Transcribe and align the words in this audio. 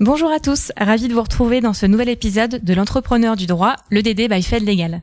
Bonjour 0.00 0.30
à 0.30 0.38
tous, 0.38 0.70
ravi 0.78 1.08
de 1.08 1.12
vous 1.12 1.22
retrouver 1.22 1.60
dans 1.60 1.72
ce 1.72 1.84
nouvel 1.84 2.08
épisode 2.08 2.60
de 2.62 2.72
l'entrepreneur 2.72 3.34
du 3.34 3.46
droit, 3.46 3.74
le 3.90 4.00
DD 4.00 4.28
by 4.28 4.44
Fed 4.44 4.64
Legal. 4.64 5.02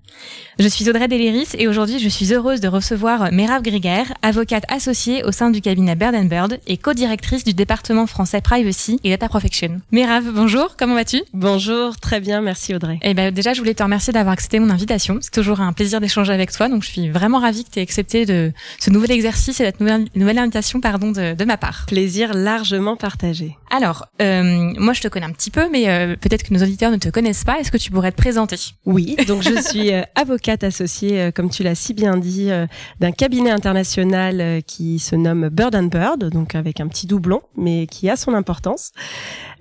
Je 0.58 0.70
suis 0.70 0.90
Audrey 0.90 1.10
Deliris 1.10 1.54
et 1.58 1.68
aujourd'hui 1.68 2.00
je 2.00 2.08
suis 2.08 2.34
heureuse 2.34 2.62
de 2.62 2.70
recevoir 2.70 3.30
Merav 3.34 3.62
Griguer, 3.62 4.04
avocate 4.22 4.64
associée 4.70 5.22
au 5.26 5.34
sein 5.34 5.50
du 5.50 5.60
cabinet 5.60 5.96
Bird 5.96 6.16
Bird 6.30 6.60
et 6.66 6.78
co-directrice 6.78 7.44
du 7.44 7.54
département 7.54 8.08
français 8.08 8.40
Privacy 8.40 9.02
et 9.04 9.10
Data 9.10 9.28
Protection. 9.28 9.82
Merav, 9.92 10.32
bonjour, 10.34 10.78
comment 10.78 10.96
vas-tu? 10.96 11.24
Bonjour, 11.34 11.98
très 11.98 12.22
bien, 12.22 12.40
merci 12.40 12.74
Audrey. 12.74 12.98
Eh 13.02 13.14
ben 13.14 13.34
déjà 13.34 13.52
je 13.52 13.60
voulais 13.60 13.74
te 13.74 13.84
remercier 13.84 14.14
d'avoir 14.14 14.32
accepté 14.32 14.60
mon 14.60 14.70
invitation. 14.70 15.18
C'est 15.20 15.34
toujours 15.34 15.60
un 15.60 15.74
plaisir 15.74 16.00
d'échanger 16.00 16.32
avec 16.32 16.54
toi, 16.54 16.70
donc 16.70 16.84
je 16.84 16.90
suis 16.92 17.10
vraiment 17.10 17.40
ravie 17.40 17.66
que 17.66 17.70
tu 17.70 17.80
aies 17.80 17.84
accepté 17.84 18.26
de 18.26 18.54
ce 18.80 18.90
nouvel 18.92 19.12
exercice 19.12 19.60
et 19.60 19.66
cette 19.66 19.82
nouvelle, 19.82 20.06
nouvelle 20.16 20.40
invitation 20.40 20.80
pardon 20.80 21.12
de, 21.12 21.34
de 21.34 21.44
ma 21.44 21.58
part. 21.58 21.84
Plaisir 21.86 22.34
largement 22.34 22.96
partagé. 22.96 23.58
Alors, 23.76 24.06
euh, 24.22 24.72
moi 24.86 24.94
je 24.94 25.02
te 25.02 25.08
connais 25.08 25.26
un 25.26 25.32
petit 25.32 25.52
peu, 25.52 25.68
mais 25.70 25.90
euh, 25.90 26.16
peut-être 26.16 26.44
que 26.44 26.54
nos 26.54 26.62
auditeurs 26.62 26.92
ne 26.92 26.98
te 26.98 27.10
connaissent 27.10 27.44
pas. 27.44 27.60
Est-ce 27.60 27.72
que 27.72 27.78
tu 27.78 27.92
pourrais 27.92 28.12
te 28.12 28.18
présenter? 28.18 28.56
Oui, 28.86 29.18
donc 29.28 29.42
je 29.42 29.60
suis 29.62 29.92
euh, 29.92 30.04
avocate 30.14 30.64
associée, 30.64 31.20
euh, 31.20 31.32
comme 31.32 31.50
tu 31.50 31.64
l'as 31.64 31.76
si 31.76 31.94
bien 31.94 32.18
dit, 32.18 32.52
euh, 32.52 32.68
d'un 33.00 33.12
cabinet 33.12 33.50
international 33.50 34.40
euh, 34.40 34.62
qui 34.62 35.00
se 35.00 35.16
nomme 35.16 35.50
Bird 35.50 35.76
and 35.76 35.88
Bird, 35.88 36.30
donc 36.30 36.56
avec 36.56 36.80
un 36.80 36.88
petit 36.88 37.08
doublon, 37.08 37.42
mais 37.58 37.88
qui 37.88 38.10
a 38.10 38.16
son 38.16 38.34
importance. 38.34 38.92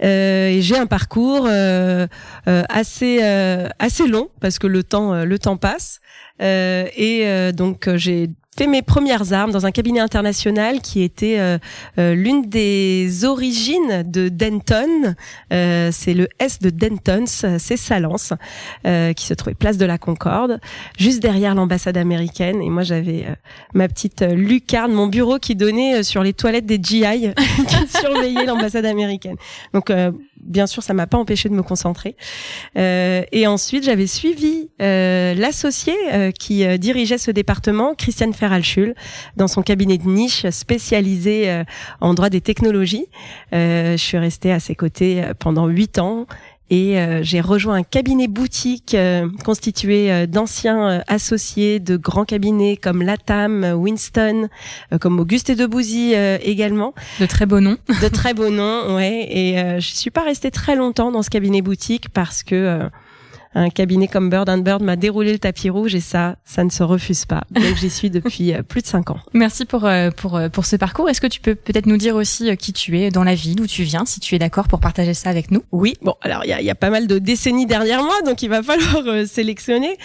Euh, 0.02 0.48
et 0.48 0.60
j'ai 0.60 0.76
un 0.76 0.86
parcours 0.86 1.46
euh, 1.48 2.06
euh, 2.46 2.62
assez 2.68 3.22
assez 3.78 4.06
long 4.06 4.28
parce 4.40 4.58
que 4.58 4.66
le 4.66 4.82
temps 4.82 5.24
le 5.24 5.38
temps 5.38 5.56
passe. 5.56 6.00
et 6.40 7.52
donc 7.54 7.88
j'ai 7.96 8.30
fait 8.56 8.66
mes 8.66 8.82
premières 8.82 9.32
armes 9.32 9.50
dans 9.50 9.66
un 9.66 9.70
cabinet 9.70 10.00
international 10.00 10.80
qui 10.80 11.02
était 11.02 11.38
euh, 11.38 11.58
euh, 11.98 12.14
l'une 12.14 12.42
des 12.42 13.24
origines 13.24 14.02
de 14.04 14.28
Denton. 14.28 15.14
Euh, 15.52 15.90
c'est 15.92 16.14
le 16.14 16.28
S 16.38 16.60
de 16.60 16.70
Denton, 16.70 17.24
c'est 17.26 17.76
Salance, 17.76 18.32
qui 18.84 19.26
se 19.26 19.34
trouvait 19.34 19.54
place 19.54 19.76
de 19.78 19.86
la 19.86 19.98
Concorde, 19.98 20.60
juste 20.98 21.20
derrière 21.20 21.54
l'ambassade 21.54 21.96
américaine. 21.96 22.60
Et 22.62 22.70
moi, 22.70 22.82
j'avais 22.82 23.26
ma 23.72 23.88
petite 23.88 24.22
lucarne, 24.22 24.92
mon 24.92 25.06
bureau 25.06 25.38
qui 25.38 25.54
donnait 25.54 26.02
sur 26.02 26.22
les 26.22 26.32
toilettes 26.32 26.66
des 26.66 26.78
GI 26.82 27.32
qui 27.68 27.88
surveillaient 27.88 28.46
l'ambassade 28.46 28.86
américaine. 28.86 29.36
Donc 29.72 29.90
bien 30.44 30.66
sûr, 30.66 30.82
ça 30.82 30.94
m'a 30.94 31.06
pas 31.06 31.18
empêché 31.18 31.48
de 31.48 31.54
me 31.54 31.62
concentrer. 31.62 32.16
Euh, 32.78 33.22
et 33.32 33.46
ensuite, 33.46 33.84
j'avais 33.84 34.06
suivi 34.06 34.70
euh, 34.80 35.34
l'associé 35.34 35.94
euh, 36.12 36.30
qui 36.30 36.66
dirigeait 36.78 37.18
ce 37.18 37.30
département, 37.30 37.94
Christiane 37.94 38.32
Ferralchul, 38.32 38.94
dans 39.36 39.48
son 39.48 39.62
cabinet 39.62 39.98
de 39.98 40.08
niche 40.08 40.48
spécialisé 40.50 41.62
en 42.00 42.14
droit 42.14 42.30
des 42.30 42.40
technologies. 42.40 43.06
je 43.52 43.96
suis 43.96 44.18
restée 44.18 44.52
à 44.52 44.60
ses 44.60 44.74
côtés 44.74 45.24
pendant 45.38 45.66
huit 45.66 45.98
ans 45.98 46.26
et 46.70 46.98
euh, 46.98 47.22
j'ai 47.22 47.40
rejoint 47.40 47.76
un 47.76 47.82
cabinet 47.82 48.26
boutique 48.26 48.94
euh, 48.94 49.28
constitué 49.44 50.10
euh, 50.10 50.26
d'anciens 50.26 51.02
associés 51.08 51.78
de 51.78 51.96
grands 51.96 52.24
cabinets 52.24 52.76
comme 52.76 53.02
Latam, 53.02 53.64
Winston, 53.74 54.48
comme 55.00 55.20
Auguste 55.20 55.50
et 55.50 55.54
Debouzy 55.54 56.14
également. 56.14 56.94
De 57.20 57.26
très 57.26 57.46
beaux 57.46 57.60
noms. 57.60 57.76
De 58.02 58.08
très 58.08 58.34
beaux 58.34 58.50
noms, 58.50 58.96
ouais. 58.96 59.26
Et 59.30 59.80
je 59.80 59.94
suis 59.94 60.10
pas 60.10 60.22
restée 60.22 60.50
très 60.50 60.76
longtemps 60.76 61.10
dans 61.10 61.22
ce 61.22 61.30
cabinet 61.30 61.62
boutique 61.62 62.08
parce 62.08 62.42
que 62.42 62.88
un 63.54 63.70
cabinet 63.70 64.08
comme 64.08 64.30
Bird 64.30 64.48
and 64.48 64.58
Bird 64.58 64.82
m'a 64.82 64.96
déroulé 64.96 65.32
le 65.32 65.38
tapis 65.38 65.70
rouge 65.70 65.94
et 65.94 66.00
ça, 66.00 66.36
ça 66.44 66.64
ne 66.64 66.70
se 66.70 66.82
refuse 66.82 67.24
pas. 67.24 67.42
Donc 67.50 67.76
j'y 67.76 67.90
suis 67.90 68.10
depuis 68.10 68.52
euh, 68.52 68.62
plus 68.62 68.82
de 68.82 68.86
cinq 68.86 69.10
ans. 69.10 69.18
Merci 69.32 69.64
pour 69.64 69.84
euh, 69.84 70.10
pour 70.10 70.36
euh, 70.36 70.48
pour 70.48 70.66
ce 70.66 70.76
parcours. 70.76 71.08
Est-ce 71.08 71.20
que 71.20 71.26
tu 71.26 71.40
peux 71.40 71.54
peut-être 71.54 71.86
nous 71.86 71.96
dire 71.96 72.16
aussi 72.16 72.56
qui 72.56 72.72
tu 72.72 72.98
es 72.98 73.10
dans 73.10 73.24
la 73.24 73.34
ville, 73.34 73.56
d'où 73.56 73.66
tu 73.66 73.82
viens, 73.82 74.04
si 74.04 74.20
tu 74.20 74.34
es 74.34 74.38
d'accord 74.38 74.68
pour 74.68 74.80
partager 74.80 75.14
ça 75.14 75.30
avec 75.30 75.50
nous? 75.50 75.62
Oui. 75.72 75.94
Bon, 76.02 76.14
alors 76.22 76.44
il 76.44 76.50
y 76.50 76.52
a, 76.52 76.60
y 76.60 76.70
a, 76.70 76.74
pas 76.74 76.90
mal 76.90 77.06
de 77.06 77.18
décennies 77.18 77.66
derrière 77.66 78.02
moi, 78.02 78.22
donc 78.26 78.42
il 78.42 78.48
va 78.48 78.62
falloir 78.62 79.26
sélectionner 79.26 79.96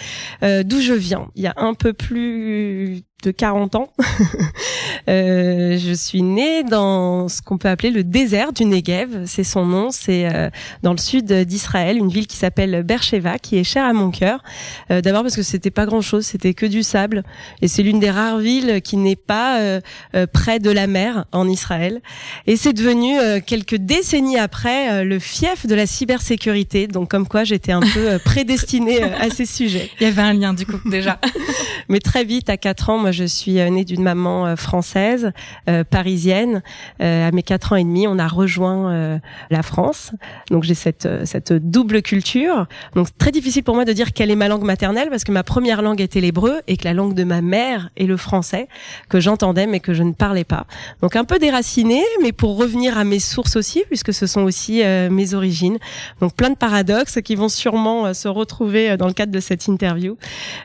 d'où 0.42 0.80
je 0.80 0.92
viens. 0.92 1.28
Il 1.34 1.42
y 1.42 1.46
a 1.46 1.54
un 1.56 1.74
peu 1.74 1.92
plus 1.92 3.02
de 3.22 3.30
40 3.30 3.74
ans. 3.76 3.92
euh, 5.08 5.78
je 5.78 5.92
suis 5.92 6.22
née 6.22 6.62
dans 6.64 7.28
ce 7.28 7.42
qu'on 7.42 7.58
peut 7.58 7.68
appeler 7.68 7.90
le 7.90 8.04
désert 8.04 8.52
du 8.52 8.64
Negev, 8.64 9.24
c'est 9.26 9.44
son 9.44 9.64
nom, 9.64 9.90
c'est 9.90 10.32
euh, 10.32 10.50
dans 10.82 10.92
le 10.92 10.98
sud 10.98 11.32
d'Israël, 11.32 11.96
une 11.96 12.08
ville 12.08 12.26
qui 12.26 12.36
s'appelle 12.36 12.82
Beersheba, 12.82 13.38
qui 13.38 13.58
est 13.58 13.64
chère 13.64 13.84
à 13.84 13.92
mon 13.92 14.10
cœur. 14.10 14.42
Euh, 14.90 15.00
D'abord 15.00 15.22
parce 15.22 15.36
que 15.36 15.42
c'était 15.42 15.70
pas 15.70 15.86
grand-chose, 15.86 16.24
c'était 16.26 16.54
que 16.54 16.66
du 16.66 16.82
sable, 16.82 17.22
et 17.62 17.68
c'est 17.68 17.82
l'une 17.82 18.00
des 18.00 18.10
rares 18.10 18.38
villes 18.38 18.80
qui 18.82 18.96
n'est 18.96 19.16
pas 19.16 19.60
euh, 19.60 19.80
euh, 20.14 20.26
près 20.26 20.58
de 20.58 20.70
la 20.70 20.86
mer 20.86 21.24
en 21.32 21.48
Israël. 21.48 22.00
Et 22.46 22.56
c'est 22.56 22.72
devenu 22.72 23.16
quelques 23.46 23.76
décennies 23.76 24.38
après 24.38 25.04
le 25.04 25.18
fief 25.18 25.66
de 25.66 25.74
la 25.74 25.86
cybersécurité, 25.86 26.86
donc 26.86 27.10
comme 27.10 27.26
quoi 27.26 27.44
j'étais 27.44 27.72
un 27.72 27.80
peu 27.80 28.18
prédestinée 28.24 29.02
à 29.02 29.30
ces 29.30 29.46
sujets. 29.46 29.90
Il 30.00 30.04
y 30.04 30.06
avait 30.06 30.22
un 30.22 30.32
lien 30.32 30.54
du 30.54 30.66
coup 30.66 30.78
déjà. 30.88 31.18
Mais 31.88 32.00
très 32.00 32.24
vite, 32.24 32.48
à 32.50 32.56
4 32.56 32.90
ans, 32.90 32.98
je 33.12 33.24
suis 33.24 33.58
euh, 33.60 33.68
née 33.70 33.84
d'une 33.84 34.02
maman 34.02 34.46
euh, 34.46 34.56
française, 34.56 35.32
euh, 35.68 35.84
parisienne. 35.84 36.62
à 37.00 37.30
mes 37.30 37.42
quatre 37.42 37.72
ans 37.72 37.76
et 37.76 37.84
demi, 37.84 38.06
on 38.06 38.18
a 38.18 38.28
rejoint 38.28 39.20
la 39.50 39.62
France. 39.62 40.12
Donc 40.50 40.64
j'ai 40.64 40.74
cette 40.74 41.08
cette 41.24 41.52
double 41.52 42.02
culture. 42.02 42.66
Donc 42.94 43.08
très 43.18 43.30
difficile 43.30 43.62
pour 43.62 43.74
moi 43.74 43.84
de 43.84 43.92
dire 43.92 44.12
quelle 44.12 44.30
est 44.30 44.36
ma 44.36 44.48
langue 44.48 44.64
maternelle 44.64 45.08
parce 45.10 45.24
que 45.24 45.32
ma 45.32 45.42
première 45.42 45.82
langue 45.82 46.00
était 46.00 46.20
l'hébreu 46.20 46.60
et 46.66 46.76
que 46.76 46.84
la 46.84 46.94
langue 46.94 47.14
de 47.14 47.24
ma 47.24 47.40
mère 47.40 47.90
est 47.96 48.06
le 48.06 48.16
français 48.16 48.68
que 49.08 49.20
j'entendais 49.20 49.66
mais 49.66 49.80
que 49.80 49.94
je 49.94 50.02
ne 50.02 50.12
parlais 50.12 50.44
pas. 50.44 50.66
Donc 51.00 51.16
un 51.16 51.24
peu 51.24 51.38
déraciné, 51.38 52.02
mais 52.22 52.32
pour 52.32 52.56
revenir 52.56 52.98
à 52.98 53.04
mes 53.04 53.20
sources 53.20 53.56
aussi 53.56 53.82
puisque 53.86 54.12
ce 54.12 54.26
sont 54.26 54.42
aussi 54.42 54.82
mes 55.10 55.34
origines. 55.34 55.78
Donc 56.20 56.34
plein 56.34 56.50
de 56.50 56.56
paradoxes 56.56 57.18
qui 57.24 57.34
vont 57.34 57.48
sûrement 57.48 58.12
se 58.14 58.28
retrouver 58.28 58.96
dans 58.96 59.06
le 59.06 59.14
cadre 59.14 59.32
de 59.32 59.40
cette 59.40 59.66
interview 59.66 60.16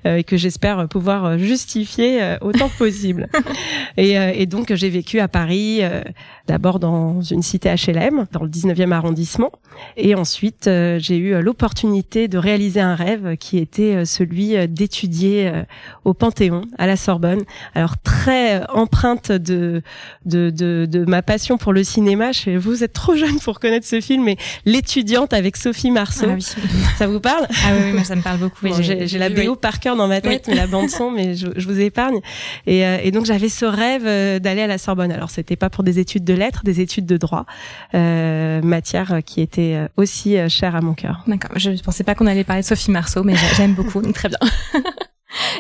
et 0.06 0.24
que 0.24 0.38
j'espère 0.38 0.88
pouvoir 0.88 1.38
justifier 1.38 2.35
autant 2.42 2.70
que 2.70 2.78
possible. 2.78 3.28
et, 3.98 4.18
euh, 4.18 4.32
et, 4.34 4.46
donc 4.46 4.74
j'ai 4.74 4.90
vécu 4.90 5.20
à 5.20 5.28
Paris, 5.28 5.80
euh, 5.82 6.02
d'abord 6.48 6.80
dans 6.80 7.22
une 7.22 7.42
cité 7.42 7.70
HLM, 7.70 8.26
dans 8.32 8.44
le 8.44 8.50
19e 8.50 8.92
arrondissement, 8.92 9.52
et 9.98 10.16
ensuite 10.16 10.68
euh, 10.68 11.00
j'ai 11.00 11.18
eu 11.18 11.42
l'opportunité 11.42 12.28
de 12.28 12.38
réaliser 12.38 12.80
un 12.80 12.96
rêve 12.96 13.38
qui 13.38 13.58
était 13.58 14.06
celui 14.06 14.68
d'étudier 14.68 15.52
au 16.04 16.14
Panthéon, 16.14 16.62
à 16.78 16.88
la 16.88 16.96
Sorbonne. 16.96 17.44
Alors 17.74 17.98
très 17.98 18.66
empreinte 18.68 19.32
de, 19.32 19.82
de, 20.26 20.50
de, 20.50 20.88
de 20.90 21.06
ma 21.06 21.22
passion 21.22 21.58
pour 21.58 21.74
le 21.74 21.84
cinéma. 21.84 22.32
Je, 22.32 22.58
vous 22.58 22.84
êtes 22.84 22.94
trop 22.94 23.16
jeune 23.16 23.40
pour 23.40 23.60
connaître 23.60 23.88
ce 23.88 24.02
film, 24.02 24.24
mais 24.24 24.38
l'étudiante 24.66 25.34
avec 25.34 25.58
Sophie 25.58 25.92
Marceau. 25.92 26.28
Ah 26.30 26.40
ça 26.98 27.08
vous 27.08 27.20
parle? 27.20 27.48
Ah 27.66 27.72
oui, 27.80 27.94
moi 27.94 28.04
ça 28.04 28.16
me 28.16 28.22
parle 28.22 28.40
beaucoup. 28.40 28.68
j'ai 28.82 29.18
la 29.18 29.30
BO 29.30 29.56
par 29.56 29.80
cœur 29.80 29.96
dans 29.96 30.08
ma 30.08 30.22
tête, 30.22 30.48
mais 30.48 30.56
la 30.56 30.68
bande 30.68 30.90
son, 30.90 31.12
mais 31.12 31.36
je, 31.36 31.48
je 31.56 31.68
vous 31.68 31.80
épargne. 31.80 32.20
Et, 32.66 32.86
euh, 32.86 32.98
et 33.02 33.12
donc 33.12 33.26
j'avais 33.26 33.50
ce 33.50 33.66
rêve 33.66 34.04
euh, 34.06 34.40
d'aller 34.40 34.62
à 34.62 34.68
la 34.68 34.78
Sorbonne. 34.78 35.12
Alors 35.12 35.30
c'était 35.30 35.56
pas 35.56 35.70
pour 35.70 35.84
des 35.84 36.00
études 36.00 36.24
de 36.24 36.34
lettres, 36.34 36.62
des 36.64 36.82
études 36.82 37.06
de 37.06 37.18
droit, 37.18 37.46
euh, 37.94 38.62
matière 38.62 39.20
qui 39.26 39.42
était 39.42 39.88
aussi 39.98 40.38
chère 40.50 40.76
à 40.76 40.82
mon 40.82 40.94
cœur. 40.94 41.24
D'accord. 41.28 41.58
Je 41.58 41.82
pensais 41.82 42.04
pas 42.04 42.16
qu'on 42.16 42.28
allait 42.28 42.44
parler 42.44 42.62
de 42.62 42.68
Sophie 42.68 42.92
Marceau, 42.92 43.24
mais 43.24 43.36
j'aime 43.56 43.74
beaucoup, 43.74 44.02
donc 44.02 44.14
très 44.16 44.30
bien. 44.30 44.40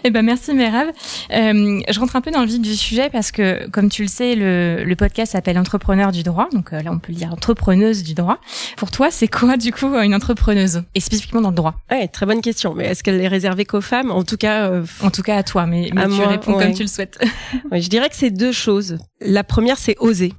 Eh 0.03 0.09
ben 0.09 0.23
merci 0.23 0.53
Merav. 0.53 0.87
Euh, 1.31 1.81
je 1.89 1.99
rentre 1.99 2.15
un 2.15 2.21
peu 2.21 2.31
dans 2.31 2.41
le 2.41 2.47
vif 2.47 2.61
du 2.61 2.75
sujet 2.75 3.09
parce 3.09 3.31
que, 3.31 3.67
comme 3.69 3.89
tu 3.89 4.03
le 4.03 4.07
sais, 4.07 4.35
le, 4.35 4.83
le 4.83 4.95
podcast 4.95 5.33
s'appelle 5.33 5.57
Entrepreneur 5.57 6.11
du 6.11 6.23
droit. 6.23 6.47
Donc 6.51 6.71
là, 6.71 6.91
on 6.91 6.99
peut 6.99 7.11
le 7.11 7.17
dire 7.17 7.31
entrepreneuse 7.31 8.03
du 8.03 8.13
droit. 8.13 8.39
Pour 8.77 8.91
toi, 8.91 9.11
c'est 9.11 9.27
quoi 9.27 9.57
du 9.57 9.71
coup 9.71 9.95
une 9.95 10.13
entrepreneuse? 10.13 10.83
Et 10.93 10.99
spécifiquement 10.99 11.41
dans 11.41 11.49
le 11.49 11.55
droit? 11.55 11.75
Ouais, 11.91 12.07
très 12.07 12.25
bonne 12.25 12.41
question. 12.41 12.73
Mais 12.73 12.85
est-ce 12.85 13.03
qu'elle 13.03 13.19
est 13.21 13.27
réservée 13.27 13.65
qu'aux 13.65 13.81
femmes? 13.81 14.11
En 14.11 14.23
tout 14.23 14.37
cas, 14.37 14.69
euh, 14.69 14.85
en 15.01 15.11
tout 15.11 15.21
cas 15.21 15.37
à 15.37 15.43
toi. 15.43 15.65
Mais, 15.65 15.89
mais 15.93 16.07
tu 16.07 16.21
réponds 16.21 16.53
comme 16.57 16.73
tu 16.73 16.83
le 16.83 16.87
souhaites. 16.87 17.17
ouais, 17.71 17.81
je 17.81 17.89
dirais 17.89 18.09
que 18.09 18.15
c'est 18.15 18.31
deux 18.31 18.51
choses. 18.51 18.97
La 19.21 19.43
première, 19.43 19.77
c'est 19.77 19.95
oser. 19.99 20.33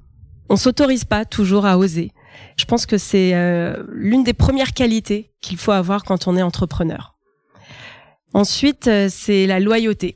On 0.48 0.56
s'autorise 0.56 1.04
pas 1.04 1.24
toujours 1.24 1.66
à 1.66 1.78
oser. 1.78 2.12
Je 2.56 2.64
pense 2.64 2.86
que 2.86 2.98
c'est 2.98 3.32
euh, 3.34 3.82
l'une 3.92 4.24
des 4.24 4.32
premières 4.32 4.72
qualités 4.72 5.32
qu'il 5.40 5.56
faut 5.56 5.72
avoir 5.72 6.04
quand 6.04 6.28
on 6.28 6.36
est 6.36 6.42
entrepreneur. 6.42 7.15
Ensuite, 8.34 8.88
euh, 8.88 9.08
c'est 9.10 9.46
la 9.46 9.60
loyauté. 9.60 10.14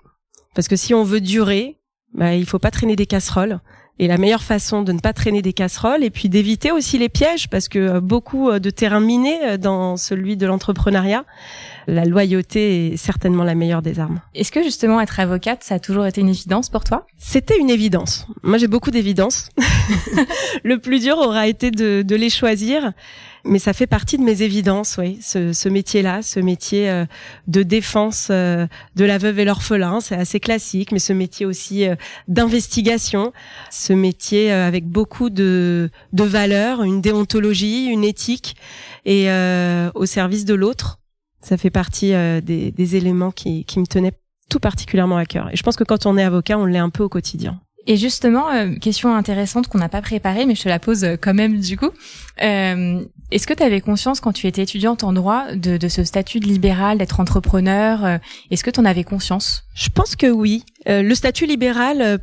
Parce 0.54 0.68
que 0.68 0.76
si 0.76 0.94
on 0.94 1.04
veut 1.04 1.20
durer, 1.20 1.78
bah, 2.14 2.34
il 2.34 2.46
faut 2.46 2.58
pas 2.58 2.70
traîner 2.70 2.96
des 2.96 3.06
casseroles. 3.06 3.60
Et 3.98 4.08
la 4.08 4.16
meilleure 4.16 4.42
façon 4.42 4.82
de 4.82 4.92
ne 4.92 4.98
pas 4.98 5.12
traîner 5.12 5.42
des 5.42 5.52
casseroles 5.52 6.02
et 6.02 6.08
puis 6.08 6.30
d'éviter 6.30 6.72
aussi 6.72 6.96
les 6.96 7.10
pièges, 7.10 7.50
parce 7.50 7.68
que 7.68 7.78
euh, 7.78 8.00
beaucoup 8.00 8.48
euh, 8.48 8.58
de 8.58 8.70
terrains 8.70 9.00
minés 9.00 9.58
dans 9.58 9.98
celui 9.98 10.38
de 10.38 10.46
l'entrepreneuriat, 10.46 11.24
la 11.86 12.04
loyauté 12.04 12.92
est 12.92 12.96
certainement 12.96 13.44
la 13.44 13.54
meilleure 13.54 13.82
des 13.82 14.00
armes. 14.00 14.20
Est-ce 14.34 14.52
que 14.52 14.62
justement 14.62 15.00
être 15.00 15.20
avocate, 15.20 15.62
ça 15.62 15.74
a 15.74 15.78
toujours 15.78 16.06
été 16.06 16.20
une 16.20 16.30
évidence 16.30 16.70
pour 16.70 16.84
toi? 16.84 17.06
C'était 17.18 17.58
une 17.58 17.68
évidence. 17.68 18.26
Moi, 18.42 18.56
j'ai 18.56 18.68
beaucoup 18.68 18.90
d'évidence. 18.90 19.50
le 20.64 20.78
plus 20.78 21.00
dur 21.00 21.18
aura 21.18 21.46
été 21.46 21.70
de, 21.70 22.02
de 22.02 22.16
les 22.16 22.30
choisir 22.30 22.92
mais 23.44 23.58
ça 23.58 23.72
fait 23.72 23.86
partie 23.86 24.18
de 24.18 24.22
mes 24.22 24.42
évidences, 24.42 24.96
oui. 24.98 25.18
Ce, 25.22 25.52
ce 25.52 25.68
métier-là, 25.68 26.22
ce 26.22 26.40
métier 26.40 26.90
euh, 26.90 27.04
de 27.46 27.62
défense 27.62 28.28
euh, 28.30 28.66
de 28.96 29.04
la 29.04 29.18
veuve 29.18 29.38
et 29.38 29.44
l'orphelin, 29.44 30.00
c'est 30.00 30.16
assez 30.16 30.40
classique, 30.40 30.92
mais 30.92 30.98
ce 30.98 31.12
métier 31.12 31.46
aussi 31.46 31.86
euh, 31.86 31.94
d'investigation, 32.28 33.32
ce 33.70 33.92
métier 33.92 34.50
avec 34.52 34.86
beaucoup 34.86 35.30
de, 35.30 35.90
de 36.12 36.24
valeurs, 36.24 36.82
une 36.82 37.00
déontologie, 37.00 37.86
une 37.86 38.04
éthique, 38.04 38.56
et 39.04 39.28
au 39.94 40.06
service 40.06 40.44
de 40.44 40.54
l'autre, 40.54 40.98
ça 41.40 41.56
fait 41.56 41.70
partie 41.70 42.12
des, 42.42 42.70
des 42.70 42.96
éléments 42.96 43.30
qui, 43.30 43.64
qui 43.64 43.80
me 43.80 43.86
tenaient 43.86 44.12
tout 44.50 44.60
particulièrement 44.60 45.16
à 45.16 45.24
cœur. 45.24 45.48
Et 45.50 45.56
je 45.56 45.62
pense 45.62 45.76
que 45.76 45.84
quand 45.84 46.06
on 46.06 46.18
est 46.18 46.22
avocat, 46.22 46.58
on 46.58 46.66
l'est 46.66 46.78
un 46.78 46.90
peu 46.90 47.02
au 47.02 47.08
quotidien. 47.08 47.60
Et 47.86 47.96
justement, 47.96 48.46
question 48.78 49.14
intéressante 49.14 49.68
qu'on 49.68 49.78
n'a 49.78 49.88
pas 49.88 50.02
préparée, 50.02 50.46
mais 50.46 50.54
je 50.54 50.62
te 50.62 50.68
la 50.68 50.78
pose 50.78 51.06
quand 51.20 51.34
même 51.34 51.60
du 51.60 51.76
coup. 51.76 51.90
Euh, 52.42 53.02
est-ce 53.30 53.46
que 53.46 53.54
tu 53.54 53.62
avais 53.62 53.80
conscience 53.80 54.20
quand 54.20 54.32
tu 54.32 54.46
étais 54.46 54.62
étudiante 54.62 55.04
en 55.04 55.12
droit 55.12 55.52
de, 55.54 55.76
de 55.76 55.88
ce 55.88 56.02
statut 56.04 56.40
de 56.40 56.46
libéral, 56.46 56.98
d'être 56.98 57.20
entrepreneur 57.20 58.04
euh, 58.04 58.18
Est-ce 58.50 58.64
que 58.64 58.70
tu 58.70 58.80
en 58.80 58.84
avais 58.84 59.04
conscience? 59.04 59.64
Je 59.74 59.88
pense 59.88 60.16
que 60.16 60.26
oui. 60.26 60.64
Euh, 60.88 61.02
le 61.02 61.14
statut 61.14 61.46
libéral 61.46 62.02
euh, 62.02 62.18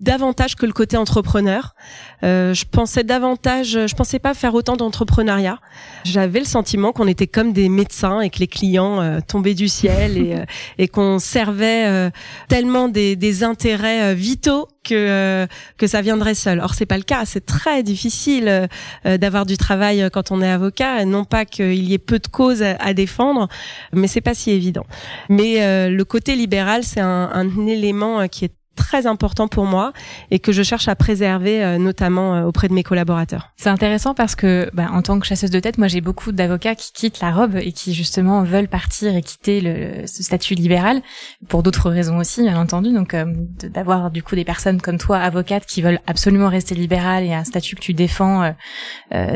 davantage 0.00 0.56
que 0.56 0.66
le 0.66 0.72
côté 0.72 0.96
entrepreneur. 0.96 1.74
Euh, 2.22 2.54
je 2.54 2.64
pensais 2.64 3.04
davantage, 3.04 3.86
je 3.86 3.94
pensais 3.94 4.18
pas 4.18 4.34
faire 4.34 4.54
autant 4.54 4.76
d'entrepreneuriat. 4.76 5.58
J'avais 6.04 6.40
le 6.40 6.46
sentiment 6.46 6.92
qu'on 6.92 7.06
était 7.06 7.26
comme 7.26 7.52
des 7.52 7.68
médecins 7.68 8.20
et 8.20 8.30
que 8.30 8.38
les 8.38 8.46
clients 8.46 9.00
euh, 9.00 9.20
tombaient 9.26 9.54
du 9.54 9.68
ciel 9.68 10.16
et, 10.16 10.34
euh, 10.36 10.44
et 10.78 10.88
qu'on 10.88 11.18
servait 11.18 11.86
euh, 11.86 12.10
tellement 12.48 12.88
des, 12.88 13.16
des 13.16 13.44
intérêts 13.44 14.14
vitaux 14.14 14.68
que 14.82 15.46
que 15.76 15.86
ça 15.86 16.00
viendrait 16.00 16.34
seul. 16.34 16.58
Or 16.60 16.74
c'est 16.74 16.86
pas 16.86 16.96
le 16.96 17.02
cas. 17.02 17.26
C'est 17.26 17.44
très 17.44 17.82
difficile 17.82 18.68
d'avoir 19.04 19.44
du 19.44 19.58
travail 19.58 20.08
quand 20.10 20.30
on 20.30 20.40
est 20.40 20.50
avocat. 20.50 21.04
Non 21.04 21.24
pas 21.24 21.44
qu'il 21.44 21.84
y 21.84 21.92
ait 21.92 21.98
peu 21.98 22.18
de 22.18 22.26
causes 22.26 22.62
à, 22.62 22.94
défendre, 22.94 23.48
mais 23.92 24.06
c'est 24.06 24.22
pas 24.22 24.32
si 24.32 24.50
évident. 24.50 24.86
Mais 25.28 25.88
le 25.90 26.04
côté 26.04 26.34
libéral, 26.34 26.82
c'est 26.82 27.00
un, 27.00 27.30
un 27.30 27.66
élément 27.66 28.26
qui 28.28 28.46
est 28.46 28.54
très 28.80 29.06
important 29.06 29.46
pour 29.46 29.66
moi 29.66 29.92
et 30.30 30.38
que 30.38 30.52
je 30.52 30.62
cherche 30.62 30.88
à 30.88 30.94
préserver 30.94 31.62
euh, 31.62 31.76
notamment 31.76 32.34
euh, 32.34 32.44
auprès 32.44 32.66
de 32.66 32.72
mes 32.72 32.82
collaborateurs. 32.82 33.50
C'est 33.58 33.68
intéressant 33.68 34.14
parce 34.14 34.34
que 34.34 34.70
bah, 34.72 34.88
en 34.90 35.02
tant 35.02 35.20
que 35.20 35.26
chasseuse 35.26 35.50
de 35.50 35.60
tête, 35.60 35.76
moi 35.76 35.86
j'ai 35.86 36.00
beaucoup 36.00 36.32
d'avocats 36.32 36.74
qui 36.74 36.90
quittent 36.92 37.20
la 37.20 37.30
robe 37.30 37.56
et 37.56 37.72
qui 37.72 37.92
justement 37.92 38.42
veulent 38.42 38.68
partir 38.68 39.14
et 39.14 39.22
quitter 39.22 39.60
le, 39.60 40.06
ce 40.06 40.22
statut 40.22 40.54
libéral 40.54 41.02
pour 41.48 41.62
d'autres 41.62 41.90
raisons 41.90 42.16
aussi 42.16 42.42
bien 42.42 42.58
entendu. 42.58 42.90
Donc 42.92 43.12
euh, 43.12 43.26
d'avoir 43.68 44.10
du 44.10 44.22
coup 44.22 44.34
des 44.34 44.46
personnes 44.46 44.80
comme 44.80 44.96
toi 44.96 45.18
avocates 45.18 45.66
qui 45.66 45.82
veulent 45.82 46.00
absolument 46.06 46.48
rester 46.48 46.74
libérales 46.74 47.24
et 47.24 47.34
un 47.34 47.44
statut 47.44 47.76
que 47.76 47.80
tu 47.82 47.92
défends 47.92 48.54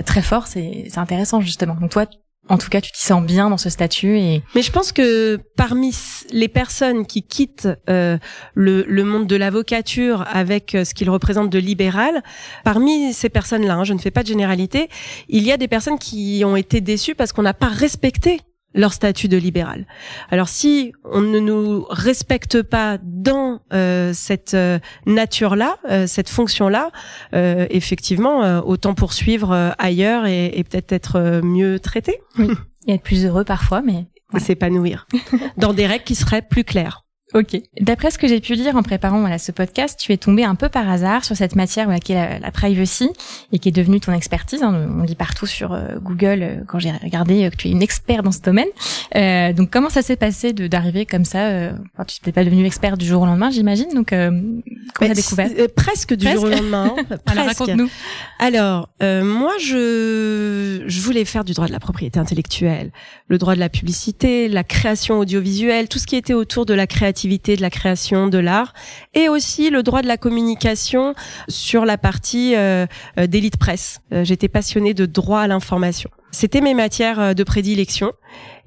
très 0.07 0.23
fort, 0.23 0.47
c'est 0.47 0.89
intéressant 0.97 1.41
justement. 1.41 1.75
Donc 1.75 1.91
toi 1.91 2.07
en 2.49 2.59
tout 2.59 2.69
cas, 2.69 2.81
tu 2.81 2.93
t'y 2.93 3.01
sens 3.01 3.25
bien 3.25 3.49
dans 3.49 3.57
ce 3.57 3.71
statut. 3.71 4.19
Et... 4.19 4.43
Mais 4.55 4.63
je 4.63 4.71
pense 4.71 4.93
que 4.93 5.41
parmi 5.57 5.95
les 6.31 6.49
personnes 6.49 7.07
qui 7.07 7.23
quittent 7.23 7.69
euh, 7.89 8.19
le, 8.55 8.85
le, 8.87 9.05
monde 9.05 9.27
de 9.27 9.37
l'avocature 9.37 10.25
avec 10.31 10.75
euh, 10.75 10.85
ce 10.85 10.93
qu'il 10.93 11.09
représente 11.09 11.49
de 11.49 11.59
libéral, 11.59 12.23
parmi 12.63 13.15
ces 13.15 13.31
personnes-là, 13.31 13.77
hein, 13.77 13.85
je 13.85 13.95
ne 13.95 13.99
fais 13.99 14.11
pas 14.11 14.23
de 14.23 14.29
généralité, 14.29 14.89
il 15.29 15.43
y 15.45 15.53
a 15.53 15.57
des 15.57 15.69
personnes 15.69 15.99
qui 15.99 16.43
ont 16.45 16.57
été 16.57 16.81
déçues 16.83 17.15
parce 17.15 17.33
qu'on 17.33 17.43
n'a 17.43 17.55
pas 17.55 17.69
respecté 17.69 18.41
leur 18.75 18.93
statut 18.93 19.29
de 19.29 19.37
libéral. 19.37 19.87
Alors 20.31 20.49
si 20.49 20.93
on 21.05 21.21
ne 21.21 21.39
nous 21.39 21.87
respecte 21.89 22.63
pas 22.63 22.99
dans 23.03 23.61
euh, 23.73 24.13
cette 24.13 24.55
euh, 24.55 24.79
nature-là, 25.07 25.79
euh, 25.91 26.07
cette 26.07 26.29
fonction-là, 26.29 26.91
effectivement, 27.33 28.61
autant 28.61 28.95
poursuivre 28.95 29.75
ailleurs 29.79 30.27
et, 30.27 30.47
et 30.47 30.65
peut-être 30.65 30.93
être 30.93 31.41
mieux 31.43 31.79
traité. 31.79 32.21
Oui. 32.39 32.49
Et 32.87 32.95
être 32.95 33.03
plus 33.03 33.25
heureux 33.25 33.45
parfois, 33.45 33.83
mais 33.83 34.07
s'épanouir 34.39 35.07
dans 35.57 35.73
des 35.73 35.87
règles 35.87 36.05
qui 36.05 36.15
seraient 36.15 36.43
plus 36.43 36.65
claires. 36.65 37.04
Ok. 37.35 37.61
D'après 37.81 38.13
ce 38.13 38.19
que 38.19 38.29
j'ai 38.29 38.41
pu 38.41 38.55
lire 38.55 38.77
en 38.77 38.85
préparant 38.85 39.19
voilà, 39.19 39.39
ce 39.39 39.51
podcast, 39.51 39.99
tu 40.01 40.13
es 40.13 40.17
tombé 40.17 40.45
un 40.45 40.55
peu 40.55 40.69
par 40.69 40.89
hasard 40.89 41.25
sur 41.25 41.37
cette 41.37 41.57
matière 41.57 41.87
voilà, 41.87 41.99
qui 41.99 42.13
est 42.13 42.39
la, 42.39 42.51
privacy 42.53 43.11
et 43.51 43.59
qui 43.59 43.71
est 43.71 43.73
devenue 43.73 43.99
ton 43.99 44.13
expertise. 44.13 44.63
Hein. 44.63 44.89
On 44.97 45.03
lit 45.03 45.17
partout 45.17 45.47
sur 45.47 45.73
euh, 45.73 45.97
Google 46.01 46.43
euh, 46.43 46.57
quand 46.69 46.79
j'ai 46.79 46.93
regardé 46.93 47.45
euh, 47.45 47.51
que 47.51 47.57
tu 47.57 47.67
es 47.67 47.71
une 47.73 47.83
expert 47.83 48.23
dans 48.23 48.31
ce 48.31 48.41
domaine. 48.41 48.69
donc 49.57 49.71
comment 49.71 49.91
ça 49.91 50.03
s'est 50.03 50.15
passé 50.15 50.53
de 50.53 50.69
d'arriver 50.69 51.07
comme 51.07 51.25
ça 51.25 51.73
enfin, 51.95 52.05
Tu 52.07 52.21
n'es 52.25 52.33
pas 52.33 52.45
devenu 52.45 52.65
expert 52.67 52.97
du 52.97 53.05
jour 53.05 53.23
au 53.23 53.27
lendemain, 53.27 53.51
j'imagine. 53.51 53.89
Donc 53.93 54.11
comment 54.11 55.11
as 55.11 55.15
découvert 55.15 55.51
Presque 55.75 56.15
du 56.15 56.31
jour 56.31 56.45
au 56.45 56.49
lendemain. 56.49 56.95
Hein. 56.97 57.17
Alors 57.27 57.47
raconte-nous. 57.47 57.91
Alors 58.39 58.89
moi, 59.01 59.53
je 59.61 60.85
je 60.87 61.01
voulais 61.01 61.25
faire 61.25 61.45
du 61.45 61.53
droit 61.53 61.67
de 61.67 61.73
la 61.73 61.81
propriété 61.81 62.21
intellectuelle, 62.21 62.93
le 63.27 63.39
droit 63.39 63.57
de 63.57 63.61
la 63.61 63.69
publicité, 63.69 64.49
la 64.49 64.63
création 64.63 65.19
audiovisuelle, 65.19 65.89
tout 65.89 65.99
ce 65.99 66.07
qui 66.07 66.15
était 66.15 66.35
autour 66.35 66.65
de 66.65 66.75
la 66.75 66.87
créativité 66.87 67.24
de 67.27 67.61
la 67.61 67.71
création, 67.71 68.29
de 68.29 68.39
l'art, 68.39 68.75
et 69.15 69.29
aussi 69.29 69.71
le 69.71 69.83
droit 69.83 70.03
de 70.03 70.07
la 70.07 70.17
communication 70.17 71.15
sur 71.49 71.85
la 71.85 71.99
partie 71.99 72.55
euh, 72.55 72.87
euh 73.19 73.27
d'élite 73.27 73.57
presse. 73.57 74.01
Euh, 74.13 74.25
j'étais 74.25 74.49
passionnée 74.49 74.95
de 74.95 75.07
droit 75.07 75.41
à 75.41 75.47
l'information. 75.47 76.11
C'était 76.31 76.61
mes 76.61 76.75
matières 76.75 77.21
euh, 77.21 77.35
de 77.35 77.43
prédilection 77.45 78.13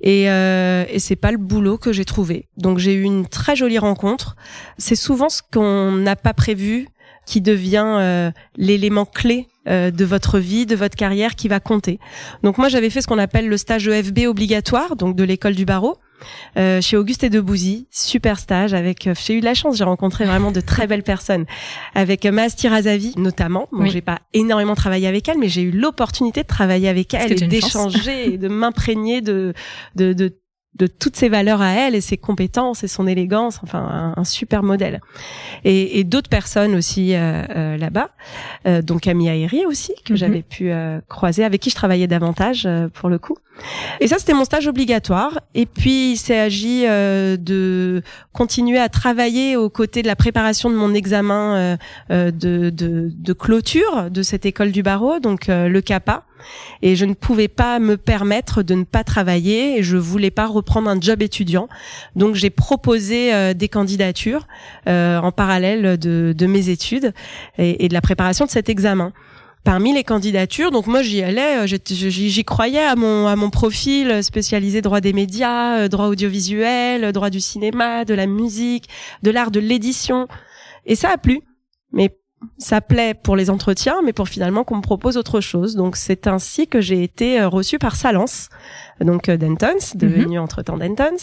et, 0.01 0.29
euh, 0.29 0.85
et 0.89 0.99
c'est 0.99 1.15
pas 1.15 1.31
le 1.31 1.37
boulot 1.37 1.77
que 1.77 1.91
j'ai 1.91 2.05
trouvé. 2.05 2.47
Donc 2.57 2.79
j'ai 2.79 2.93
eu 2.93 3.03
une 3.03 3.27
très 3.27 3.55
jolie 3.55 3.77
rencontre. 3.77 4.35
C'est 4.77 4.95
souvent 4.95 5.29
ce 5.29 5.41
qu'on 5.41 5.91
n'a 5.91 6.15
pas 6.15 6.33
prévu 6.33 6.87
qui 7.25 7.41
devient 7.41 8.31
l'élément 8.55 9.03
clé 9.03 9.49
de 9.65 10.05
votre 10.05 10.39
vie, 10.39 10.65
de 10.65 10.77
votre 10.77 10.95
carrière 10.95 11.35
qui 11.35 11.49
va 11.49 11.59
compter. 11.59 11.99
Donc 12.41 12.57
moi 12.57 12.69
j'avais 12.69 12.89
fait 12.89 13.01
ce 13.01 13.07
qu'on 13.07 13.17
appelle 13.17 13.49
le 13.49 13.57
stage 13.57 13.85
EFB 13.85 14.19
obligatoire, 14.27 14.95
donc 14.95 15.17
de 15.17 15.25
l'école 15.25 15.53
du 15.53 15.65
barreau. 15.65 15.97
Euh, 16.57 16.81
chez 16.81 16.97
Auguste 16.97 17.23
et 17.23 17.29
Debouzy, 17.29 17.87
super 17.91 18.39
stage 18.39 18.73
avec. 18.73 19.07
Euh, 19.07 19.13
j'ai 19.15 19.35
eu 19.35 19.39
de 19.39 19.45
la 19.45 19.53
chance, 19.53 19.77
j'ai 19.77 19.83
rencontré 19.83 20.25
vraiment 20.25 20.51
de 20.51 20.61
très 20.61 20.87
belles 20.87 21.03
personnes, 21.03 21.45
avec 21.95 22.25
euh, 22.25 22.31
Mastir 22.31 22.73
Azavi 22.73 23.13
notamment. 23.17 23.67
Bon, 23.71 23.85
j'ai 23.85 24.01
pas 24.01 24.19
énormément 24.33 24.75
travaillé 24.75 25.07
avec 25.07 25.27
elle, 25.29 25.37
mais 25.37 25.49
j'ai 25.49 25.61
eu 25.61 25.71
l'opportunité 25.71 26.41
de 26.43 26.47
travailler 26.47 26.89
avec 26.89 27.13
elle 27.13 27.31
et 27.31 27.47
d'échanger 27.47 28.33
et 28.33 28.37
de 28.37 28.47
m'imprégner 28.47 29.21
de, 29.21 29.53
de, 29.95 30.13
de 30.13 30.33
de 30.77 30.87
toutes 30.87 31.15
ses 31.15 31.29
valeurs 31.29 31.61
à 31.61 31.71
elle 31.71 31.95
et 31.95 32.01
ses 32.01 32.17
compétences 32.17 32.83
et 32.83 32.87
son 32.87 33.07
élégance, 33.07 33.59
enfin 33.63 34.13
un, 34.15 34.23
super 34.23 34.63
modèle. 34.63 35.01
Et, 35.63 35.99
et 35.99 36.03
d'autres 36.03 36.29
personnes 36.29 36.75
aussi 36.75 37.15
euh, 37.15 37.43
euh, 37.55 37.77
là-bas, 37.77 38.09
euh, 38.67 38.81
donc 38.81 39.01
Camille 39.01 39.29
Aéry 39.29 39.65
aussi 39.65 39.93
que 40.05 40.13
mhm. 40.13 40.17
j'avais 40.17 40.41
pu 40.43 40.71
croiser, 41.07 41.43
avec 41.43 41.61
qui 41.61 41.69
je 41.69 41.75
travaillais 41.75 42.07
davantage 42.07 42.67
pour 42.93 43.09
le 43.09 43.17
coup. 43.17 43.37
Et 43.99 44.07
ça 44.07 44.19
c'était 44.19 44.33
mon 44.33 44.45
stage 44.45 44.67
obligatoire. 44.67 45.39
Et 45.55 45.65
puis 45.65 46.11
il 46.11 46.17
s'est 46.17 46.37
agi 46.37 46.83
de 46.83 48.03
continuer 48.33 48.77
à 48.77 48.89
travailler 48.89 49.55
aux 49.55 49.69
côtés 49.69 50.03
de 50.03 50.07
la 50.07 50.15
préparation 50.15 50.69
de 50.69 50.75
mon 50.75 50.93
examen 50.93 51.77
de, 52.09 52.31
de, 52.31 52.69
de, 52.69 53.33
clôture 53.33 54.11
de 54.11 54.21
cette 54.21 54.45
école 54.45 54.71
du 54.71 54.83
barreau, 54.83 55.19
donc 55.19 55.47
le 55.47 55.79
CAPA 55.81 56.26
et 56.81 56.95
je 56.95 57.05
ne 57.05 57.13
pouvais 57.13 57.47
pas 57.47 57.79
me 57.79 57.97
permettre 57.97 58.63
de 58.63 58.73
ne 58.73 58.83
pas 58.83 59.03
travailler 59.03 59.79
et 59.79 59.83
je 59.83 59.97
voulais 59.97 60.31
pas 60.31 60.47
reprendre 60.47 60.89
un 60.89 60.99
job 60.99 61.21
étudiant. 61.21 61.67
Donc 62.15 62.35
j'ai 62.35 62.49
proposé 62.49 63.33
euh, 63.33 63.53
des 63.53 63.69
candidatures 63.69 64.47
euh, 64.87 65.19
en 65.19 65.31
parallèle 65.31 65.97
de, 65.97 66.33
de 66.37 66.45
mes 66.45 66.69
études 66.69 67.13
et, 67.57 67.85
et, 67.85 67.89
de 67.89 67.93
la 67.93 68.01
préparation 68.01 68.45
de 68.45 68.51
cet 68.51 68.69
examen. 68.69 69.13
Parmi 69.63 69.93
les 69.93 70.05
candidatures, 70.05 70.71
donc 70.71 70.87
moi 70.87 71.01
j'y 71.01 71.21
allais, 71.21 71.65
euh, 71.65 71.65
j'y 71.67 72.43
croyais 72.45 72.83
à 72.83 72.95
mon 72.95 73.27
à 73.27 73.35
mon 73.35 73.49
profil 73.49 74.23
spécialisé 74.23 74.81
droit 74.81 75.01
des 75.01 75.11
médias, 75.11 75.89
droit 75.89 76.05
audiovisuel, 76.05 77.11
droit 77.11 77.29
du 77.29 77.41
cinéma, 77.41 78.05
de 78.05 78.13
la 78.13 78.27
musique, 78.27 78.87
de 79.23 79.31
l'art 79.31 79.51
de 79.51 79.59
l'édition, 79.59 80.27
et 80.85 80.95
ça 80.95 81.09
a 81.09 81.17
plu. 81.17 81.41
Mais 81.91 82.15
ça 82.57 82.81
plaît 82.81 83.13
pour 83.13 83.35
les 83.35 83.49
entretiens, 83.49 84.01
mais 84.03 84.13
pour 84.13 84.27
finalement 84.27 84.63
qu'on 84.63 84.77
me 84.77 84.81
propose 84.81 85.17
autre 85.17 85.41
chose. 85.41 85.75
Donc 85.75 85.95
c'est 85.95 86.27
ainsi 86.27 86.67
que 86.67 86.81
j'ai 86.81 87.03
été 87.03 87.39
euh, 87.39 87.47
reçue 87.47 87.79
par 87.79 87.95
Salance, 87.95 88.49
donc 89.01 89.29
euh, 89.29 89.37
Dentons, 89.37 89.73
mhm. 89.93 89.99
devenu 89.99 90.39
entre-temps 90.39 90.77
Dentons, 90.77 91.17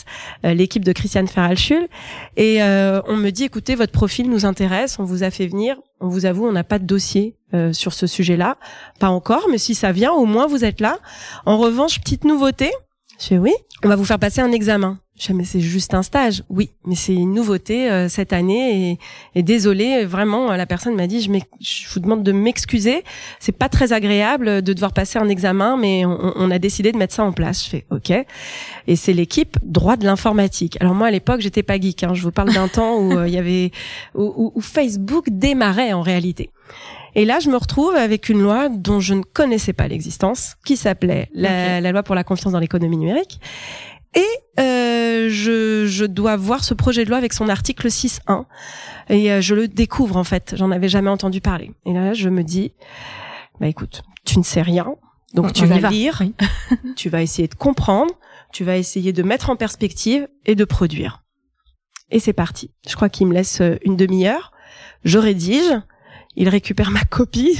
euh, 0.44 0.54
l'équipe 0.54 0.84
de 0.84 0.92
Christiane 0.92 1.28
Ferralchul. 1.28 1.88
Et 2.36 2.60
on 2.62 3.16
me 3.16 3.30
dit, 3.30 3.44
écoutez, 3.44 3.74
votre 3.74 3.92
profil 3.92 4.30
nous 4.30 4.44
intéresse, 4.46 4.98
on 4.98 5.04
vous 5.04 5.22
a 5.22 5.30
fait 5.30 5.46
venir. 5.46 5.76
On 6.00 6.08
vous 6.08 6.26
avoue, 6.26 6.46
on 6.46 6.52
n'a 6.52 6.64
pas 6.64 6.78
de 6.78 6.84
dossier 6.84 7.36
sur 7.72 7.92
ce 7.92 8.06
sujet-là, 8.06 8.56
pas 8.98 9.08
encore, 9.08 9.46
mais 9.50 9.58
si 9.58 9.74
ça 9.74 9.92
vient, 9.92 10.12
au 10.12 10.26
moins 10.26 10.46
vous 10.46 10.64
êtes 10.64 10.80
là. 10.80 10.98
En 11.46 11.56
revanche, 11.56 12.00
petite 12.00 12.24
nouveauté, 12.24 12.72
je 13.20 13.26
fais 13.26 13.38
oui, 13.38 13.52
on 13.84 13.88
va 13.88 13.96
vous 13.96 14.04
faire 14.04 14.18
passer 14.18 14.40
un 14.40 14.52
examen. 14.52 14.98
Mais 15.30 15.44
c'est 15.44 15.60
juste 15.60 15.94
un 15.94 16.02
stage. 16.02 16.42
Oui, 16.48 16.70
mais 16.86 16.96
c'est 16.96 17.14
une 17.14 17.32
nouveauté 17.32 17.90
euh, 17.90 18.08
cette 18.08 18.32
année 18.32 18.90
et, 18.92 18.98
et 19.34 19.42
désolé, 19.42 20.04
vraiment, 20.04 20.52
la 20.52 20.66
personne 20.66 20.96
m'a 20.96 21.06
dit, 21.06 21.20
je, 21.20 21.30
je, 21.60 21.88
vous 21.92 22.00
demande 22.00 22.22
de 22.22 22.32
m'excuser. 22.32 23.04
C'est 23.38 23.56
pas 23.56 23.68
très 23.68 23.92
agréable 23.92 24.62
de 24.62 24.72
devoir 24.72 24.92
passer 24.92 25.18
un 25.18 25.28
examen, 25.28 25.76
mais 25.76 26.04
on, 26.04 26.32
on, 26.36 26.50
a 26.50 26.58
décidé 26.58 26.90
de 26.92 26.98
mettre 26.98 27.14
ça 27.14 27.24
en 27.24 27.32
place. 27.32 27.64
Je 27.64 27.70
fais 27.70 27.86
OK. 27.90 28.10
Et 28.86 28.96
c'est 28.96 29.12
l'équipe 29.12 29.56
droit 29.62 29.96
de 29.96 30.04
l'informatique. 30.04 30.76
Alors 30.80 30.94
moi, 30.94 31.06
à 31.06 31.10
l'époque, 31.10 31.40
j'étais 31.40 31.62
pas 31.62 31.80
geek. 31.80 32.02
Hein. 32.02 32.14
Je 32.14 32.22
vous 32.22 32.32
parle 32.32 32.52
d'un 32.52 32.68
temps 32.68 32.98
où 32.98 33.12
euh, 33.12 33.28
il 33.28 33.34
y 33.34 33.38
avait 33.38 33.70
où, 34.14 34.52
où 34.54 34.60
Facebook 34.60 35.26
démarrait 35.30 35.92
en 35.92 36.02
réalité. 36.02 36.50
Et 37.14 37.24
là, 37.24 37.38
je 37.38 37.48
me 37.48 37.56
retrouve 37.56 37.94
avec 37.94 38.28
une 38.28 38.42
loi 38.42 38.68
dont 38.68 38.98
je 38.98 39.14
ne 39.14 39.22
connaissais 39.22 39.72
pas 39.72 39.86
l'existence, 39.86 40.56
qui 40.64 40.76
s'appelait 40.76 41.28
la, 41.32 41.80
la, 41.80 41.92
loi 41.92 42.02
pour 42.02 42.14
la 42.14 42.24
confiance 42.24 42.52
dans 42.52 42.58
l'économie 42.58 42.96
numérique. 42.96 43.40
Et 44.14 44.60
euh, 44.60 45.28
je, 45.28 45.86
je, 45.86 46.04
dois 46.04 46.36
voir 46.36 46.62
ce 46.62 46.74
projet 46.74 47.04
de 47.04 47.10
loi 47.10 47.18
avec 47.18 47.32
son 47.32 47.48
article 47.48 47.88
6.1 47.88 48.44
et 49.08 49.32
euh, 49.32 49.40
je 49.40 49.54
le 49.54 49.68
découvre 49.68 50.16
en 50.16 50.24
fait. 50.24 50.54
J'en 50.56 50.70
avais 50.70 50.88
jamais 50.88 51.10
entendu 51.10 51.40
parler. 51.40 51.72
Et 51.84 51.92
là, 51.92 52.14
je 52.14 52.28
me 52.28 52.42
dis, 52.42 52.72
bah 53.60 53.66
écoute, 53.66 54.02
tu 54.24 54.38
ne 54.38 54.44
sais 54.44 54.62
rien, 54.62 54.94
donc 55.34 55.52
tu 55.52 55.66
vas 55.66 55.90
lire, 55.90 56.22
tu 56.96 57.08
vas 57.08 57.22
essayer 57.22 57.48
de 57.48 57.54
comprendre, 57.54 58.14
tu 58.52 58.64
vas 58.64 58.76
essayer 58.76 59.12
de 59.12 59.22
mettre 59.22 59.50
en 59.50 59.56
perspective 59.56 60.28
et 60.46 60.54
de 60.54 60.64
produire. 60.64 61.22
Et 62.10 62.20
c'est 62.20 62.32
parti. 62.32 62.70
Je 62.86 62.94
crois 62.94 63.08
qu'il 63.08 63.26
me 63.26 63.34
laisse 63.34 63.60
euh, 63.60 63.76
une 63.84 63.96
demi-heure. 63.96 64.52
Je 65.04 65.18
rédige 65.18 65.72
il 66.36 66.48
récupère 66.48 66.90
ma 66.90 67.04
copie 67.04 67.58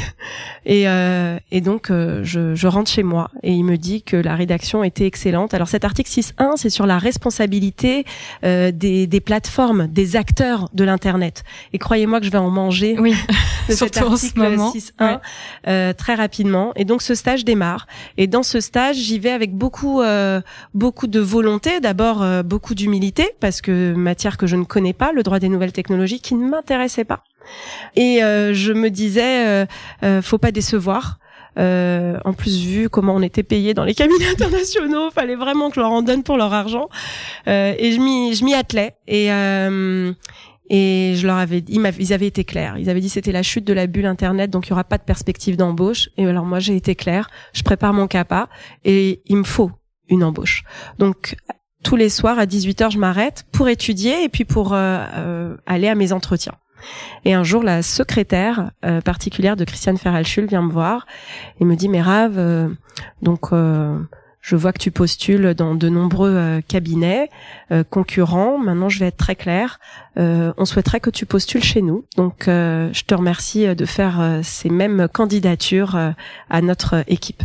et, 0.67 0.89
euh, 0.89 1.39
et 1.51 1.61
donc 1.61 1.91
euh, 1.91 2.23
je, 2.25 2.55
je, 2.55 2.67
rentre 2.67 2.91
chez 2.91 3.03
moi 3.03 3.31
et 3.43 3.53
il 3.53 3.65
me 3.65 3.77
dit 3.77 4.03
que 4.03 4.17
la 4.17 4.35
rédaction 4.35 4.83
était 4.83 5.07
excellente. 5.07 5.55
Alors 5.55 5.69
cet 5.69 5.85
article 5.85 6.11
6.1 6.11 6.57
c'est 6.57 6.71
sur 6.71 6.87
la 6.87 6.99
responsabilité 6.99 8.05
euh, 8.45 8.73
des, 8.73 9.07
des, 9.07 9.21
plateformes, 9.21 9.87
des 9.87 10.17
acteurs 10.17 10.69
de 10.73 10.85
l'internet. 10.85 11.45
Et 11.73 11.79
croyez-moi 11.79 12.21
que 12.21 12.27
je 12.27 12.31
vais 12.31 12.39
en 12.39 12.51
manger 12.51 12.97
oui, 12.99 13.15
de 13.69 13.75
cet 13.75 13.97
article 13.99 14.41
6.1 14.41 15.21
euh, 15.69 15.93
très 15.93 16.15
rapidement. 16.15 16.73
Et 16.77 16.85
donc 16.85 17.03
ce 17.03 17.15
stage 17.15 17.45
démarre. 17.45 17.87
Et 18.17 18.27
dans 18.27 18.43
ce 18.43 18.61
stage 18.61 18.97
j'y 18.97 19.19
vais 19.19 19.31
avec 19.31 19.55
beaucoup 19.55 20.01
euh, 20.01 20.41
beaucoup 20.73 21.07
de 21.07 21.21
volonté, 21.21 21.81
d'abord 21.81 22.25
beaucoup 22.45 22.75
d'humilité 22.75 23.31
parce 23.41 23.61
que 23.61 23.95
matière 23.95 24.37
que 24.37 24.47
je 24.47 24.57
ne 24.57 24.65
connais 24.65 24.93
pas, 24.93 25.13
le 25.13 25.23
droit 25.23 25.39
des 25.39 25.49
nouvelles 25.49 25.73
technologies 25.73 26.21
qui 26.21 26.35
ne 26.35 26.49
m'intéressait 26.49 27.05
pas. 27.05 27.23
Et 27.97 28.23
euh, 28.23 28.55
je 28.55 28.73
me 28.73 28.91
disais, 28.91 29.47
euh, 29.47 29.67
euh, 30.03 30.23
faut 30.23 30.39
pas 30.39 30.53
décevoir. 30.53 31.19
en 31.57 32.33
plus, 32.37 32.65
vu 32.65 32.89
comment 32.89 33.15
on 33.15 33.23
était 33.23 33.43
payé 33.43 33.75
dans 33.75 33.85
les 33.85 33.95
cabinets 33.95 34.29
internationaux, 34.33 35.11
fallait 35.11 35.37
vraiment 35.37 35.69
que 35.69 35.77
je 35.77 35.81
leur 35.81 35.91
en 35.91 36.03
donne 36.03 36.23
pour 36.23 36.37
leur 36.37 36.53
argent. 36.53 36.89
et 37.47 37.93
je 37.93 38.01
m'y, 38.01 38.35
je 38.35 38.45
m'y 38.45 38.55
attelais. 38.55 38.95
Et 39.07 39.31
et 40.71 41.13
je 41.17 41.27
leur 41.27 41.37
avais, 41.37 41.63
ils, 41.69 41.93
ils 41.99 42.13
avaient 42.13 42.27
été 42.27 42.45
clairs. 42.45 42.79
Ils 42.79 42.89
avaient 42.89 43.01
dit 43.01 43.11
c'était 43.11 43.33
la 43.33 43.43
chute 43.43 43.67
de 43.67 43.73
la 43.73 43.87
bulle 43.87 44.07
internet, 44.07 44.51
donc 44.51 44.67
il 44.67 44.71
y 44.71 44.73
aura 44.73 44.85
pas 44.85 44.97
de 44.97 45.03
perspective 45.03 45.57
d'embauche. 45.57 46.09
Et 46.17 46.27
alors 46.27 46.47
moi 46.47 46.59
j'ai 46.59 46.75
été 46.75 46.95
claire. 46.95 47.29
Je 47.53 47.63
prépare 47.63 47.93
mon 47.93 48.07
CAPA 48.07 48.49
et 48.85 49.23
il 49.27 49.37
me 49.37 49.45
faut 49.45 49.71
une 50.09 50.25
embauche. 50.25 50.65
Donc 50.99 51.37
tous 51.83 51.97
les 51.97 52.09
soirs 52.09 52.39
à 52.39 52.47
18h 52.47 52.93
je 52.93 52.99
m'arrête 52.99 53.45
pour 53.53 53.69
étudier 53.69 54.25
et 54.25 54.29
puis 54.29 54.45
pour 54.45 54.73
aller 54.75 55.89
à 55.89 55.95
mes 55.95 56.13
entretiens. 56.13 56.55
Et 57.25 57.35
un 57.35 57.45
jour, 57.45 57.63
la 57.63 57.83
secrétaire 57.83 58.71
euh, 58.85 59.01
particulière 59.01 59.57
de 59.57 59.65
Christiane 59.65 59.99
Ferralchul 59.99 60.47
vient 60.47 60.63
me 60.63 60.71
voir 60.71 61.07
et 61.61 61.65
me 61.65 61.77
dit, 61.77 61.89
mais 61.89 62.03
Rave, 62.03 62.39
euh, 62.39 62.69
donc 63.23 63.53
euh, 63.53 63.99
je 64.41 64.57
vois 64.57 64.73
que 64.73 64.79
tu 64.79 64.91
postules 64.91 65.55
dans 65.55 65.75
de 65.75 65.89
nombreux 65.89 66.61
cabinets 66.69 67.31
concurrents. 67.89 68.59
Maintenant, 68.59 68.91
je 68.91 68.99
vais 68.99 69.07
être 69.07 69.17
très 69.17 69.37
claire. 69.37 69.81
on 70.17 70.65
souhaiterait 70.67 71.01
que 71.01 71.09
tu 71.09 71.25
postules 71.25 71.65
chez 71.65 71.81
nous. 71.81 72.05
Donc, 72.19 72.43
je 72.47 73.05
te 73.05 73.15
remercie 73.15 73.75
de 73.75 73.87
faire 73.87 74.41
ces 74.43 74.69
mêmes 74.69 75.09
candidatures 75.11 75.97
à 76.51 76.61
notre 76.61 77.05
équipe. 77.07 77.43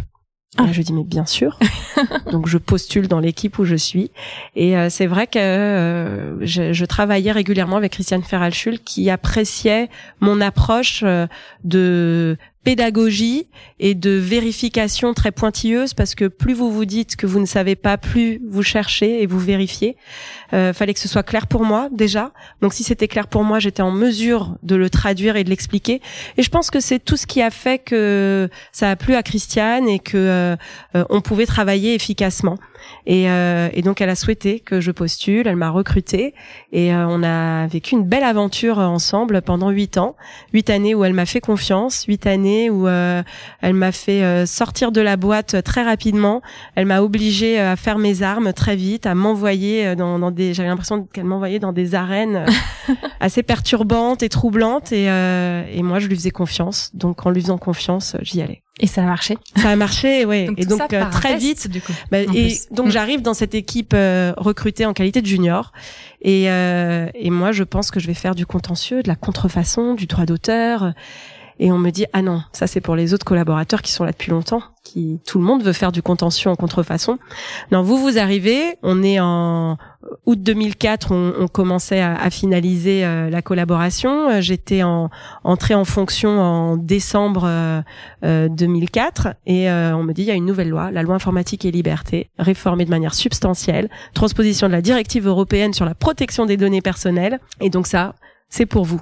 Ah. 0.59 0.71
je 0.71 0.81
dis 0.81 0.93
mais 0.93 1.03
bien 1.03 1.25
sûr. 1.25 1.57
Donc 2.31 2.47
je 2.47 2.57
postule 2.57 3.07
dans 3.07 3.19
l'équipe 3.19 3.57
où 3.59 3.65
je 3.65 3.75
suis 3.75 4.11
et 4.55 4.77
euh, 4.77 4.89
c'est 4.89 5.07
vrai 5.07 5.27
que 5.27 5.39
euh, 5.39 6.45
je, 6.45 6.73
je, 6.73 6.85
travaillais 6.85 7.31
régulièrement 7.31 7.77
avec 7.77 7.93
Christiane 7.93 8.23
Ferralchul 8.23 8.79
qui 8.79 9.09
appréciait 9.09 9.89
mon 10.19 10.41
approche 10.41 11.01
euh, 11.03 11.27
de 11.63 12.37
pédagogie 12.69 13.47
et 13.79 13.95
de 13.95 14.11
vérification 14.11 15.15
très 15.15 15.31
pointilleuse 15.31 15.95
parce 15.95 16.13
que 16.13 16.25
plus 16.25 16.53
vous 16.53 16.71
vous 16.71 16.85
dites 16.85 17.15
que 17.15 17.25
vous 17.25 17.39
ne 17.39 17.47
savez 17.47 17.75
pas, 17.75 17.97
plus 17.97 18.39
vous 18.47 18.61
cherchez 18.61 19.23
et 19.23 19.25
vous 19.25 19.39
vérifiez. 19.39 19.97
Euh, 20.53 20.71
fallait 20.71 20.93
que 20.93 20.99
ce 20.99 21.07
soit 21.07 21.23
clair 21.23 21.47
pour 21.47 21.63
moi 21.63 21.89
déjà. 21.91 22.31
Donc 22.61 22.75
si 22.75 22.83
c'était 22.83 23.07
clair 23.07 23.27
pour 23.27 23.43
moi, 23.43 23.57
j'étais 23.57 23.81
en 23.81 23.89
mesure 23.89 24.55
de 24.61 24.75
le 24.75 24.91
traduire 24.91 25.35
et 25.35 25.43
de 25.43 25.49
l'expliquer. 25.49 25.99
Et 26.38 26.43
je 26.43 26.49
pense 26.51 26.69
que 26.69 26.79
c'est 26.79 26.99
tout 26.99 27.17
ce 27.17 27.25
qui 27.25 27.41
a 27.41 27.49
fait 27.49 27.79
que 27.79 28.47
ça 28.71 28.91
a 28.91 28.95
plu 28.95 29.15
à 29.15 29.23
Christiane 29.23 29.89
et 29.89 29.97
que 29.97 30.15
euh, 30.15 30.55
on 31.09 31.21
pouvait 31.21 31.47
travailler 31.47 31.95
efficacement. 31.95 32.59
Et, 33.05 33.29
euh, 33.29 33.69
et, 33.74 33.81
donc 33.81 34.01
elle 34.01 34.09
a 34.09 34.15
souhaité 34.15 34.59
que 34.59 34.81
je 34.81 34.91
postule, 34.91 35.48
elle 35.48 35.55
m'a 35.55 35.69
recruté 35.69 36.33
et 36.71 36.93
euh, 36.93 37.07
on 37.07 37.24
a 37.24 37.67
vécu 37.67 37.95
une 37.95 38.03
belle 38.03 38.24
aventure 38.24 38.77
ensemble 38.77 39.41
pendant 39.41 39.69
huit 39.69 39.98
ans, 39.98 40.15
huit 40.53 40.69
années 40.69 40.95
où 40.95 41.03
elle 41.03 41.13
m'a 41.13 41.25
fait 41.25 41.41
confiance, 41.41 42.05
huit 42.05 42.27
années 42.27 42.69
où 42.69 42.88
euh, 42.88 43.24
elle 43.62 43.74
m'a 43.74 43.91
fait 43.91 44.24
euh, 44.24 44.45
sortir 44.45 44.91
de 44.91 45.01
la 45.01 45.17
boîte 45.17 45.63
très 45.63 45.83
rapidement, 45.83 46.41
elle 46.75 46.86
m'a 46.86 47.01
obligé 47.01 47.59
à 47.59 47.75
faire 47.75 47.98
mes 47.98 48.21
armes 48.21 48.53
très 48.53 48.75
vite, 48.75 49.05
à 49.05 49.15
m'envoyer 49.15 49.95
dans, 49.95 50.19
dans 50.19 50.31
des, 50.31 50.53
j'avais 50.53 50.69
l'impression 50.69 51.07
qu'elle 51.12 51.25
m'envoyait 51.25 51.59
dans 51.59 51.74
des 51.74 51.95
arènes 51.95 52.45
assez 53.19 53.43
perturbantes 53.43 54.24
et 54.24 54.29
troublantes. 54.29 54.91
Et, 54.91 55.05
et 55.05 55.83
moi 55.83 56.00
je 56.00 56.07
lui 56.07 56.15
faisais 56.15 56.31
confiance, 56.31 56.91
donc 56.93 57.25
en 57.25 57.31
lui 57.31 57.41
faisant 57.41 57.57
confiance 57.57 58.15
j'y 58.21 58.41
allais. 58.41 58.62
Et 58.79 58.88
ça 58.88 59.03
a 59.03 59.05
marché. 59.05 59.38
Ça 59.57 59.69
a 59.69 59.75
marché, 59.75 60.25
ouais. 60.25 60.50
et 60.57 60.65
donc 60.65 60.93
euh, 60.93 61.09
très 61.12 61.38
vite, 61.38 61.67
du 61.67 61.81
coup. 61.81 61.93
Bah, 62.12 62.19
et 62.21 62.57
donc 62.71 62.89
j'arrive 62.89 63.21
dans 63.21 63.33
cette 63.33 63.53
équipe 63.53 63.93
euh, 63.93 64.33
recrutée 64.38 64.86
en 64.86 64.93
qualité 64.93 65.21
de 65.21 65.27
junior. 65.27 65.74
Et, 66.21 66.50
euh, 66.50 67.07
et 67.13 67.29
moi, 67.29 67.51
je 67.51 67.63
pense 67.63 67.91
que 67.91 68.00
je 68.00 68.07
vais 68.07 68.13
faire 68.13 68.36
du 68.36 68.45
contentieux, 68.45 69.03
de 69.03 69.07
la 69.07 69.15
contrefaçon, 69.15 69.93
du 69.93 70.05
droit 70.05 70.25
d'auteur. 70.25 70.93
Et 71.59 71.71
on 71.71 71.77
me 71.77 71.89
dit 71.89 72.05
ah 72.13 72.21
non, 72.21 72.41
ça 72.53 72.67
c'est 72.67 72.81
pour 72.81 72.95
les 72.95 73.13
autres 73.13 73.25
collaborateurs 73.25 73.81
qui 73.81 73.91
sont 73.91 74.05
là 74.05 74.11
depuis 74.11 74.31
longtemps, 74.31 74.63
qui 74.83 75.19
tout 75.25 75.39
le 75.39 75.43
monde 75.43 75.61
veut 75.61 75.73
faire 75.73 75.91
du 75.91 76.01
contentieux 76.01 76.49
en 76.49 76.55
contrefaçon. 76.55 77.19
Non, 77.71 77.81
vous 77.81 77.97
vous 77.97 78.17
arrivez, 78.17 78.77
on 78.81 79.03
est 79.03 79.19
en 79.19 79.77
août 80.25 80.41
2004, 80.41 81.11
on, 81.11 81.33
on 81.37 81.47
commençait 81.47 81.99
à, 81.99 82.15
à 82.15 82.29
finaliser 82.29 83.03
euh, 83.03 83.29
la 83.29 83.41
collaboration. 83.41 84.29
Euh, 84.29 84.41
j'étais 84.41 84.83
en 84.83 85.09
entrée 85.43 85.75
en 85.75 85.83
fonction 85.83 86.39
en 86.39 86.77
décembre 86.77 87.43
euh, 88.23 88.47
2004 88.49 89.27
euh, 89.27 89.31
et 89.45 89.69
on 89.93 90.03
me 90.03 90.13
dit 90.13 90.21
il 90.21 90.27
y 90.27 90.31
a 90.31 90.35
une 90.35 90.45
nouvelle 90.45 90.69
loi, 90.69 90.91
la 90.91 91.03
loi 91.03 91.15
informatique 91.15 91.65
et 91.65 91.71
liberté, 91.71 92.29
réformée 92.39 92.85
de 92.85 92.89
manière 92.89 93.13
substantielle, 93.13 93.89
transposition 94.13 94.67
de 94.67 94.71
la 94.71 94.81
directive 94.81 95.27
européenne 95.27 95.73
sur 95.73 95.85
la 95.85 95.93
protection 95.93 96.45
des 96.45 96.55
données 96.55 96.81
personnelles. 96.81 97.39
Et 97.59 97.69
donc 97.69 97.85
ça, 97.85 98.15
c'est 98.49 98.65
pour 98.65 98.85
vous. 98.85 99.01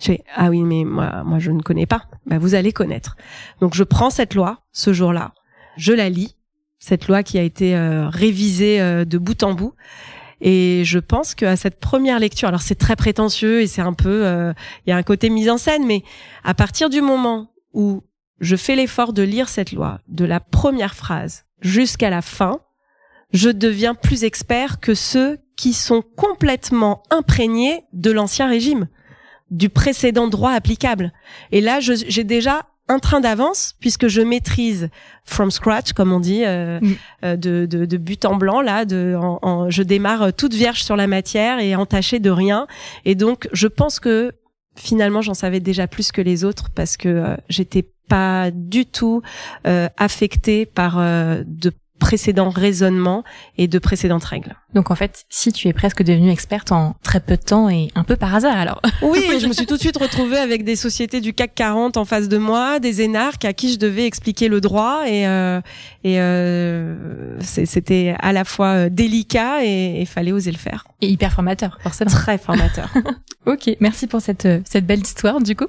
Je 0.00 0.12
ah 0.34 0.50
oui 0.50 0.62
mais 0.62 0.84
moi 0.84 1.22
moi 1.24 1.38
je 1.38 1.50
ne 1.50 1.60
connais 1.60 1.86
pas. 1.86 2.04
Bah, 2.26 2.38
vous 2.38 2.54
allez 2.54 2.72
connaître. 2.72 3.16
Donc 3.60 3.74
je 3.74 3.84
prends 3.84 4.10
cette 4.10 4.34
loi 4.34 4.62
ce 4.72 4.92
jour-là, 4.92 5.32
je 5.76 5.92
la 5.92 6.08
lis 6.08 6.38
cette 6.78 7.08
loi 7.08 7.22
qui 7.22 7.38
a 7.38 7.42
été 7.42 7.76
euh, 7.76 8.08
révisée 8.08 8.80
euh, 8.80 9.04
de 9.04 9.18
bout 9.18 9.42
en 9.42 9.52
bout. 9.52 9.74
Et 10.40 10.82
je 10.84 11.00
pense 11.00 11.34
qu'à 11.34 11.56
cette 11.56 11.80
première 11.80 12.20
lecture, 12.20 12.48
alors 12.48 12.62
c'est 12.62 12.76
très 12.76 12.94
prétentieux 12.94 13.60
et 13.60 13.66
c'est 13.66 13.82
un 13.82 13.92
peu, 13.92 14.24
euh, 14.24 14.52
il 14.86 14.90
y 14.90 14.92
a 14.92 14.96
un 14.96 15.02
côté 15.02 15.30
mise 15.30 15.50
en 15.50 15.58
scène, 15.58 15.84
mais 15.84 16.04
à 16.44 16.54
partir 16.54 16.90
du 16.90 17.00
moment 17.00 17.50
où 17.74 18.04
je 18.40 18.54
fais 18.54 18.76
l'effort 18.76 19.12
de 19.12 19.22
lire 19.22 19.48
cette 19.48 19.72
loi, 19.72 19.98
de 20.06 20.24
la 20.24 20.38
première 20.38 20.94
phrase 20.94 21.44
jusqu'à 21.60 22.08
la 22.08 22.22
fin, 22.22 22.60
je 23.32 23.50
deviens 23.50 23.94
plus 23.96 24.22
expert 24.22 24.78
que 24.78 24.94
ceux 24.94 25.38
qui 25.56 25.72
sont 25.72 26.02
complètement 26.16 27.02
imprégnés 27.10 27.82
de 27.92 28.12
l'ancien 28.12 28.48
régime 28.48 28.86
du 29.50 29.68
précédent 29.68 30.28
droit 30.28 30.52
applicable. 30.52 31.12
Et 31.52 31.60
là, 31.60 31.80
j'ai 31.80 32.24
déjà 32.24 32.66
un 32.88 32.98
train 32.98 33.20
d'avance 33.20 33.74
puisque 33.80 34.08
je 34.08 34.22
maîtrise 34.22 34.88
from 35.24 35.50
scratch, 35.50 35.92
comme 35.92 36.12
on 36.12 36.20
dit, 36.20 36.44
euh, 36.44 36.80
mm. 36.80 36.94
euh, 37.24 37.36
de, 37.36 37.66
de, 37.66 37.84
de, 37.84 37.96
but 37.96 38.24
en 38.24 38.36
blanc 38.36 38.60
là. 38.60 38.84
De, 38.84 39.14
en, 39.18 39.70
je 39.70 39.82
démarre 39.82 40.32
toute 40.32 40.54
vierge 40.54 40.82
sur 40.82 40.96
la 40.96 41.06
matière 41.06 41.60
et 41.60 41.76
entachée 41.76 42.18
de 42.18 42.30
rien. 42.30 42.66
Et 43.04 43.14
donc, 43.14 43.48
je 43.52 43.66
pense 43.66 44.00
que 44.00 44.32
finalement, 44.74 45.22
j'en 45.22 45.34
savais 45.34 45.60
déjà 45.60 45.86
plus 45.86 46.12
que 46.12 46.22
les 46.22 46.44
autres 46.44 46.70
parce 46.74 46.96
que 46.96 47.08
euh, 47.08 47.36
j'étais 47.48 47.86
pas 48.08 48.50
du 48.50 48.86
tout 48.86 49.20
affectée 49.64 50.64
par 50.64 50.96
de 50.96 51.72
précédents 51.98 52.50
raisonnements 52.50 53.24
et 53.56 53.68
de 53.68 53.78
précédentes 53.78 54.24
règles. 54.24 54.56
Donc 54.74 54.90
en 54.90 54.94
fait, 54.94 55.24
si 55.28 55.52
tu 55.52 55.68
es 55.68 55.72
presque 55.72 56.02
devenue 56.02 56.30
experte 56.30 56.72
en 56.72 56.94
très 57.02 57.20
peu 57.20 57.36
de 57.36 57.42
temps 57.42 57.68
et 57.68 57.88
un 57.94 58.04
peu 58.04 58.16
par 58.16 58.34
hasard 58.34 58.56
alors. 58.56 58.80
Oui, 59.02 59.24
je 59.40 59.46
me 59.46 59.52
suis 59.52 59.66
tout 59.66 59.76
de 59.76 59.80
suite 59.80 59.96
retrouvée 59.96 60.38
avec 60.38 60.64
des 60.64 60.76
sociétés 60.76 61.20
du 61.20 61.32
CAC 61.32 61.54
40 61.54 61.96
en 61.96 62.04
face 62.04 62.28
de 62.28 62.36
moi, 62.36 62.78
des 62.78 63.00
énarques 63.00 63.44
à 63.44 63.52
qui 63.52 63.72
je 63.72 63.78
devais 63.78 64.06
expliquer 64.06 64.48
le 64.48 64.60
droit 64.60 65.04
et 65.06 65.26
euh, 65.26 65.60
et 66.04 66.20
euh, 66.20 67.38
c'était 67.40 68.14
à 68.18 68.32
la 68.32 68.44
fois 68.44 68.68
euh, 68.68 68.88
délicat 68.88 69.64
et 69.64 70.00
il 70.00 70.06
fallait 70.06 70.32
oser 70.32 70.52
le 70.52 70.58
faire. 70.58 70.86
Et 71.00 71.08
hyper 71.08 71.32
formateur, 71.32 71.78
forcément. 71.82 72.10
Très 72.10 72.38
formateur. 72.38 72.92
ok, 73.46 73.70
merci 73.80 74.06
pour 74.06 74.20
cette 74.20 74.46
euh, 74.46 74.60
cette 74.64 74.86
belle 74.86 75.00
histoire 75.00 75.40
du 75.40 75.56
coup. 75.56 75.68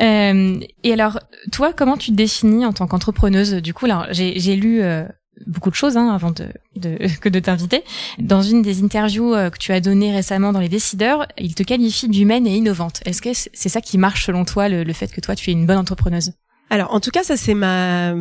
Euh, 0.00 0.60
et 0.82 0.92
alors, 0.92 1.20
toi, 1.52 1.72
comment 1.72 1.96
tu 1.96 2.10
te 2.10 2.16
définis 2.16 2.66
en 2.66 2.72
tant 2.72 2.86
qu'entrepreneuse? 2.86 3.54
Du 3.54 3.74
coup, 3.74 3.86
là, 3.86 4.06
j'ai 4.10 4.56
lu 4.56 4.82
euh, 4.82 5.04
beaucoup 5.46 5.70
de 5.70 5.74
choses 5.74 5.96
hein, 5.96 6.08
avant 6.08 6.30
de, 6.30 6.48
que 7.20 7.28
de 7.28 7.40
t'inviter. 7.40 7.82
Dans 8.18 8.42
une 8.42 8.62
des 8.62 8.82
interviews 8.82 9.34
euh, 9.34 9.50
que 9.50 9.58
tu 9.58 9.72
as 9.72 9.80
données 9.80 10.12
récemment 10.12 10.52
dans 10.52 10.60
Les 10.60 10.68
Décideurs, 10.68 11.26
il 11.38 11.54
te 11.54 11.62
qualifie 11.62 12.08
d'humaine 12.08 12.46
et 12.46 12.56
innovante. 12.56 13.00
Est-ce 13.04 13.22
que 13.22 13.30
c'est 13.32 13.68
ça 13.68 13.80
qui 13.80 13.98
marche 13.98 14.26
selon 14.26 14.44
toi, 14.44 14.68
le 14.68 14.92
fait 14.92 15.08
que 15.12 15.20
toi, 15.20 15.34
tu 15.34 15.50
es 15.50 15.52
une 15.52 15.66
bonne 15.66 15.78
entrepreneuse? 15.78 16.32
Alors, 16.70 16.94
en 16.94 17.00
tout 17.00 17.10
cas, 17.10 17.22
ça 17.22 17.36
c'est 17.36 17.54
ma. 17.54 18.14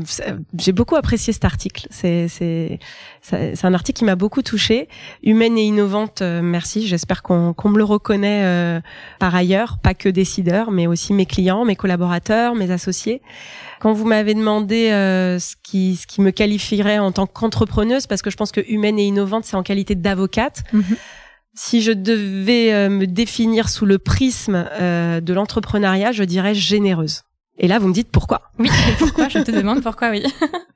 J'ai 0.59 0.73
beaucoup 0.73 0.95
apprécié 0.95 1.33
cet 1.33 1.45
article. 1.45 1.87
C'est 1.89 2.27
c'est 2.27 2.77
c'est 3.21 3.65
un 3.65 3.73
article 3.73 3.99
qui 3.99 4.05
m'a 4.05 4.15
beaucoup 4.15 4.41
touchée. 4.41 4.89
Humaine 5.23 5.57
et 5.57 5.63
innovante. 5.63 6.21
Euh, 6.21 6.41
merci. 6.43 6.85
J'espère 6.85 7.23
qu'on 7.23 7.53
qu'on 7.53 7.69
me 7.69 7.77
le 7.77 7.83
reconnaît 7.83 8.43
euh, 8.43 8.81
par 9.17 9.33
ailleurs, 9.33 9.77
pas 9.81 9.93
que 9.93 10.09
décideurs, 10.09 10.71
mais 10.71 10.87
aussi 10.87 11.13
mes 11.13 11.25
clients, 11.25 11.63
mes 11.63 11.75
collaborateurs, 11.75 12.53
mes 12.53 12.69
associés. 12.69 13.21
Quand 13.79 13.93
vous 13.93 14.05
m'avez 14.05 14.33
demandé 14.33 14.91
euh, 14.91 15.39
ce 15.39 15.55
qui 15.63 15.95
ce 15.95 16.05
qui 16.05 16.21
me 16.21 16.31
qualifierait 16.31 16.99
en 16.99 17.11
tant 17.11 17.27
qu'entrepreneuse, 17.27 18.07
parce 18.07 18.21
que 18.21 18.29
je 18.29 18.35
pense 18.35 18.51
que 18.51 18.61
humaine 18.67 18.99
et 18.99 19.05
innovante, 19.05 19.45
c'est 19.45 19.55
en 19.55 19.63
qualité 19.63 19.95
d'avocate. 19.95 20.63
Mhm. 20.73 20.97
Si 21.55 21.81
je 21.81 21.91
devais 21.91 22.89
me 22.89 23.05
définir 23.05 23.69
sous 23.69 23.85
le 23.85 23.99
prisme 23.99 24.65
de 24.79 25.33
l'entrepreneuriat, 25.33 26.11
je 26.11 26.23
dirais 26.23 26.55
généreuse. 26.55 27.23
Et 27.57 27.67
là, 27.67 27.77
vous 27.77 27.87
me 27.87 27.93
dites 27.93 28.09
pourquoi 28.09 28.51
Oui, 28.57 28.69
pourquoi? 28.97 29.29
Je 29.29 29.39
te 29.39 29.51
demande 29.51 29.83
pourquoi, 29.83 30.09
oui. 30.09 30.23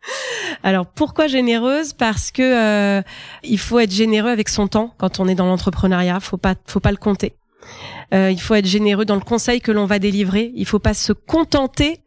Alors 0.64 0.86
pourquoi 0.86 1.28
généreuse? 1.28 1.94
Parce 1.94 2.32
que 2.32 2.42
euh, 2.42 3.02
il 3.44 3.58
faut 3.58 3.80
être 3.80 3.92
généreux 3.92 4.30
avec 4.30 4.48
son 4.50 4.68
temps 4.68 4.94
quand 4.98 5.20
on 5.20 5.28
est 5.28 5.36
dans 5.36 5.48
l'entrepreneuriat. 5.48 6.20
Faut 6.20 6.38
pas, 6.38 6.56
faut 6.66 6.80
pas 6.80 6.92
le 6.92 6.98
compter. 6.98 7.36
Euh, 8.14 8.32
il 8.32 8.40
faut 8.40 8.56
être 8.56 8.68
généreux 8.68 9.06
dans 9.06 9.16
le 9.16 9.22
conseil 9.22 9.60
que 9.60 9.72
l'on 9.72 9.86
va 9.86 10.00
délivrer. 10.00 10.52
Il 10.56 10.66
faut 10.66 10.80
pas 10.80 10.94
se 10.94 11.14
contenter 11.14 12.02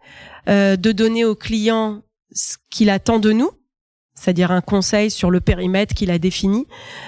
euh, 0.49 0.77
de 0.77 0.93
donner 0.93 1.25
au 1.25 1.35
client 1.35 2.03
ce 2.33 2.57
qu'il 2.71 2.91
attend 2.91 3.19
de 3.19 3.33
nous, 3.33 3.50
c'est-à-dire 4.15 4.53
un 4.53 4.61
conseil 4.61 5.11
sur 5.11 5.31
le 5.31 5.41
périmètre 5.41 5.95
qu'il 5.95 6.11
a 6.11 6.19
défini. 6.19 6.67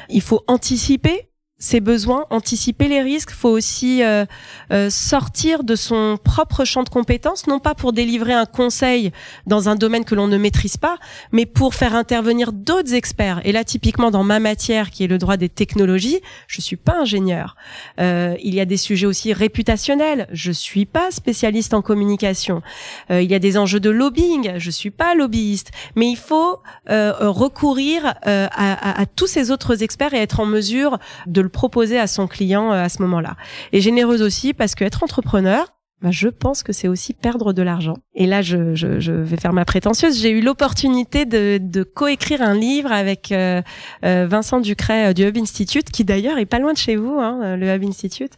Il 0.09 0.21
faut 0.21 0.43
anticiper 0.49 1.31
ses 1.63 1.81
besoins, 1.81 2.27
anticiper 2.31 2.89
les 2.89 3.01
risques. 3.01 3.31
Faut 3.31 3.49
aussi 3.49 4.03
euh, 4.03 4.27
euh, 4.73 4.91
sortir 4.91 5.63
de 5.63 5.77
son 5.77 6.19
propre 6.23 6.65
champ 6.65 6.83
de 6.83 6.89
compétences, 6.89 7.47
non 7.47 7.61
pas 7.61 7.77
pour 7.77 7.93
délivrer 7.93 8.33
un 8.33 8.47
conseil 8.47 9.13
dans 9.47 9.69
un 9.69 9.77
domaine 9.77 10.05
que 10.05 10.17
l'on 10.17 10.27
ne 10.27 10.37
maîtrise 10.39 10.77
pas, 10.77 10.99
mais 11.31 11.47
pour 11.47 11.75
faire 11.75 11.95
intervenir 11.95 12.53
d'autres 12.53 12.95
experts. 12.95 13.41
Et 13.45 13.53
là, 13.53 13.63
typiquement 13.63 14.11
dans 14.11 14.25
ma 14.25 14.41
matière, 14.41 14.91
qui 14.91 15.05
est 15.05 15.07
le 15.07 15.19
droit 15.19 15.37
des 15.37 15.49
technologies, 15.49 16.21
je 16.49 16.61
suis 16.61 16.77
pas 16.77 16.99
ingénieur. 16.99 17.55
Euh, 18.01 18.35
il 18.43 18.57
y 18.57 18.61
a 18.61 18.65
des 18.65 18.77
sujets 18.77 19.07
aussi 19.07 19.33
réputationnels. 19.33 20.27
Je 20.33 20.51
suis 20.51 20.85
pas 20.85 21.13
spécialiste 21.13 21.75
en 21.75 21.83
communication. 21.83 22.63
il 23.09 23.31
y 23.31 23.35
a 23.35 23.39
des 23.39 23.57
enjeux 23.57 23.81
de 23.81 23.91
lobbying. 23.91 24.55
Je 24.57 24.71
suis 24.71 24.91
pas 24.91 25.15
lobbyiste. 25.15 25.71
Mais 25.95 26.11
il 26.11 26.17
faut 26.17 26.61
recourir 26.89 28.15
à, 28.25 29.01
à 29.01 29.07
tous 29.07 29.29
ces 29.29 29.53
autres 29.53 29.85
experts 29.85 30.15
et 30.15 30.19
être 30.19 30.41
en 30.41 30.47
mesure 30.47 30.99
de 31.27 31.41
le 31.41 31.52
proposer 31.53 31.99
à 31.99 32.07
son 32.07 32.27
client 32.27 32.73
euh, 32.73 32.85
à 32.85 32.89
ce 32.89 33.03
moment-là. 33.03 33.37
Et 33.73 33.81
généreuse 33.81 34.23
aussi 34.23 34.55
parce 34.55 34.75
qu'être 34.75 35.03
entrepreneur, 35.03 35.67
bah, 36.03 36.11
je 36.11 36.27
pense 36.27 36.65
que 36.65 36.73
c'est 36.73 36.89
aussi 36.89 37.15
perdre 37.15 37.53
de 37.53 37.63
l'argent. 37.63 37.95
Et 38.17 38.27
là, 38.27 38.43
je, 38.43 38.75
je, 38.75 38.99
je, 38.99 39.13
vais 39.13 39.37
faire 39.37 39.53
ma 39.53 39.65
prétentieuse. 39.65 40.21
J'ai 40.21 40.31
eu 40.31 40.41
l'opportunité 40.41 41.27
de, 41.27 41.59
de 41.63 41.85
coécrire 41.85 42.43
un 42.43 42.55
livre 42.55 42.91
avec 42.91 43.31
euh, 43.31 43.63
euh 44.05 44.27
Vincent 44.29 44.59
Ducret 44.59 45.11
euh, 45.11 45.13
du 45.13 45.23
Hub 45.23 45.39
Institute, 45.39 45.91
qui 45.91 46.05
d'ailleurs 46.05 46.39
est 46.39 46.47
pas 46.47 46.59
loin 46.59 46.73
de 46.73 46.79
chez 46.79 46.97
vous, 46.97 47.21
hein, 47.21 47.57
le 47.57 47.69
Hub 47.69 47.85
Institute, 47.85 48.33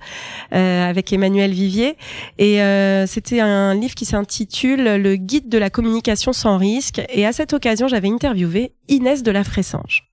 euh, 0.52 0.88
avec 0.88 1.10
Emmanuel 1.14 1.52
Vivier. 1.52 1.96
Et 2.38 2.58
c'était 3.06 3.40
un 3.40 3.74
livre 3.74 3.94
qui 3.94 4.04
s'intitule 4.04 4.96
Le 4.96 5.16
guide 5.16 5.48
de 5.48 5.56
la 5.56 5.70
communication 5.70 6.34
sans 6.34 6.58
risque. 6.58 7.00
Et 7.08 7.24
à 7.24 7.32
cette 7.32 7.54
occasion, 7.54 7.88
j'avais 7.88 8.08
interviewé 8.08 8.72
Inès 8.88 9.22
de 9.22 9.30
la 9.30 9.42
Fressange. 9.42 10.10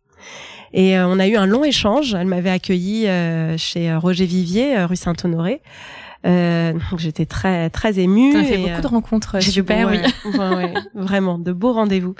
Et 0.73 0.97
euh, 0.97 1.07
on 1.07 1.19
a 1.19 1.27
eu 1.27 1.35
un 1.35 1.45
long 1.45 1.63
échange. 1.63 2.13
Elle 2.13 2.27
m'avait 2.27 2.49
accueilli 2.49 3.07
euh, 3.07 3.57
chez 3.57 3.89
euh, 3.89 3.99
Roger 3.99 4.25
Vivier, 4.25 4.83
rue 4.85 4.95
Saint-Honoré. 4.95 5.61
Euh, 6.23 6.73
j'étais 6.97 7.25
très 7.25 7.71
très 7.71 7.97
émue. 7.97 8.37
as 8.37 8.43
fait 8.43 8.57
beaucoup 8.57 8.81
de 8.81 8.87
rencontres 8.87 9.41
super, 9.41 9.89
oui. 9.89 9.97
vraiment 10.93 11.39
de 11.39 11.51
beaux 11.51 11.73
rendez-vous. 11.73 12.13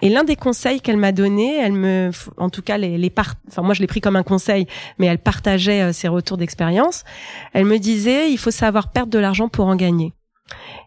Et 0.00 0.08
l'un 0.08 0.24
des 0.24 0.36
conseils 0.36 0.80
qu'elle 0.80 0.96
m'a 0.96 1.12
donné, 1.12 1.58
elle 1.58 1.74
me, 1.74 2.10
en 2.38 2.48
tout 2.48 2.62
cas 2.62 2.78
les, 2.78 2.96
les 2.96 3.10
part... 3.10 3.34
enfin 3.48 3.60
moi 3.60 3.74
je 3.74 3.82
l'ai 3.82 3.86
pris 3.86 4.00
comme 4.00 4.16
un 4.16 4.22
conseil, 4.22 4.66
mais 4.98 5.06
elle 5.08 5.18
partageait 5.18 5.92
ses 5.92 6.08
retours 6.08 6.38
d'expérience. 6.38 7.04
Elle 7.52 7.66
me 7.66 7.78
disait 7.78 8.30
il 8.30 8.38
faut 8.38 8.50
savoir 8.50 8.88
perdre 8.90 9.12
de 9.12 9.18
l'argent 9.18 9.50
pour 9.50 9.66
en 9.66 9.76
gagner. 9.76 10.14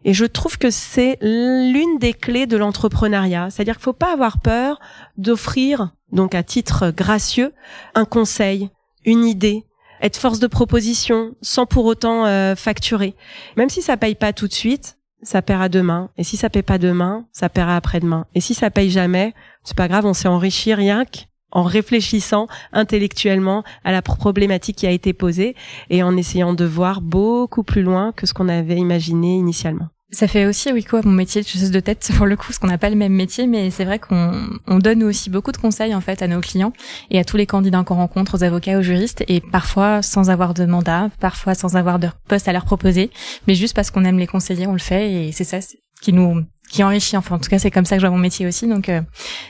Et 0.03 0.13
je 0.13 0.25
trouve 0.25 0.57
que 0.57 0.69
c'est 0.69 1.17
l'une 1.21 1.97
des 1.99 2.13
clés 2.13 2.45
de 2.45 2.57
l'entrepreneuriat. 2.57 3.49
C'est-à-dire 3.49 3.75
qu'il 3.75 3.83
faut 3.83 3.93
pas 3.93 4.13
avoir 4.13 4.39
peur 4.39 4.79
d'offrir, 5.17 5.91
donc 6.11 6.35
à 6.35 6.43
titre 6.43 6.91
gracieux, 6.91 7.53
un 7.95 8.05
conseil, 8.05 8.69
une 9.05 9.25
idée, 9.25 9.65
être 10.01 10.17
force 10.17 10.39
de 10.39 10.47
proposition 10.47 11.35
sans 11.41 11.65
pour 11.65 11.85
autant 11.85 12.25
euh, 12.25 12.55
facturer. 12.55 13.15
Même 13.55 13.69
si 13.69 13.81
ça 13.81 13.97
paye 13.97 14.15
pas 14.15 14.33
tout 14.33 14.47
de 14.47 14.53
suite, 14.53 14.97
ça 15.23 15.41
paiera 15.41 15.69
demain. 15.69 16.09
Et 16.17 16.23
si 16.23 16.37
ça 16.37 16.49
paye 16.49 16.63
pas 16.63 16.77
demain, 16.77 17.25
ça 17.31 17.49
paiera 17.49 17.75
après-demain. 17.75 18.27
Et 18.35 18.41
si 18.41 18.53
ça 18.53 18.69
paye 18.69 18.89
jamais, 18.89 19.33
c'est 19.63 19.75
pas 19.75 19.87
grave, 19.87 20.05
on 20.05 20.13
s'est 20.13 20.27
enrichi 20.27 20.73
rien 20.73 21.05
que 21.05 21.19
en 21.51 21.63
réfléchissant 21.63 22.47
intellectuellement 22.73 23.63
à 23.83 23.91
la 23.91 24.01
problématique 24.01 24.77
qui 24.77 24.87
a 24.87 24.91
été 24.91 25.13
posée 25.13 25.55
et 25.89 26.03
en 26.03 26.15
essayant 26.17 26.53
de 26.53 26.65
voir 26.65 27.01
beaucoup 27.01 27.63
plus 27.63 27.81
loin 27.81 28.11
que 28.11 28.25
ce 28.25 28.33
qu'on 28.33 28.49
avait 28.49 28.77
imaginé 28.77 29.35
initialement. 29.35 29.87
Ça 30.09 30.29
fait 30.29 30.45
aussi 30.45 30.71
oui 30.71 30.85
quoi 30.85 31.01
mon 31.03 31.11
métier 31.11 31.41
de 31.41 31.47
chasseuse 31.47 31.71
de 31.71 31.81
tête 31.81 32.09
pour 32.15 32.25
le 32.25 32.37
coup, 32.37 32.45
parce 32.47 32.59
qu'on 32.59 32.67
n'a 32.67 32.77
pas 32.77 32.89
le 32.89 32.95
même 32.95 33.13
métier, 33.13 33.45
mais 33.45 33.69
c'est 33.71 33.83
vrai 33.83 33.99
qu'on 33.99 34.47
on 34.65 34.79
donne 34.79 35.03
aussi 35.03 35.29
beaucoup 35.29 35.51
de 35.51 35.57
conseils 35.57 35.93
en 35.93 35.99
fait 35.99 36.21
à 36.21 36.27
nos 36.27 36.39
clients 36.39 36.71
et 37.11 37.19
à 37.19 37.25
tous 37.25 37.35
les 37.35 37.45
candidats 37.45 37.83
qu'on 37.83 37.95
rencontre, 37.95 38.35
aux 38.37 38.43
avocats, 38.43 38.77
aux 38.77 38.81
juristes, 38.81 39.25
et 39.27 39.41
parfois 39.41 40.01
sans 40.01 40.29
avoir 40.29 40.53
de 40.53 40.65
mandat, 40.65 41.09
parfois 41.19 41.55
sans 41.55 41.75
avoir 41.75 41.99
de 41.99 42.07
poste 42.29 42.47
à 42.47 42.53
leur 42.53 42.63
proposer, 42.63 43.11
mais 43.47 43.53
juste 43.53 43.75
parce 43.75 43.91
qu'on 43.91 44.05
aime 44.05 44.17
les 44.17 44.27
conseiller, 44.27 44.65
on 44.65 44.73
le 44.73 44.79
fait, 44.79 45.11
et 45.11 45.31
c'est 45.33 45.43
ça 45.43 45.59
qui 46.01 46.13
nous 46.13 46.45
qui 46.69 46.83
enrichit 46.83 47.17
enfin 47.17 47.35
en 47.35 47.39
tout 47.39 47.49
cas 47.49 47.59
c'est 47.59 47.71
comme 47.71 47.85
ça 47.85 47.95
que 47.95 48.01
je 48.01 48.07
vois 48.07 48.15
mon 48.15 48.21
métier 48.21 48.45
aussi 48.45 48.67
donc 48.67 48.89
euh, 48.89 49.01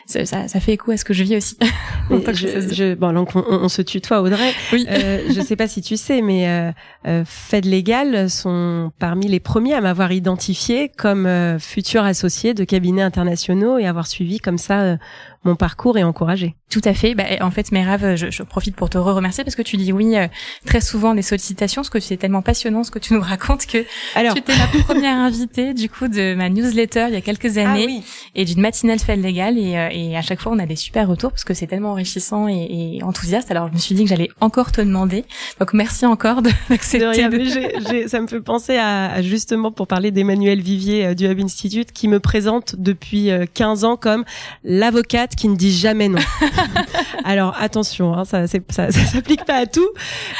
ça, 0.06 0.26
ça, 0.26 0.60
fait 0.60 0.74
écho 0.74 0.92
à 0.92 0.98
ce 0.98 1.06
que 1.06 1.14
je 1.14 1.24
vis 1.24 1.38
aussi 1.38 1.58
je, 2.10 2.74
je, 2.74 2.94
bon 2.94 3.14
donc 3.14 3.36
on, 3.36 3.44
on, 3.50 3.70
se 3.70 3.82
tutoie 3.82 4.22
Audrey 4.22 4.54
oui. 4.72 4.86
euh, 4.90 5.24
je 5.30 5.42
sais 5.42 5.56
pas 5.56 5.68
si 5.68 5.82
tu 5.82 5.98
sais 5.98 6.22
mais 6.22 6.48
euh, 6.48 6.72
euh, 7.08 7.24
Fed 7.26 7.66
Legal 7.66 8.30
sont 8.30 8.92
parmi 9.00 9.28
les 9.28 9.40
premiers 9.40 9.74
à 9.74 9.82
m'avoir 9.82 10.12
identifié 10.12 10.90
comme 10.90 11.26
euh, 11.26 11.58
futur 11.60 12.04
associé 12.04 12.54
de 12.54 12.64
cabinets 12.64 13.02
internationaux 13.02 13.78
et 13.78 13.88
avoir 13.88 14.08
suivi 14.08 14.40
comme 14.40 14.58
ça 14.58 14.82
euh, 14.82 14.98
mon 15.44 15.56
parcours 15.56 15.98
et 15.98 16.04
encourager. 16.04 16.56
Tout 16.70 16.82
à 16.84 16.94
fait. 16.94 17.16
Bah, 17.16 17.24
en 17.40 17.50
fait, 17.50 17.72
Merav, 17.72 18.16
je, 18.16 18.30
je 18.30 18.44
profite 18.44 18.76
pour 18.76 18.90
te 18.90 18.98
remercier 18.98 19.46
parce 19.46 19.56
que 19.56 19.62
tu 19.62 19.78
dis 19.78 19.94
oui 19.94 20.18
euh, 20.18 20.28
très 20.66 20.82
souvent 20.82 21.14
des 21.14 21.22
sollicitations, 21.22 21.82
parce 21.82 21.90
que 21.90 22.02
c'est 22.02 22.18
tellement 22.18 22.42
passionnant 22.42 22.84
ce 22.84 22.92
que 22.92 23.00
tu 23.00 23.14
nous 23.14 23.22
racontes 23.22 23.66
que 23.66 23.86
Alors... 24.16 24.34
tu 24.34 24.40
étais 24.40 24.54
la 24.58 24.84
première 24.84 25.16
invitée 25.16 25.74
du 25.74 25.90
coup 25.90 26.10
de 26.10 26.36
ma 26.36 26.50
newsletter 26.50 27.06
il 27.08 27.14
y 27.14 27.18
a 27.18 27.22
quelques 27.22 27.58
ah 27.58 27.70
années 27.70 28.04
et 28.36 28.44
d'une 28.44 28.60
matinale 28.60 29.00
fait 29.00 29.16
légal 29.16 29.58
et, 29.58 29.78
euh, 29.78 29.90
et 29.92 30.18
à 30.18 30.22
chaque 30.22 30.42
fois 30.42 30.52
on 30.52 30.60
a 30.60 30.66
des 30.66 30.76
super 30.76 31.08
retours 31.08 31.32
parce 31.32 31.46
que 31.46 31.54
c'est 31.54 31.68
tellement 31.68 31.92
enrichissant 31.92 32.50
et, 32.50 32.98
et, 32.98 33.04
enthousiaste. 33.04 33.50
Alors 33.50 33.70
je 33.70 33.74
me 33.74 33.78
suis 33.78 33.96
dit 33.96 34.04
que 34.04 34.10
j'allais 34.10 34.30
encore 34.42 34.74
te 34.74 34.82
demander. 34.82 35.24
Donc 35.62 35.74
merci 35.74 36.06
encore 36.06 36.42
d'accepter. 36.70 37.30
De... 37.30 38.08
ça 38.08 38.20
me 38.20 38.28
fait 38.28 38.42
penser 38.42 38.78
à, 38.78 39.22
justement 39.22 39.72
pour 39.72 39.88
parler 39.88 40.12
d'Emmanuel 40.12 40.60
Vivier 40.62 41.06
euh, 41.06 41.14
du 41.14 41.28
Hub 41.28 41.40
Institute 41.40 41.94
qui 41.94 42.10
me 42.10 42.20
présente 42.20 42.76
depuis 42.78 43.30
15 43.54 43.86
ans 43.86 43.96
comme 43.96 44.26
l'avocate 44.66 45.36
qui 45.36 45.48
ne 45.48 45.56
dit 45.56 45.76
jamais 45.76 46.10
non. 46.10 46.20
Alors 47.24 47.56
attention, 47.60 48.14
hein, 48.14 48.26
ça, 48.26 48.48
ça, 48.48 48.60
ça, 48.70 48.92
s'applique 48.92 49.46
pas 49.46 49.56
à 49.56 49.66
tout, 49.66 49.90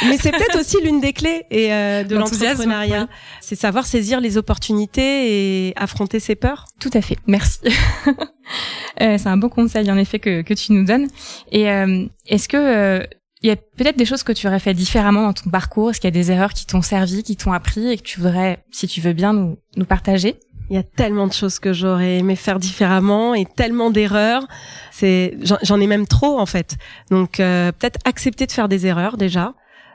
mais 0.08 0.18
c'est 0.18 0.32
peut-être 0.32 0.60
aussi 0.60 0.78
l'une 0.84 1.00
des 1.00 1.14
clés 1.14 1.44
et 1.52 1.74
euh, 1.74 2.04
de 2.04 2.16
l'entrepreneuriat, 2.16 3.08
c'est 3.42 3.56
savoir 3.56 3.86
saisir 3.86 4.20
les 4.20 4.38
opportunités 4.38 5.68
et 5.70 5.74
affronter 5.76 6.20
ses 6.20 6.36
peurs. 6.36 6.66
Tout 6.80 6.92
à 6.94 7.02
fait. 7.02 7.18
Merci. 7.28 7.60
euh, 9.02 9.18
c'est 9.18 9.28
un 9.28 9.38
bon 9.38 9.50
conseil 9.50 9.90
en 9.92 9.98
effet 9.98 10.20
que, 10.20 10.42
que 10.42 10.54
tu 10.54 10.74
nous 10.74 10.86
donnes. 10.86 11.08
Et 11.52 11.70
euh, 11.72 12.06
est-ce 12.28 12.48
que 12.48 12.58
euh, 12.58 13.06
il 13.42 13.50
y 13.50 13.52
a 13.52 13.56
peut-être 13.56 13.98
des 13.98 14.06
choses 14.06 14.24
que 14.24 14.32
tu 14.32 14.48
aurais 14.48 14.60
fait 14.60 14.74
différemment 14.74 15.24
dans 15.24 15.34
ton 15.34 15.50
parcours? 15.50 15.92
Est-ce 15.92 16.00
qu'il 16.00 16.08
y 16.08 16.14
a 16.16 16.20
des 16.20 16.32
erreurs 16.32 16.54
qui 16.54 16.66
t'ont 16.66 16.82
servi, 16.82 17.24
qui 17.24 17.36
t'ont 17.36 17.54
appris 17.54 17.92
et 17.92 17.98
que 17.98 18.04
tu 18.04 18.20
voudrais, 18.20 18.64
si 18.72 18.88
tu 18.88 19.02
veux 19.02 19.14
bien, 19.14 19.34
nous, 19.34 19.58
nous 19.76 19.86
partager? 19.86 20.40
Il 20.70 20.76
y 20.76 20.80
a 20.80 20.84
tellement 20.84 21.28
de 21.28 21.34
choses 21.34 21.60
que 21.60 21.72
j'aurais 21.72 22.18
aimé 22.18 22.36
faire 22.36 22.60
différemment 22.60 23.34
et 23.34 23.46
tellement 23.46 23.90
d'erreurs. 23.90 24.46
C'est, 24.92 25.38
j'en 25.42 25.80
ai 25.80 25.88
même 25.88 26.08
trop 26.08 26.40
en 26.40 26.46
fait. 26.46 26.78
Donc 27.10 27.40
euh, 27.40 27.72
peut-être 27.72 28.00
accepter 28.06 28.46
de 28.46 28.52
faire 28.52 28.68
des 28.68 28.86
erreurs 28.86 29.18
déjà, 29.18 29.54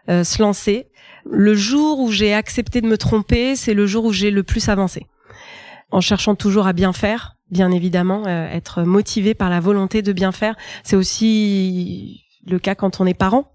euh, 0.08 0.24
se 0.24 0.40
lancer. 0.40 0.88
Le 1.30 1.54
jour 1.54 2.00
où 2.00 2.11
j'ai 2.11 2.32
accepté 2.32 2.80
de 2.80 2.87
me 2.87 2.96
tromper, 2.96 3.54
c'est 3.54 3.74
le 3.74 3.87
jour 3.87 4.06
où 4.06 4.12
j'ai 4.12 4.30
le 4.30 4.42
plus 4.42 4.68
avancé. 4.68 5.06
En 5.90 6.00
cherchant 6.00 6.35
toujours 6.35 6.66
à 6.66 6.72
bien 6.72 6.94
faire, 6.94 7.37
bien 7.50 7.70
évidemment, 7.70 8.22
euh, 8.26 8.48
être 8.48 8.82
motivé 8.82 9.35
par 9.35 9.50
la 9.50 9.61
volonté 9.61 10.00
de 10.00 10.12
bien 10.12 10.32
faire. 10.32 10.56
C'est 10.85 10.96
aussi 10.96 12.24
le 12.46 12.58
cas 12.58 12.74
quand 12.74 13.00
on 13.00 13.06
est 13.06 13.14
parent. 13.14 13.52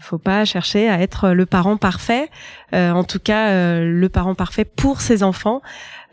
Il 0.00 0.04
faut 0.04 0.18
pas 0.18 0.46
chercher 0.46 0.88
à 0.88 0.98
être 1.02 1.28
le 1.28 1.44
parent 1.44 1.76
parfait, 1.76 2.30
euh, 2.72 2.90
en 2.90 3.04
tout 3.04 3.18
cas 3.18 3.50
euh, 3.50 3.84
le 3.84 4.08
parent 4.08 4.34
parfait 4.34 4.64
pour 4.64 5.02
ses 5.02 5.22
enfants. 5.22 5.60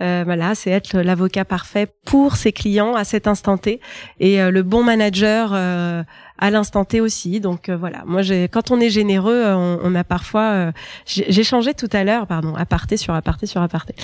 Euh, 0.02 0.24
voilà, 0.26 0.56
c'est 0.56 0.72
être 0.72 0.98
l'avocat 0.98 1.46
parfait 1.46 1.88
pour 2.06 2.36
ses 2.36 2.52
clients 2.52 2.96
à 2.96 3.06
cet 3.06 3.28
instant 3.28 3.58
T 3.58 3.80
et 4.20 4.42
le 4.42 4.62
bon 4.62 4.84
manager 4.84 5.54
à 5.54 6.52
l'instant 6.52 6.84
T 6.84 7.00
aussi. 7.00 7.40
Donc 7.40 7.70
voilà, 7.70 8.04
moi 8.06 8.22
j'ai 8.24 8.50
quand 8.50 8.72
on 8.72 8.80
est 8.82 8.90
généreux, 8.90 9.46
on, 9.54 9.80
on 9.82 9.96
a 9.96 10.04
parfois 10.04 10.74
j'ai 11.06 11.44
changé 11.44 11.74
tout 11.74 11.90
à 11.94 12.04
l'heure, 12.04 12.28
pardon, 12.28 12.56
aparté 12.56 12.98
sur 12.98 13.14
aparté 13.14 13.46
sur 13.48 13.62
aparté. 13.62 13.96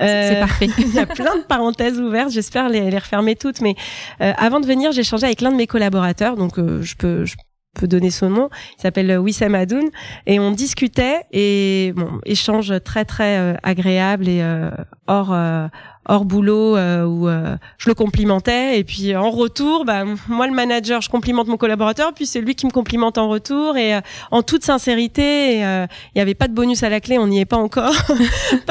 c'est 0.00 0.40
parfait. 0.40 0.68
il 0.78 0.92
y 0.92 0.98
a 0.98 1.06
plein 1.06 1.36
de 1.36 1.44
parenthèses 1.44 2.00
ouvertes, 2.00 2.32
j'espère 2.32 2.68
les, 2.68 2.90
les 2.90 2.98
refermer 2.98 3.36
toutes 3.36 3.60
mais 3.60 3.76
avant 4.18 4.58
de 4.58 4.66
venir, 4.66 4.90
j'ai 4.90 5.04
changé 5.04 5.26
avec 5.26 5.40
l'un 5.40 5.52
de 5.52 5.56
mes 5.56 5.68
collaborateurs 5.68 6.36
donc 6.36 6.56
je 6.56 6.96
peux 6.96 7.24
je 7.24 7.36
peut 7.78 7.88
donner 7.88 8.10
son 8.10 8.28
nom. 8.28 8.50
Il 8.78 8.82
s'appelle 8.82 9.18
Wissam 9.18 9.54
Adoun. 9.54 9.88
Et 10.26 10.38
on 10.38 10.50
discutait 10.50 11.22
et 11.32 11.92
bon 11.96 12.20
échange 12.26 12.74
très 12.84 13.04
très 13.04 13.38
euh, 13.38 13.54
agréable 13.62 14.28
et 14.28 14.40
euh, 14.42 14.70
hors 15.06 15.32
euh, 15.32 15.68
hors 16.06 16.24
boulot 16.24 16.76
où 16.76 17.28
je 17.28 17.88
le 17.88 17.94
complimentais. 17.94 18.78
Et 18.78 18.84
puis 18.84 19.14
en 19.14 19.30
retour 19.30 19.84
bah 19.84 20.04
moi 20.26 20.46
le 20.46 20.54
manager 20.54 21.02
je 21.02 21.10
complimente 21.10 21.48
mon 21.48 21.58
collaborateur. 21.58 22.14
Puis 22.14 22.26
c'est 22.26 22.40
lui 22.40 22.54
qui 22.54 22.66
me 22.66 22.70
complimente 22.70 23.18
en 23.18 23.28
retour. 23.28 23.76
Et 23.76 23.98
en 24.30 24.42
toute 24.42 24.64
sincérité 24.64 25.58
il 25.58 26.18
y 26.18 26.20
avait 26.20 26.34
pas 26.34 26.48
de 26.48 26.54
bonus 26.54 26.82
à 26.82 26.88
la 26.88 27.00
clé. 27.00 27.18
On 27.18 27.26
n'y 27.26 27.40
est 27.40 27.44
pas 27.46 27.58
encore. 27.58 27.94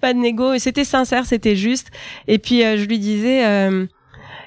Pas, 0.00 0.12
de 0.12 0.18
négo. 0.18 0.52
Et 0.52 0.58
c'était 0.58 0.84
sincère 0.84 1.26
c'était 1.26 1.54
juste. 1.54 1.92
Et 2.26 2.38
puis 2.38 2.62
je 2.62 2.84
lui 2.86 2.98
disais 2.98 3.44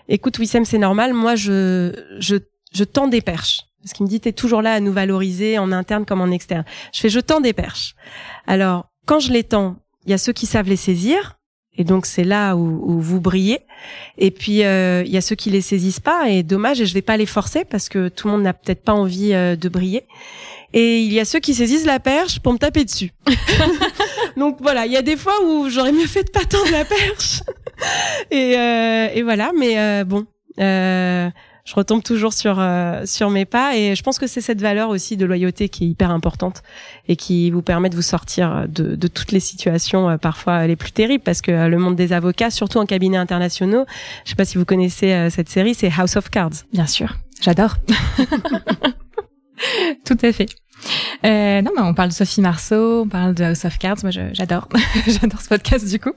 écoute 0.10 0.38
Wissam 0.38 0.66
c'est 0.66 0.80
normal. 0.80 1.14
Moi 1.14 1.36
je 1.36 1.94
je 2.20 2.36
je 2.74 2.84
tends 2.84 3.08
des 3.08 3.22
perches 3.22 3.67
parce 3.82 3.94
qu'il 3.94 4.06
me 4.06 4.10
dit, 4.10 4.20
t'es 4.20 4.34
toujours 4.34 4.62
là 4.62 4.74
à 4.74 4.80
nous 4.80 4.92
valoriser 4.92 5.58
en 5.60 5.72
interne 5.72 6.06
comme 6.06 6.22
en 6.22 6.32
externe. 6.32 6.66
Je 6.94 7.00
fais, 7.00 7.10
je 7.10 7.20
tends 7.20 7.42
des 7.42 7.54
perches. 7.54 7.96
Alors, 8.46 8.90
quand 9.06 9.20
je 9.20 9.32
les 9.32 9.44
tends, 9.44 9.78
il 10.06 10.12
y 10.12 10.14
a 10.14 10.18
ceux 10.18 10.34
qui 10.34 10.46
savent 10.46 10.70
les 10.70 10.78
saisir. 10.78 11.38
Et 11.80 11.84
donc 11.84 12.08
c'est 12.08 12.24
là 12.24 12.56
où, 12.56 13.00
vous 13.00 13.22
brillez. 13.22 13.60
Et 14.18 14.32
puis 14.32 14.64
euh, 14.64 15.04
il 15.06 15.12
y 15.12 15.18
a 15.18 15.22
ceux 15.22 15.36
qui 15.36 15.52
les 15.52 15.62
saisissent 15.62 16.00
pas 16.00 16.28
et 16.28 16.42
dommage 16.42 16.82
et 16.82 16.88
je 16.88 16.94
vais 16.96 17.04
pas 17.04 17.18
les 17.18 17.28
forcer 17.28 17.66
parce 17.66 17.88
que 17.88 18.08
tout 18.10 18.28
le 18.28 18.34
monde 18.34 18.42
n'a 18.42 18.54
peut-être 18.54 18.84
pas 18.84 18.94
envie 18.94 19.34
euh, 19.34 19.56
de 19.56 19.70
briller. 19.70 20.08
Et 20.74 21.02
il 21.02 21.14
y 21.14 21.20
a 21.20 21.26
ceux 21.26 21.40
qui 21.40 21.54
saisissent 21.54 21.86
la 21.86 22.00
perche 22.00 22.40
pour 22.40 22.52
me 22.52 22.58
taper 22.58 22.84
dessus. 22.84 23.12
donc 24.38 24.58
voilà, 24.60 24.88
il 24.88 24.92
y 24.92 24.98
a 24.98 25.04
des 25.04 25.18
fois 25.18 25.36
où 25.46 25.70
j'aurais 25.70 25.92
mieux 25.92 26.08
fait 26.08 26.24
de 26.24 26.32
pas 26.32 26.46
tendre 26.46 26.72
la 26.72 26.84
perche. 26.84 27.44
et, 28.32 28.58
euh, 28.58 29.08
et 29.14 29.22
voilà, 29.22 29.52
mais 29.56 30.04
bon, 30.04 30.26
je 31.68 31.76
retombe 31.76 32.02
toujours 32.02 32.34
sur 32.34 32.60
euh, 32.60 33.06
sur 33.06 33.30
mes 33.30 33.44
pas 33.44 33.76
et 33.76 33.94
je 33.94 34.02
pense 34.02 34.20
que 34.20 34.26
c'est 34.26 34.40
cette 34.40 34.62
valeur 34.62 34.88
aussi 34.90 35.18
de 35.18 35.26
loyauté 35.26 35.68
qui 35.68 35.84
est 35.84 35.88
hyper 35.88 36.12
importante 36.12 36.64
et 37.10 37.18
qui 37.18 37.52
vous 37.52 37.62
permet 37.62 37.90
de 37.90 37.96
vous 37.96 38.02
sortir 38.02 38.68
de, 38.70 38.96
de 38.96 39.08
toutes 39.08 39.34
les 39.34 39.42
situations 39.42 40.10
euh, 40.10 40.16
parfois 40.18 40.66
les 40.66 40.78
plus 40.78 40.94
terribles 40.94 41.26
parce 41.26 41.42
que 41.42 41.52
euh, 41.52 41.68
le 41.68 41.78
monde 41.78 41.98
des 41.98 42.14
avocats, 42.14 42.52
surtout 42.52 42.78
en 42.78 42.86
cabinet 42.86 43.18
internationaux, 43.18 43.86
je 44.24 44.30
sais 44.30 44.38
pas 44.38 44.46
si 44.46 44.58
vous 44.58 44.64
connaissez 44.64 45.30
cette 45.30 45.50
série, 45.50 45.76
c'est 45.76 45.92
House 45.98 46.16
of 46.16 46.30
Cards. 46.30 46.64
Bien 46.72 46.88
sûr, 46.88 47.18
j'adore. 47.42 47.76
Tout 50.06 50.18
à 50.22 50.32
fait. 50.32 50.48
Euh, 51.26 51.62
non, 51.62 51.72
mais 51.76 51.82
on 51.82 51.94
parle 51.94 52.10
de 52.10 52.14
Sophie 52.14 52.42
Marceau, 52.42 53.04
on 53.04 53.08
parle 53.08 53.34
de 53.34 53.44
House 53.44 53.66
of 53.66 53.78
Cards. 53.78 53.98
Moi, 54.04 54.12
j'adore, 54.12 54.68
j'adore 55.08 55.42
ce 55.42 55.50
podcast 55.50 55.88
du 55.88 56.00
coup. 56.00 56.14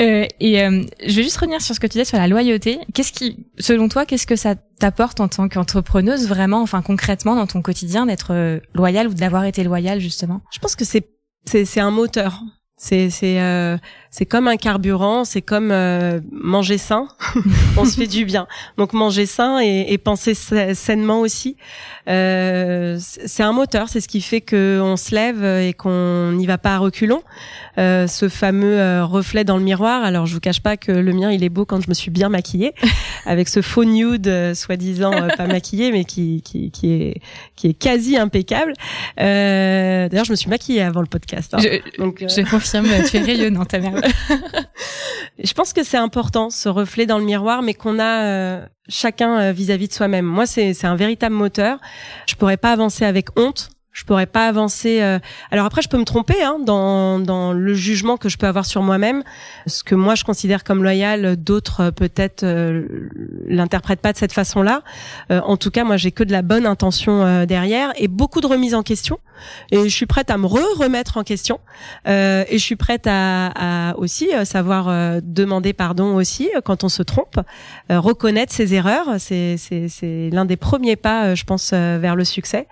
Euh, 0.00 0.26
et 0.40 0.62
euh, 0.62 0.84
je 1.06 1.16
vais 1.16 1.22
juste 1.22 1.36
revenir 1.36 1.60
sur 1.60 1.74
ce 1.74 1.80
que 1.80 1.86
tu 1.86 1.92
disais 1.92 2.04
sur 2.04 2.18
la 2.18 2.28
loyauté. 2.28 2.80
Qu'est-ce 2.92 3.12
qui, 3.12 3.46
selon 3.58 3.88
toi, 3.88 4.06
qu'est-ce 4.06 4.26
que 4.26 4.36
ça 4.36 4.54
t'apporte 4.78 5.20
en 5.20 5.28
tant 5.28 5.48
qu'entrepreneuse 5.48 6.28
vraiment, 6.28 6.62
enfin 6.62 6.82
concrètement 6.82 7.36
dans 7.36 7.46
ton 7.46 7.62
quotidien, 7.62 8.06
d'être 8.06 8.32
euh, 8.32 8.60
loyale 8.74 9.08
ou 9.08 9.14
d'avoir 9.14 9.44
été 9.44 9.64
loyale 9.64 10.00
justement? 10.00 10.42
Je 10.52 10.58
pense 10.58 10.76
que 10.76 10.84
c'est 10.84 11.08
c'est 11.46 11.80
un 11.80 11.90
moteur. 11.90 12.40
C'est 12.76 13.08
c'est 13.10 13.40
euh, 13.40 13.76
c'est 14.14 14.26
comme 14.26 14.46
un 14.46 14.56
carburant, 14.56 15.24
c'est 15.24 15.42
comme 15.42 15.72
euh, 15.72 16.20
manger 16.30 16.78
sain. 16.78 17.08
on 17.76 17.84
se 17.84 17.96
fait 17.96 18.06
du 18.06 18.24
bien. 18.24 18.46
Donc 18.78 18.92
manger 18.92 19.26
sain 19.26 19.58
et, 19.60 19.86
et 19.88 19.98
penser 19.98 20.34
sainement 20.34 21.18
aussi. 21.18 21.56
Euh, 22.08 22.98
c'est 23.00 23.42
un 23.42 23.52
moteur, 23.52 23.88
c'est 23.88 24.00
ce 24.00 24.08
qui 24.08 24.20
fait 24.20 24.40
que 24.40 24.78
on 24.80 24.96
se 24.96 25.14
lève 25.14 25.44
et 25.44 25.72
qu'on 25.72 26.32
n'y 26.32 26.46
va 26.46 26.58
pas 26.58 26.74
à 26.74 26.78
reculons. 26.78 27.22
Euh, 27.78 28.06
ce 28.06 28.28
fameux 28.28 28.78
euh, 28.78 29.04
reflet 29.04 29.44
dans 29.44 29.56
le 29.56 29.62
miroir. 29.62 30.04
Alors 30.04 30.26
je 30.26 30.34
vous 30.34 30.40
cache 30.40 30.60
pas 30.60 30.76
que 30.76 30.92
le 30.92 31.12
mien 31.12 31.32
il 31.32 31.42
est 31.42 31.48
beau 31.48 31.64
quand 31.64 31.80
je 31.80 31.88
me 31.88 31.94
suis 31.94 32.10
bien 32.10 32.28
maquillée, 32.28 32.72
avec 33.26 33.48
ce 33.48 33.62
faux 33.62 33.84
nude 33.84 34.54
soi-disant 34.54 35.12
pas 35.36 35.46
maquillé 35.46 35.90
mais 35.92 36.04
qui, 36.04 36.42
qui 36.42 36.70
qui 36.70 36.92
est 36.92 37.20
qui 37.56 37.68
est 37.68 37.74
quasi 37.74 38.16
impeccable. 38.16 38.74
D'ailleurs 39.16 40.24
je 40.24 40.30
me 40.30 40.36
suis 40.36 40.50
maquillée 40.50 40.82
avant 40.82 41.00
le 41.00 41.06
podcast. 41.06 41.54
Hein. 41.54 41.58
Je, 41.60 41.98
Donc 41.98 42.24
je 42.28 42.48
confirme, 42.48 42.86
tu 43.08 43.16
es 43.16 43.20
rayonnante 43.20 43.68
ta 43.68 43.78
mère. 43.78 43.94
je 45.42 45.52
pense 45.52 45.72
que 45.72 45.82
c'est 45.82 45.96
important 45.96 46.50
ce 46.50 46.68
reflet 46.68 47.06
dans 47.06 47.18
le 47.18 47.24
miroir, 47.24 47.62
mais 47.62 47.74
qu'on 47.74 47.98
a 47.98 48.22
euh, 48.24 48.66
chacun 48.88 49.40
euh, 49.40 49.52
vis-à-vis 49.52 49.88
de 49.88 49.92
soi-même. 49.92 50.26
Moi, 50.26 50.46
c'est 50.46 50.84
un 50.84 50.96
véritable 50.96 51.34
moteur. 51.34 51.78
Je 52.26 52.34
pourrais 52.34 52.56
pas 52.56 52.72
avancer 52.72 53.04
avec 53.04 53.28
honte 53.36 53.70
je 53.94 54.04
pourrais 54.04 54.26
pas 54.26 54.46
avancer. 54.46 55.00
Euh, 55.00 55.18
alors 55.50 55.64
après, 55.64 55.80
je 55.80 55.88
peux 55.88 55.96
me 55.96 56.04
tromper 56.04 56.42
hein, 56.42 56.58
dans, 56.60 57.20
dans 57.20 57.52
le 57.52 57.74
jugement 57.74 58.16
que 58.16 58.28
je 58.28 58.36
peux 58.36 58.46
avoir 58.46 58.66
sur 58.66 58.82
moi-même. 58.82 59.22
Ce 59.66 59.82
que 59.82 59.94
moi 59.94 60.16
je 60.16 60.24
considère 60.24 60.64
comme 60.64 60.82
loyal, 60.82 61.36
d'autres 61.36 61.80
euh, 61.80 61.90
peut-être 61.92 62.42
euh, 62.42 62.86
l'interprètent 63.46 64.00
pas 64.00 64.12
de 64.12 64.18
cette 64.18 64.32
façon-là. 64.32 64.82
Euh, 65.30 65.40
en 65.42 65.56
tout 65.56 65.70
cas, 65.70 65.84
moi 65.84 65.96
j'ai 65.96 66.10
que 66.10 66.24
de 66.24 66.32
la 66.32 66.42
bonne 66.42 66.66
intention 66.66 67.46
derrière 67.46 67.92
et 67.96 68.08
beaucoup 68.08 68.40
de 68.40 68.46
remise 68.46 68.74
en 68.74 68.82
question. 68.82 69.18
Et 69.70 69.82
je 69.84 69.94
suis 69.94 70.06
prête 70.06 70.30
à 70.30 70.38
me 70.38 70.46
re-remettre 70.46 71.16
en 71.16 71.24
question. 71.24 71.60
et 72.06 72.46
je 72.52 72.58
suis 72.58 72.76
prête 72.76 73.06
à, 73.06 73.90
à 73.90 73.96
aussi 73.96 74.30
savoir 74.44 75.20
demander 75.22 75.72
pardon 75.72 76.14
aussi 76.16 76.50
quand 76.64 76.84
on 76.84 76.88
se 76.88 77.02
trompe, 77.02 77.40
reconnaître 77.90 78.52
ses 78.52 78.74
erreurs. 78.74 79.16
C'est 79.18 79.56
c'est 79.56 80.30
l'un 80.30 80.44
des 80.44 80.56
premiers 80.56 80.96
pas, 80.96 81.34
je 81.34 81.44
pense, 81.44 81.72
vers 81.72 82.16
le 82.16 82.24
succès. 82.24 82.66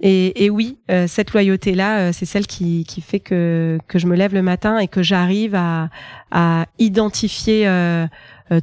Et, 0.00 0.44
et 0.44 0.50
oui, 0.50 0.78
euh, 0.90 1.06
cette 1.08 1.32
loyauté-là, 1.32 1.98
euh, 1.98 2.12
c'est 2.12 2.26
celle 2.26 2.46
qui, 2.46 2.84
qui 2.84 3.00
fait 3.00 3.20
que, 3.20 3.78
que 3.88 3.98
je 3.98 4.06
me 4.06 4.16
lève 4.16 4.34
le 4.34 4.42
matin 4.42 4.78
et 4.78 4.88
que 4.88 5.02
j'arrive 5.02 5.54
à, 5.54 5.90
à 6.30 6.66
identifier 6.78 7.66
euh, 7.66 8.06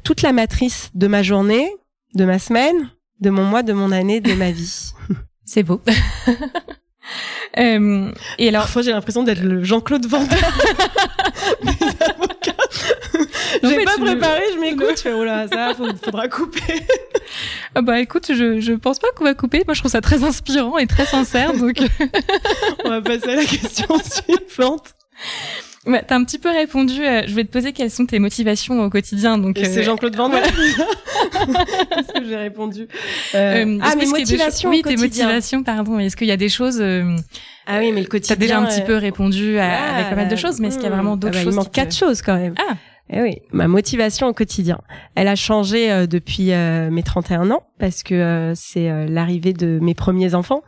toute 0.04 0.22
la 0.22 0.32
matrice 0.32 0.92
de 0.94 1.08
ma 1.08 1.24
journée, 1.24 1.70
de 2.16 2.26
ma 2.26 2.40
semaine, 2.40 2.90
de 3.20 3.30
mon 3.30 3.44
mois, 3.44 3.64
de 3.64 3.74
mon 3.74 3.92
année, 3.92 4.22
de 4.22 4.34
ma 4.34 4.52
vie. 4.52 4.94
C'est 5.46 5.64
beau. 5.64 5.82
euh, 7.58 8.12
et 8.38 8.50
alors, 8.50 8.64
parfois 8.64 8.82
j'ai 8.82 8.92
l'impression 8.92 9.24
d'être 9.24 9.42
le 9.42 9.64
Jean-Claude 9.64 10.06
Van. 10.08 10.26
J'ai 13.64 13.84
pas 13.84 13.98
préparé, 13.98 14.42
je 14.54 14.60
m'écoute, 14.60 14.98
je 14.98 15.02
fais 15.02 15.14
oh 15.14 15.24
là, 15.24 15.48
ça, 15.48 15.74
faudra 16.04 16.28
couper. 16.28 16.82
Ah 17.74 17.82
bah 17.82 18.00
écoute, 18.00 18.26
je, 18.30 18.60
je 18.60 18.74
pense 18.74 19.00
pas 19.00 19.08
qu'on 19.16 19.24
va 19.24 19.34
couper. 19.34 19.64
Moi, 19.66 19.74
je 19.74 19.80
trouve 19.80 19.92
ça 19.92 20.02
très 20.02 20.24
inspirant 20.24 20.78
et 20.78 20.88
très 20.88 21.06
sincère, 21.06 21.54
donc. 21.54 21.78
On 22.86 22.90
va 22.90 23.02
passer 23.02 23.30
à 23.30 23.36
la 23.36 23.46
question 23.46 23.88
suivante. 24.00 24.94
T'as 25.86 26.16
un 26.16 26.24
petit 26.24 26.40
peu 26.40 26.50
répondu. 26.50 27.06
Euh, 27.06 27.24
je 27.28 27.36
vais 27.36 27.44
te 27.44 27.52
poser 27.52 27.72
quelles 27.72 27.92
sont 27.92 28.06
tes 28.06 28.18
motivations 28.20 28.84
au 28.84 28.90
quotidien. 28.90 29.38
Donc 29.38 29.58
c'est 29.62 29.80
euh, 29.80 29.84
Jean-Claude 29.84 30.16
Van. 30.16 30.30
Qu'est-ce 30.32 32.12
que 32.20 32.26
j'ai 32.26 32.36
répondu 32.36 32.88
euh, 33.36 33.80
Ah, 33.82 33.96
mes 33.96 34.08
motivations. 34.08 34.70
Oui, 34.70 34.82
tes 34.82 34.98
motivations, 34.98 35.64
pardon. 35.64 36.00
Est-ce 36.00 36.16
qu'il 36.16 36.28
y 36.28 36.32
a 36.32 36.38
des 36.38 36.50
choses 36.50 36.82
Ah 36.82 37.80
oui, 37.80 37.92
mais 37.92 38.02
le 38.02 38.08
quotidien. 38.08 38.36
T'as 38.36 38.40
déjà 38.40 38.60
un 38.60 38.66
petit 38.66 38.82
peu 38.82 38.96
répondu 38.96 39.60
à, 39.60 39.96
avec 39.96 40.10
pas 40.10 40.16
mal 40.16 40.28
de 40.28 40.36
choses, 40.36 40.60
mais 40.60 40.70
est-ce 40.70 40.78
qu'il 40.78 40.86
y 40.86 40.92
a 40.92 40.96
vraiment 40.96 41.18
d'autres 41.18 41.36
ah 41.36 41.40
bah, 41.40 41.44
choses 41.44 41.54
Il 41.54 41.58
manque 41.58 41.72
quatre 41.72 41.96
choses 41.96 42.22
quand 42.22 42.38
même. 42.38 42.56
Ah. 42.58 42.76
Eh 43.12 43.22
oui, 43.22 43.38
ma 43.52 43.68
motivation 43.68 44.28
au 44.28 44.34
quotidien, 44.34 44.80
elle 45.14 45.28
a 45.28 45.36
changé 45.36 45.92
euh, 45.92 46.08
depuis 46.08 46.52
euh, 46.54 46.90
mes 46.90 47.04
31 47.04 47.52
ans 47.52 47.62
parce 47.78 48.02
que 48.02 48.16
euh, 48.16 48.56
c'est 48.56 48.90
l'arrivée 49.08 49.54
de 49.54 49.78
mes 49.80 49.94
premiers 49.94 50.34
enfants. 50.34 50.64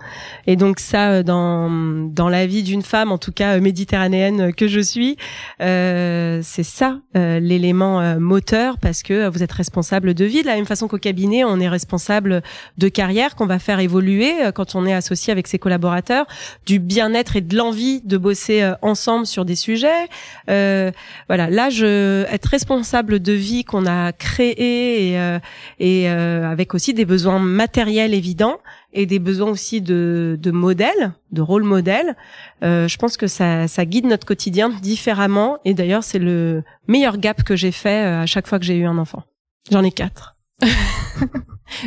Et 0.46 0.56
donc 0.56 0.80
ça 0.80 1.24
dans 1.24 1.70
dans 1.70 2.30
la 2.30 2.46
vie 2.46 2.62
d'une 2.62 2.84
femme 2.84 3.12
en 3.12 3.18
tout 3.18 3.32
cas 3.32 3.60
méditerranéenne 3.60 4.54
que 4.54 4.68
je 4.68 4.80
suis, 4.82 5.18
c'est 5.60 6.64
ça 6.64 7.00
l'élément 7.16 8.20
moteur 8.20 8.78
parce 8.78 9.04
que 9.04 9.30
vous 9.30 9.42
êtes 9.42 9.52
responsable 9.52 10.14
de 10.14 10.26
vie. 10.26 10.42
De 10.42 10.48
la 10.48 10.56
même 10.56 10.66
façon 10.66 10.88
qu'au 10.88 10.98
cabinet, 10.98 11.44
on 11.44 11.60
est 11.60 11.70
responsable 11.70 12.44
de 12.78 12.90
carrière 12.90 13.36
qu'on 13.36 13.46
va 13.46 13.58
faire 13.58 13.80
évoluer 13.80 14.34
quand 14.54 14.76
on 14.76 14.86
est 14.86 14.94
associé 14.94 15.32
avec 15.32 15.48
ses 15.48 15.60
collaborateurs, 15.60 16.26
du 16.66 16.80
bien-être 16.80 17.38
et 17.38 17.42
de 17.42 17.56
l'envie 17.56 18.02
de 18.02 18.18
bosser 18.18 18.70
ensemble 18.82 19.26
sur 19.26 19.46
des 19.46 19.56
sujets. 19.56 20.08
voilà, 20.48 21.50
là 21.50 21.70
je 21.70 22.27
être 22.32 22.46
responsable 22.46 23.20
de 23.20 23.34
vie 23.34 23.64
qu'on 23.64 23.86
a 23.86 24.12
créée 24.12 25.14
et, 25.14 25.40
et 25.80 26.08
avec 26.08 26.74
aussi 26.74 26.94
des 26.94 27.06
besoins 27.06 27.40
matériels 27.40 28.14
évidents 28.14 28.58
et 28.94 29.06
des 29.06 29.20
besoins 29.20 29.50
aussi 29.50 29.82
de, 29.82 30.38
de 30.40 30.52
modèles, 30.52 31.14
de 31.32 31.42
rôle 31.42 31.64
modèle. 31.64 32.16
je 32.62 32.98
pense 32.98 33.18
que 33.18 33.28
ça, 33.28 33.68
ça 33.68 33.86
guide 33.86 34.06
notre 34.06 34.26
quotidien 34.26 34.70
différemment. 34.70 35.58
Et 35.66 35.74
d'ailleurs, 35.74 36.04
c'est 36.04 36.20
le 36.20 36.64
meilleur 36.88 37.18
gap 37.18 37.44
que 37.44 37.56
j'ai 37.56 37.72
fait 37.72 38.04
à 38.04 38.26
chaque 38.26 38.48
fois 38.48 38.60
que 38.60 38.66
j'ai 38.66 38.78
eu 38.78 38.86
un 38.86 38.98
enfant. 38.98 39.24
J'en 39.72 39.84
ai 39.84 39.92
quatre. 39.92 40.37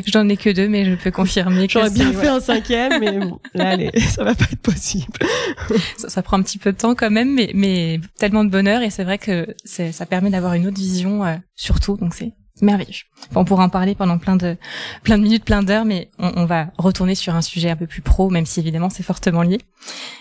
Je 0.07 0.17
n'en 0.17 0.29
ai 0.29 0.37
que 0.37 0.51
deux, 0.51 0.69
mais 0.69 0.85
je 0.85 0.95
peux 0.95 1.11
confirmer 1.11 1.67
que 1.67 1.73
j'aurais 1.73 1.91
bien 1.91 2.13
fait 2.13 2.29
un 2.29 2.41
cinquième, 2.41 3.01
mais 3.01 3.19
bon, 3.19 3.41
là, 3.55 3.71
allez, 3.71 3.91
ça 4.11 4.23
va 4.25 4.35
pas 4.35 4.45
être 4.53 4.61
possible. 4.61 5.13
ça, 5.97 6.11
ça, 6.11 6.23
prend 6.23 6.39
un 6.39 6.43
petit 6.43 6.59
peu 6.59 6.73
de 6.73 6.77
temps 6.77 6.95
quand 6.95 7.11
même, 7.11 7.35
mais, 7.35 7.51
mais 7.55 7.99
tellement 8.19 8.45
de 8.45 8.51
bonheur 8.51 8.83
et 8.83 8.91
c'est 8.91 9.05
vrai 9.05 9.19
que 9.19 9.55
ça 9.65 10.07
permet 10.07 10.31
d'avoir 10.31 10.53
une 10.53 10.67
autre 10.67 10.79
vision 10.79 11.25
euh, 11.25 11.37
surtout, 11.57 11.97
donc 11.97 12.15
c'est 12.15 12.35
merveilleux. 12.63 13.05
on 13.35 13.45
pourra 13.45 13.65
en 13.65 13.69
parler 13.69 13.95
pendant 13.95 14.19
plein 14.19 14.37
de 14.37 14.57
plein 15.03 15.19
de 15.19 15.23
minutes, 15.23 15.45
plein 15.45 15.63
d'heures, 15.63 15.85
mais 15.85 16.11
on, 16.19 16.33
on, 16.37 16.45
va 16.45 16.69
retourner 16.79 17.15
sur 17.15 17.35
un 17.35 17.43
sujet 17.43 17.71
un 17.71 17.77
peu 17.77 17.87
plus 17.87 18.03
pro, 18.03 18.31
même 18.31 18.47
si 18.47 18.61
évidemment 18.61 18.91
c'est 18.91 19.03
fortement 19.03 19.43
lié. 19.43 19.59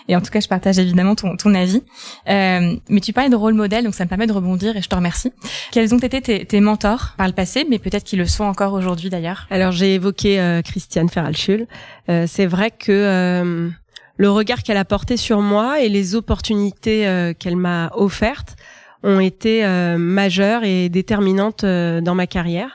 Et 0.08 0.16
en 0.16 0.20
tout 0.20 0.30
cas, 0.30 0.40
je 0.40 0.48
partage 0.48 0.78
évidemment 0.78 1.14
ton, 1.14 1.36
ton 1.36 1.54
avis. 1.54 1.82
Euh, 2.28 2.76
mais 2.88 3.00
tu 3.00 3.12
parlais 3.12 3.30
de 3.30 3.36
rôle 3.36 3.54
modèle, 3.54 3.84
donc 3.84 3.94
ça 3.94 4.04
me 4.04 4.08
permet 4.08 4.26
de 4.26 4.32
rebondir 4.32 4.76
et 4.76 4.82
je 4.82 4.88
te 4.88 4.94
remercie. 4.94 5.32
Quels 5.72 5.94
ont 5.94 5.98
été 5.98 6.20
tes, 6.20 6.44
tes 6.44 6.60
mentors 6.60 7.14
par 7.16 7.26
le 7.26 7.32
passé, 7.32 7.66
mais 7.68 7.78
peut-être 7.78 8.04
qu'ils 8.04 8.18
le 8.18 8.26
sont 8.26 8.44
encore 8.44 8.72
aujourd'hui 8.72 9.10
d'ailleurs? 9.10 9.46
Alors 9.50 9.72
j'ai 9.72 9.94
évoqué 9.94 10.40
euh, 10.40 10.62
Christiane 10.62 11.08
Ferralschul. 11.08 11.66
Euh, 12.08 12.24
c'est 12.26 12.46
vrai 12.46 12.70
que 12.70 12.90
euh, 12.90 13.70
le 14.16 14.30
regard 14.30 14.62
qu'elle 14.62 14.76
a 14.76 14.84
porté 14.84 15.16
sur 15.16 15.40
moi 15.40 15.80
et 15.80 15.88
les 15.88 16.14
opportunités 16.14 17.06
euh, 17.06 17.32
qu'elle 17.32 17.56
m'a 17.56 17.90
offertes 17.94 18.56
ont 19.02 19.20
été 19.20 19.64
euh, 19.64 19.96
majeures 19.98 20.64
et 20.64 20.88
déterminantes 20.88 21.64
euh, 21.64 22.00
dans 22.00 22.14
ma 22.14 22.26
carrière. 22.26 22.74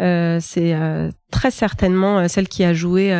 Euh, 0.00 0.38
c'est 0.40 0.76
très 1.30 1.50
certainement 1.50 2.28
celle 2.28 2.48
qui 2.48 2.64
a 2.64 2.74
joué 2.74 3.14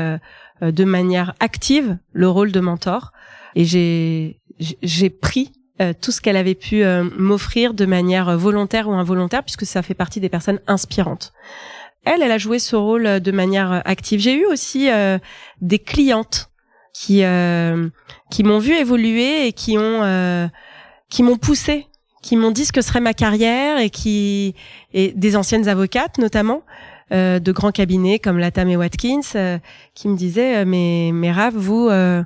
de 0.60 0.84
manière 0.84 1.34
active 1.40 1.96
le 2.12 2.28
rôle 2.28 2.52
de 2.52 2.60
mentor. 2.60 3.12
Et 3.54 3.64
j'ai 3.64 4.40
j'ai 4.58 5.10
pris 5.10 5.52
tout 6.00 6.12
ce 6.12 6.20
qu'elle 6.20 6.36
avait 6.36 6.54
pu 6.54 6.82
m'offrir 7.16 7.72
de 7.72 7.86
manière 7.86 8.36
volontaire 8.36 8.88
ou 8.88 8.92
involontaire, 8.92 9.42
puisque 9.42 9.64
ça 9.64 9.82
fait 9.82 9.94
partie 9.94 10.20
des 10.20 10.28
personnes 10.28 10.60
inspirantes. 10.66 11.32
Elle, 12.04 12.22
elle 12.22 12.30
a 12.30 12.38
joué 12.38 12.58
ce 12.58 12.76
rôle 12.76 13.20
de 13.20 13.32
manière 13.32 13.82
active. 13.86 14.20
J'ai 14.20 14.34
eu 14.34 14.44
aussi 14.44 14.90
des 15.62 15.78
clientes 15.78 16.50
qui 16.92 17.22
qui 18.30 18.42
m'ont 18.42 18.58
vu 18.58 18.74
évoluer 18.74 19.46
et 19.46 19.52
qui 19.54 19.78
ont 19.78 20.50
qui 21.08 21.22
m'ont 21.22 21.38
poussé 21.38 21.86
qui 22.26 22.34
m'ont 22.34 22.50
dit 22.50 22.64
ce 22.64 22.72
que 22.72 22.82
serait 22.82 23.00
ma 23.00 23.14
carrière 23.14 23.78
et 23.78 23.88
qui 23.88 24.56
et 24.92 25.12
des 25.12 25.36
anciennes 25.36 25.68
avocates 25.68 26.18
notamment 26.18 26.62
euh, 27.12 27.38
de 27.38 27.52
grands 27.52 27.70
cabinets 27.70 28.18
comme 28.18 28.38
Latam 28.38 28.68
et 28.68 28.76
Watkins 28.76 29.20
euh, 29.36 29.58
qui 29.94 30.08
me 30.08 30.16
disaient 30.16 30.56
euh, 30.56 30.64
mais 30.66 31.12
mais 31.14 31.30
Rav 31.30 31.54
vous 31.54 31.88
euh, 31.88 32.24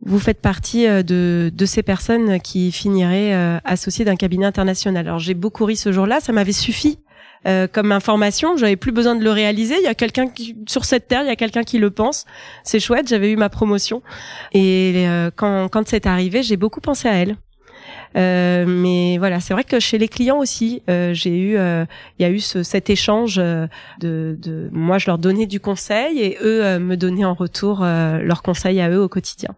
vous 0.00 0.18
faites 0.18 0.40
partie 0.40 0.86
de, 0.86 1.52
de 1.52 1.66
ces 1.66 1.82
personnes 1.82 2.40
qui 2.40 2.70
finiraient 2.70 3.32
associées 3.64 4.04
d'un 4.04 4.14
cabinet 4.14 4.44
international. 4.44 5.08
Alors 5.08 5.18
j'ai 5.18 5.32
beaucoup 5.32 5.64
ri 5.64 5.74
ce 5.74 5.90
jour-là, 5.90 6.20
ça 6.20 6.32
m'avait 6.32 6.52
suffi 6.52 6.98
comme 7.72 7.92
information, 7.92 8.56
j'avais 8.58 8.76
plus 8.76 8.92
besoin 8.92 9.16
de 9.16 9.24
le 9.24 9.30
réaliser. 9.30 9.76
Il 9.78 9.84
y 9.84 9.88
a 9.88 9.94
quelqu'un 9.94 10.26
sur 10.68 10.84
cette 10.84 11.08
terre, 11.08 11.22
il 11.22 11.28
y 11.28 11.30
a 11.30 11.36
quelqu'un 11.36 11.62
qui 11.62 11.78
le 11.78 11.90
pense. 11.90 12.26
C'est 12.62 12.78
chouette, 12.78 13.08
j'avais 13.08 13.30
eu 13.30 13.36
ma 13.36 13.48
promotion 13.48 14.02
et 14.52 15.06
quand 15.34 15.68
quand 15.68 15.88
c'est 15.88 16.06
arrivé, 16.06 16.42
j'ai 16.42 16.58
beaucoup 16.58 16.82
pensé 16.82 17.08
à 17.08 17.14
elle. 17.14 17.36
Euh, 18.16 18.64
mais 18.66 19.18
voilà, 19.18 19.40
c'est 19.40 19.52
vrai 19.52 19.64
que 19.64 19.78
chez 19.78 19.98
les 19.98 20.08
clients 20.08 20.38
aussi, 20.38 20.82
euh, 20.88 21.12
j'ai 21.12 21.36
eu, 21.38 21.56
euh, 21.56 21.84
il 22.18 22.22
y 22.22 22.24
a 22.24 22.30
eu 22.30 22.40
ce, 22.40 22.62
cet 22.62 22.88
échange 22.88 23.36
de, 23.36 23.68
de, 24.00 24.68
moi 24.72 24.98
je 24.98 25.06
leur 25.06 25.18
donnais 25.18 25.46
du 25.46 25.60
conseil 25.60 26.20
et 26.20 26.38
eux 26.42 26.78
me 26.78 26.96
donnaient 26.96 27.24
en 27.24 27.34
retour 27.34 27.80
leurs 27.82 28.42
conseils 28.42 28.80
à 28.80 28.88
eux 28.90 29.00
au 29.00 29.08
quotidien. 29.08 29.50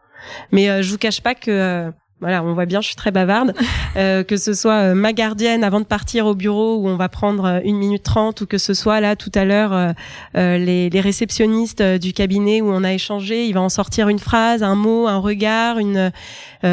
Mais 0.51 0.83
je 0.83 0.91
vous 0.91 0.99
cache 0.99 1.21
pas 1.21 1.35
que 1.35 1.93
voilà, 2.21 2.43
on 2.43 2.53
voit 2.53 2.67
bien, 2.67 2.81
je 2.81 2.89
suis 2.89 2.97
très 2.97 3.13
bavarde. 3.13 3.55
Euh, 3.97 4.23
que 4.23 4.37
ce 4.37 4.53
soit 4.53 4.91
euh, 4.91 4.95
ma 4.95 5.13
gardienne 5.13 5.65
avant 5.65 5.81
de 5.81 5.85
partir 5.85 6.27
au 6.27 6.35
bureau 6.35 6.77
où 6.77 6.89
on 6.89 6.97
va 6.97 7.09
prendre 7.09 7.45
euh, 7.45 7.61
une 7.65 7.77
minute 7.77 8.03
trente, 8.03 8.41
ou 8.41 8.47
que 8.47 8.59
ce 8.59 8.75
soit 8.75 9.01
là 9.01 9.17
tout 9.17 9.31
à 9.35 9.45
l'heure 9.45 9.73
euh, 9.73 10.59
les, 10.59 11.01
réceptionnistes 11.01 11.83
du 11.83 12.13
cabinet 12.13 12.61
où 12.61 12.71
on 12.71 12.83
a 12.83 12.93
échangé, 12.93 13.47
il 13.47 13.53
va 13.53 13.61
en 13.61 13.69
sortir 13.69 14.09
une 14.09 14.19
phrase, 14.19 14.65
un 14.65 14.75
mot, 14.75 15.07
un 15.07 15.19
regard, 15.19 15.77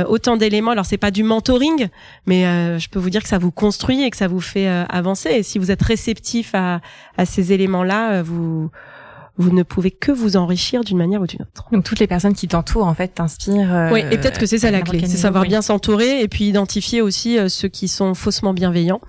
autant 0.08 0.36
d'éléments. 0.36 0.72
Alors 0.72 0.86
c'est 0.86 0.98
pas 0.98 1.12
du 1.12 1.24
mentoring, 1.24 1.90
mais 2.26 2.44
je 2.80 2.90
peux 2.90 2.98
vous 2.98 3.12
dire 3.12 3.22
que 3.22 3.30
ça 3.30 3.38
vous 3.38 3.52
construit 3.52 4.04
et 4.04 4.10
que 4.10 4.18
ça 4.18 4.28
vous 4.28 4.42
fait 4.42 4.68
avancer. 4.68 5.30
Et 5.30 5.44
si 5.44 5.60
vous 5.60 5.70
êtes 5.70 5.84
réceptif 5.84 6.56
à, 6.56 6.82
à 7.18 7.26
ces 7.26 7.54
éléments-là, 7.54 8.24
vous 8.24 8.72
vous 9.38 9.52
ne 9.52 9.64
pouvez 9.64 9.92
que 9.92 10.12
vous 10.12 10.38
enrichir 10.38 10.84
d'une 10.84 10.98
manière 10.98 11.22
ou 11.22 11.28
d'une 11.28 11.42
autre. 11.42 11.68
Donc 11.72 11.84
toutes 11.84 12.00
les 12.00 12.08
personnes 12.08 12.34
qui 12.34 12.48
t'entourent 12.48 12.88
en 12.88 12.94
fait 12.94 13.10
t'inspirent. 13.10 13.74
Euh, 13.74 13.92
oui, 13.92 14.00
et 14.12 14.18
peut-être 14.18 14.40
que 14.40 14.46
c'est 14.46 14.60
ça 14.60 14.72
la 14.72 14.82
clé, 14.82 15.02
c'est 15.02 15.18
savoir 15.18 15.44
bien 15.44 15.62
s'entourer 15.62 16.22
et 16.22 16.28
puis 16.28 16.46
identifier 16.46 17.02
aussi 17.02 17.38
euh, 17.38 17.50
ceux 17.50 17.68
qui 17.68 17.88
sont 17.88 18.14
faussement 18.14 18.54
bienveillants. 18.54 19.02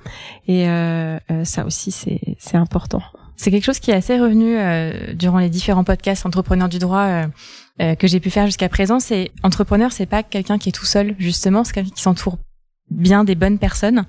Et 0.49 0.69
euh, 0.69 1.19
euh 1.31 1.45
ça 1.45 1.65
aussi 1.65 1.93
c'est 1.93 2.21
c'est 2.39 2.57
important. 2.57 3.03
C'est 3.37 3.51
quelque 3.51 3.65
chose 3.65 3.79
qui 3.79 3.91
est 3.91 3.95
assez 3.95 4.19
revenu 4.19 4.57
durant 5.15 5.39
les 5.39 5.51
différents 5.51 5.85
podcasts 5.85 6.25
entrepreneurs 6.25 6.71
du 6.71 6.79
droit. 6.79 7.25
que 7.79 8.07
j'ai 8.07 8.19
pu 8.19 8.31
faire 8.31 8.47
jusqu'à 8.47 8.71
présent, 8.71 8.99
c'est 8.99 9.31
entrepreneur, 9.43 9.93
c'est 9.93 10.07
pas 10.07 10.23
quelqu'un 10.23 10.57
qui 10.57 10.71
est 10.71 10.73
tout 10.73 10.87
seul 10.87 11.15
justement, 11.19 11.63
c'est 11.63 11.75
quelqu'un 11.75 11.95
qui 11.95 12.03
s'entoure 12.03 12.39
bien 12.91 13.25
des 13.25 13.35
bonnes 13.35 13.59
personnes 13.59 14.05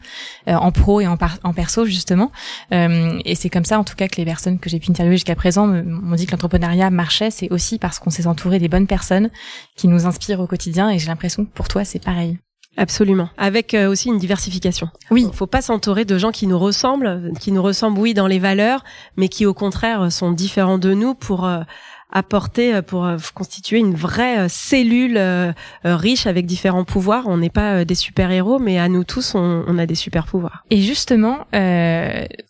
euh, 0.48 0.54
en 0.54 0.72
pro 0.72 1.02
et 1.02 1.08
en, 1.08 1.18
en 1.44 1.54
perso 1.54 1.86
justement 1.86 2.32
euh, 2.74 3.20
et 3.26 3.36
c'est 3.36 3.50
comme 3.50 3.66
ça 3.66 3.80
en 3.80 3.84
tout 3.84 3.96
cas 3.96 4.08
que 4.08 4.18
les 4.18 4.26
personnes 4.26 4.60
que 4.60 4.70
j'ai 4.70 4.80
pu 4.80 4.92
interviewer 4.92 5.16
jusqu'à 5.16 5.36
présent 5.36 5.68
m'ont 5.68 6.16
dit 6.16 6.26
que 6.26 6.32
l'entrepreneuriat 6.32 6.90
marchait 6.90 7.32
c'est 7.32 7.52
aussi 7.52 7.80
parce 7.80 8.00
qu'on 8.00 8.10
s'est 8.10 8.28
entouré 8.28 8.60
des 8.60 8.68
bonnes 8.68 8.88
personnes 8.88 9.30
qui 9.76 9.88
nous 9.88 10.06
inspirent 10.06 10.40
au 10.40 10.48
quotidien 10.48 10.90
et 10.90 11.00
j'ai 11.00 11.08
l'impression 11.08 11.46
que 11.46 11.52
pour 11.52 11.68
toi 11.68 11.84
c'est 11.84 12.04
pareil 12.04 12.38
Absolument. 12.80 13.28
Avec 13.38 13.74
euh, 13.74 13.90
aussi 13.90 14.10
une 14.10 14.20
diversification. 14.20 14.90
Oui. 15.10 15.26
Il 15.28 15.34
faut 15.36 15.48
pas 15.48 15.64
s'entourer 15.64 16.06
de 16.06 16.16
gens 16.20 16.30
qui 16.30 16.46
nous 16.46 16.60
ressemblent, 16.60 17.32
qui 17.40 17.52
nous 17.52 17.64
ressemblent, 17.64 17.98
oui, 17.98 18.14
dans 18.14 18.28
les 18.28 18.38
valeurs, 18.38 18.84
mais 19.16 19.30
qui 19.30 19.48
au 19.48 19.56
contraire 19.56 20.12
sont 20.12 20.30
différents 20.30 20.78
de 20.78 20.94
nous 20.94 21.16
pour 21.16 21.50
apporter 22.12 22.74
euh, 22.74 22.82
pour 22.82 23.06
euh, 23.06 23.18
constituer 23.34 23.80
une 23.80 23.96
vraie 23.96 24.40
euh, 24.40 24.48
cellule 24.50 25.20
riche 25.84 26.28
avec 26.28 26.46
différents 26.46 26.86
pouvoirs. 26.86 27.24
On 27.28 27.38
n'est 27.38 27.50
pas 27.50 27.86
des 27.86 27.96
super 27.96 28.32
héros, 28.32 28.60
mais 28.60 28.80
à 28.80 28.90
nous 28.90 29.04
tous, 29.04 29.36
on, 29.36 29.78
a 29.78 29.86
des 29.86 29.96
super 29.96 30.26
pouvoirs. 30.26 30.64
Et 30.70 30.82
justement, 30.82 31.40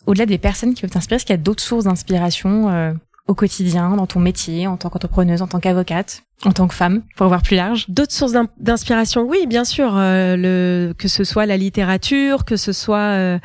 au-delà 0.06 0.26
des 0.26 0.38
personnes 0.38 0.74
qui 0.74 0.82
peuvent 0.82 0.90
t'inspirer, 0.90 1.16
est-ce 1.16 1.26
qu'il 1.26 1.34
y 1.34 1.38
a 1.38 1.42
d'autres 1.42 1.62
sources 1.62 1.84
d'inspiration 1.84 2.96
au 3.26 3.34
quotidien, 3.34 3.96
dans 3.96 4.06
ton 4.06 4.20
métier, 4.20 4.66
en 4.66 4.76
tant 4.76 4.90
qu'entrepreneuse, 4.90 5.42
en 5.42 5.46
tant 5.46 5.60
qu'avocate? 5.60 6.22
En 6.44 6.52
tant 6.52 6.68
que 6.68 6.74
femme, 6.74 7.02
pour 7.16 7.26
voir 7.26 7.42
plus 7.42 7.56
large 7.56 7.86
D'autres 7.88 8.12
sources 8.12 8.32
d'inspiration, 8.60 9.22
oui, 9.22 9.46
bien 9.48 9.64
sûr. 9.64 9.96
Euh, 9.96 10.36
le, 10.36 10.94
que 10.96 11.08
ce 11.08 11.24
soit 11.24 11.46
la 11.46 11.56
littérature, 11.56 12.44
que 12.44 12.56
ce 12.56 12.72
soit 12.72 12.98
euh, 12.98 13.38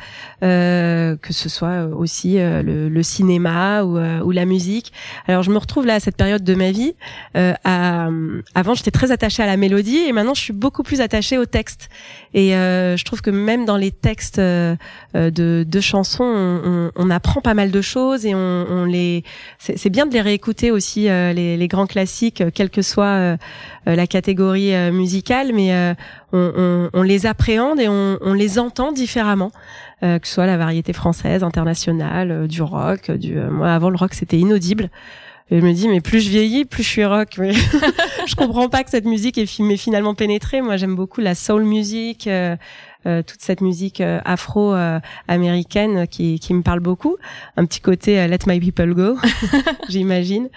euh 0.44 1.16
que 1.20 1.32
ce 1.32 1.48
soit 1.48 1.86
aussi 1.86 2.38
euh, 2.38 2.62
le, 2.62 2.88
le, 2.88 3.02
cinéma 3.02 3.82
ou, 3.82 3.98
euh, 3.98 4.20
ou, 4.20 4.30
la 4.30 4.44
musique. 4.44 4.92
Alors 5.26 5.42
je 5.42 5.50
me 5.50 5.58
retrouve 5.58 5.86
là 5.86 5.94
à 5.94 6.00
cette 6.00 6.16
période 6.16 6.44
de 6.44 6.54
ma 6.54 6.70
vie. 6.70 6.94
À, 7.34 8.08
avant, 8.54 8.74
j'étais 8.74 8.92
très 8.92 9.10
attachée 9.10 9.42
à 9.42 9.46
la 9.46 9.56
mélodie 9.56 9.98
et 9.98 10.12
maintenant 10.12 10.34
je 10.34 10.40
suis 10.40 10.52
beaucoup 10.52 10.84
plus 10.84 11.00
attachée 11.00 11.36
au 11.36 11.46
texte. 11.46 11.88
Et 12.32 12.50
je 12.50 13.04
trouve 13.04 13.22
que 13.22 13.30
même 13.30 13.64
dans 13.64 13.76
les 13.76 13.90
textes 13.90 14.38
de, 14.38 14.76
de 15.14 15.80
chansons, 15.80 16.24
on, 16.24 16.90
on, 16.94 17.10
apprend 17.10 17.40
pas 17.40 17.54
mal 17.54 17.70
de 17.70 17.80
choses 17.80 18.24
et 18.24 18.34
on, 18.34 18.66
on 18.68 18.84
les. 18.84 19.24
C'est 19.58 19.90
bien 19.90 20.06
de 20.06 20.12
les 20.12 20.20
réécouter 20.20 20.70
aussi 20.70 21.04
les, 21.04 21.56
les 21.56 21.68
grands 21.68 21.86
classiques, 21.86 22.42
quelques 22.54 22.83
soit 22.84 23.04
euh, 23.04 23.36
euh, 23.88 23.96
la 23.96 24.06
catégorie 24.06 24.74
euh, 24.74 24.92
musicale, 24.92 25.52
mais 25.52 25.94
on, 26.32 26.90
on, 26.92 27.02
les 27.02 27.26
appréhende 27.26 27.80
et 27.80 27.88
on, 27.88 28.18
on 28.20 28.32
les 28.32 28.58
entend 28.58 28.92
différemment. 28.92 29.50
que 30.00 30.20
ce 30.22 30.34
soit 30.34 30.46
la 30.46 30.56
variété 30.56 30.92
française, 30.92 31.42
internationale, 31.42 32.46
du 32.48 32.62
rock, 32.62 33.10
du 33.10 33.36
moi 33.36 33.72
avant 33.72 33.90
le 33.90 33.96
rock 33.96 34.14
c'était 34.14 34.38
inaudible. 34.38 34.90
Je 35.50 35.56
me 35.56 35.72
dis 35.72 35.88
mais 35.88 36.00
plus 36.00 36.20
je 36.20 36.30
vieillis, 36.30 36.64
plus 36.64 36.82
je 36.82 36.88
suis 36.88 37.04
rock. 37.04 37.28
Mais 37.38 37.52
je 38.26 38.34
comprends 38.34 38.68
pas 38.68 38.82
que 38.82 38.90
cette 38.90 39.04
musique 39.04 39.36
est 39.36 39.46
finalement 39.76 40.14
pénétrée. 40.14 40.62
Moi 40.62 40.76
j'aime 40.76 40.94
beaucoup 40.94 41.20
la 41.20 41.34
soul 41.34 41.64
music, 41.64 42.26
euh, 42.26 42.56
toute 43.04 43.40
cette 43.40 43.60
musique 43.60 44.00
euh, 44.00 44.20
afro-américaine 44.24 45.98
euh, 45.98 46.06
qui, 46.06 46.38
qui 46.40 46.54
me 46.54 46.62
parle 46.62 46.80
beaucoup. 46.80 47.16
Un 47.56 47.66
petit 47.66 47.80
côté 47.80 48.26
Let 48.26 48.38
My 48.46 48.60
People 48.60 48.94
Go, 48.94 49.18
j'imagine. 49.88 50.48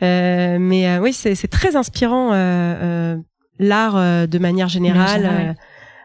mais 0.00 0.98
oui, 0.98 1.12
c'est 1.12 1.48
très 1.48 1.76
inspirant 1.76 2.30
l'art 3.58 4.28
de 4.28 4.38
manière 4.38 4.68
générale. 4.68 5.56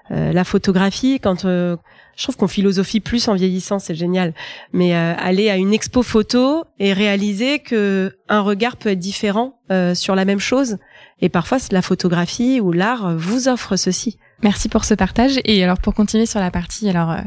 la 0.09 0.43
photographie, 0.43 1.19
quand 1.19 1.41
je 1.43 1.77
trouve 2.23 2.37
qu'on 2.37 2.47
philosophie 2.47 2.99
plus 2.99 3.27
en 3.27 3.35
vieillissant, 3.35 3.79
c'est 3.79 3.95
génial. 3.95 4.33
Mais 4.73 4.93
aller 4.93 5.49
à 5.49 5.57
une 5.57 5.73
expo 5.73 6.03
photo 6.03 6.65
et 6.79 6.93
réaliser 6.93 7.59
que 7.59 8.15
un 8.27 8.41
regard 8.41 8.77
peut 8.77 8.89
être 8.89 8.99
différent 8.99 9.59
sur 9.93 10.15
la 10.15 10.25
même 10.25 10.39
chose, 10.39 10.77
et 11.21 11.29
parfois 11.29 11.59
la 11.71 11.81
photographie 11.81 12.59
ou 12.59 12.71
l'art 12.71 13.15
vous 13.15 13.47
offre 13.47 13.75
ceci. 13.75 14.17
Merci 14.43 14.69
pour 14.69 14.85
ce 14.85 14.93
partage. 14.93 15.39
Et 15.45 15.63
alors 15.63 15.79
pour 15.79 15.93
continuer 15.93 16.25
sur 16.25 16.39
la 16.39 16.51
partie 16.51 16.89
alors 16.89 17.11
euh, 17.11 17.21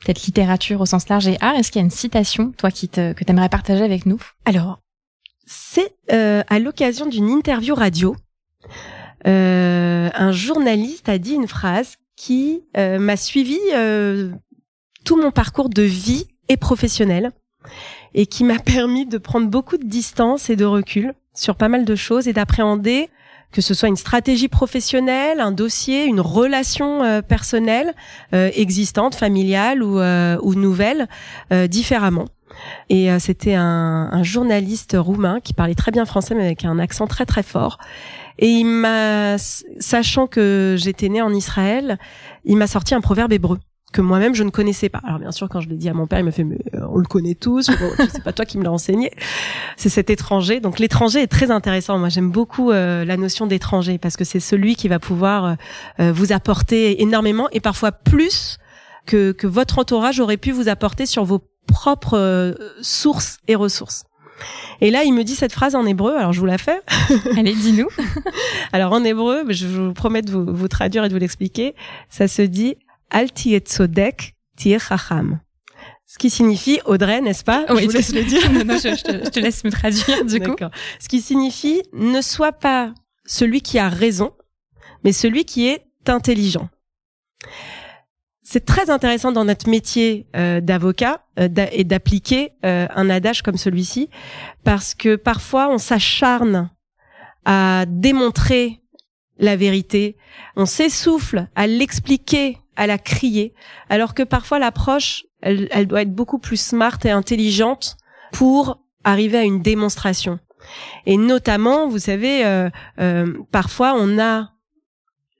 peut-être 0.00 0.24
littérature 0.24 0.80
au 0.80 0.86
sens 0.86 1.08
large 1.08 1.28
et 1.28 1.36
art. 1.40 1.54
Est-ce 1.54 1.70
qu'il 1.70 1.80
y 1.80 1.82
a 1.82 1.84
une 1.84 1.90
citation, 1.90 2.52
toi, 2.56 2.70
qui 2.70 2.88
te, 2.88 3.12
que 3.12 3.24
t'aimerais 3.24 3.48
partager 3.48 3.82
avec 3.82 4.06
nous? 4.06 4.20
Alors, 4.44 4.80
c'est 5.46 5.94
euh, 6.12 6.42
à 6.48 6.58
l'occasion 6.58 7.06
d'une 7.06 7.28
interview 7.28 7.74
radio. 7.74 8.16
Euh, 9.26 10.10
un 10.14 10.32
journaliste 10.32 11.08
a 11.08 11.18
dit 11.18 11.34
une 11.34 11.48
phrase 11.48 11.96
qui 12.16 12.62
euh, 12.76 12.98
m'a 12.98 13.16
suivi 13.16 13.58
euh, 13.74 14.30
tout 15.04 15.20
mon 15.20 15.30
parcours 15.30 15.68
de 15.68 15.82
vie 15.82 16.26
et 16.48 16.56
professionnel 16.56 17.32
et 18.14 18.26
qui 18.26 18.44
m'a 18.44 18.58
permis 18.58 19.06
de 19.06 19.18
prendre 19.18 19.48
beaucoup 19.48 19.76
de 19.76 19.86
distance 19.86 20.50
et 20.50 20.56
de 20.56 20.64
recul 20.64 21.14
sur 21.34 21.56
pas 21.56 21.68
mal 21.68 21.84
de 21.84 21.94
choses 21.94 22.28
et 22.28 22.32
d'appréhender 22.32 23.10
que 23.52 23.60
ce 23.60 23.74
soit 23.74 23.88
une 23.88 23.96
stratégie 23.96 24.48
professionnelle, 24.48 25.40
un 25.40 25.52
dossier, 25.52 26.04
une 26.04 26.20
relation 26.20 27.02
euh, 27.02 27.22
personnelle 27.22 27.94
euh, 28.34 28.50
existante, 28.54 29.14
familiale 29.14 29.82
ou, 29.82 29.98
euh, 29.98 30.38
ou 30.42 30.54
nouvelle, 30.54 31.08
différemment. 31.68 32.26
Et 32.88 33.08
c'était 33.20 33.54
un, 33.54 34.08
un, 34.10 34.22
journaliste 34.22 34.96
roumain 34.98 35.38
qui 35.40 35.54
parlait 35.54 35.74
très 35.74 35.92
bien 35.92 36.04
français 36.04 36.34
mais 36.34 36.44
avec 36.44 36.64
un 36.64 36.78
accent 36.78 37.06
très 37.06 37.24
très 37.24 37.42
fort. 37.42 37.78
Et 38.38 38.48
il 38.48 38.64
m'a, 38.64 39.36
sachant 39.38 40.26
que 40.26 40.74
j'étais 40.78 41.08
née 41.08 41.22
en 41.22 41.32
Israël, 41.32 41.98
il 42.44 42.56
m'a 42.56 42.66
sorti 42.66 42.94
un 42.94 43.00
proverbe 43.00 43.32
hébreu 43.32 43.58
que 43.92 44.00
moi-même 44.00 44.34
je 44.34 44.42
ne 44.42 44.50
connaissais 44.50 44.88
pas. 44.88 45.00
Alors 45.04 45.18
bien 45.18 45.32
sûr, 45.32 45.48
quand 45.48 45.60
je 45.60 45.68
l'ai 45.68 45.76
dit 45.76 45.88
à 45.88 45.94
mon 45.94 46.06
père, 46.06 46.18
il 46.18 46.24
me 46.24 46.30
fait 46.30 46.44
mais 46.44 46.58
euh, 46.74 46.80
on 46.90 46.98
le 46.98 47.06
connaît 47.06 47.34
tous. 47.34 47.68
Bon, 47.68 47.90
c'est 48.12 48.22
pas 48.22 48.32
toi 48.32 48.44
qui 48.44 48.58
me 48.58 48.64
l'as 48.64 48.72
enseigné. 48.72 49.10
C'est 49.76 49.88
cet 49.88 50.10
étranger. 50.10 50.60
Donc 50.60 50.78
l'étranger 50.78 51.22
est 51.22 51.28
très 51.28 51.50
intéressant. 51.50 51.98
Moi, 51.98 52.08
j'aime 52.08 52.30
beaucoup 52.30 52.70
euh, 52.70 53.04
la 53.04 53.16
notion 53.16 53.46
d'étranger 53.46 53.98
parce 53.98 54.16
que 54.16 54.24
c'est 54.24 54.40
celui 54.40 54.76
qui 54.76 54.88
va 54.88 54.98
pouvoir 54.98 55.56
euh, 56.00 56.12
vous 56.12 56.32
apporter 56.32 57.02
énormément 57.02 57.48
et 57.52 57.60
parfois 57.60 57.92
plus 57.92 58.58
que 59.06 59.32
que 59.32 59.46
votre 59.46 59.78
entourage 59.78 60.20
aurait 60.20 60.36
pu 60.36 60.52
vous 60.52 60.68
apporter 60.68 61.06
sur 61.06 61.24
vos 61.24 61.40
propres 61.66 62.56
sources 62.82 63.38
et 63.46 63.54
ressources. 63.54 64.04
Et 64.80 64.90
là, 64.90 65.04
il 65.04 65.12
me 65.12 65.24
dit 65.24 65.34
cette 65.34 65.52
phrase 65.52 65.74
en 65.74 65.84
hébreu. 65.86 66.16
Alors, 66.16 66.32
je 66.32 66.40
vous 66.40 66.46
la 66.46 66.58
fais. 66.58 66.80
Allez, 67.36 67.54
dis-nous. 67.54 67.88
alors, 68.72 68.92
en 68.92 69.02
hébreu, 69.02 69.44
je 69.48 69.66
vous 69.66 69.92
promets 69.92 70.22
de 70.22 70.30
vous, 70.30 70.44
vous 70.46 70.68
traduire 70.68 71.04
et 71.04 71.08
de 71.08 71.14
vous 71.14 71.18
l'expliquer. 71.18 71.74
Ça 72.08 72.28
se 72.28 72.42
dit 72.42 72.76
Al 73.10 73.28
tzodek 73.28 74.34
chacham. 74.58 75.40
Ce 76.06 76.16
qui 76.16 76.30
signifie 76.30 76.80
Audrey, 76.86 77.20
n'est-ce 77.20 77.44
pas? 77.44 77.66
Oui, 77.68 77.82
je 77.82 77.86
vous 77.86 77.92
laisse 77.92 78.14
le 78.14 78.24
dire. 78.24 78.50
non, 78.52 78.64
non, 78.64 78.78
je, 78.78 78.88
je, 78.88 79.30
te, 79.30 79.40
laisse 79.40 79.62
me 79.64 79.70
traduire 79.70 80.24
du 80.24 80.40
coup. 80.40 80.56
Ce 81.00 81.08
qui 81.08 81.20
signifie 81.20 81.82
ne 81.92 82.22
sois 82.22 82.52
pas 82.52 82.94
celui 83.26 83.60
qui 83.60 83.78
a 83.78 83.88
raison, 83.88 84.32
mais 85.04 85.12
celui 85.12 85.44
qui 85.44 85.66
est 85.66 85.84
intelligent. 86.06 86.70
C'est 88.42 88.64
très 88.64 88.88
intéressant 88.88 89.30
dans 89.30 89.44
notre 89.44 89.68
métier 89.68 90.26
euh, 90.34 90.62
d'avocat 90.62 91.22
euh, 91.38 91.48
et 91.70 91.84
d'appliquer 91.84 92.52
euh, 92.64 92.86
un 92.94 93.10
adage 93.10 93.42
comme 93.42 93.58
celui-ci, 93.58 94.08
parce 94.64 94.94
que 94.94 95.16
parfois 95.16 95.68
on 95.68 95.76
s'acharne 95.76 96.70
à 97.44 97.84
démontrer 97.86 98.80
la 99.38 99.54
vérité, 99.54 100.16
on 100.56 100.64
s'essouffle 100.64 101.46
à 101.54 101.66
l'expliquer 101.66 102.56
à 102.78 102.86
la 102.86 102.96
crier, 102.96 103.52
alors 103.90 104.14
que 104.14 104.22
parfois 104.22 104.58
l'approche, 104.58 105.24
elle, 105.42 105.68
elle 105.72 105.86
doit 105.86 106.02
être 106.02 106.14
beaucoup 106.14 106.38
plus 106.38 106.56
smart 106.56 106.98
et 107.04 107.10
intelligente 107.10 107.96
pour 108.32 108.80
arriver 109.04 109.38
à 109.38 109.42
une 109.42 109.60
démonstration. 109.60 110.38
Et 111.04 111.16
notamment, 111.16 111.88
vous 111.88 111.98
savez, 111.98 112.46
euh, 112.46 112.70
euh, 113.00 113.34
parfois 113.50 113.94
on 113.96 114.18
a 114.18 114.52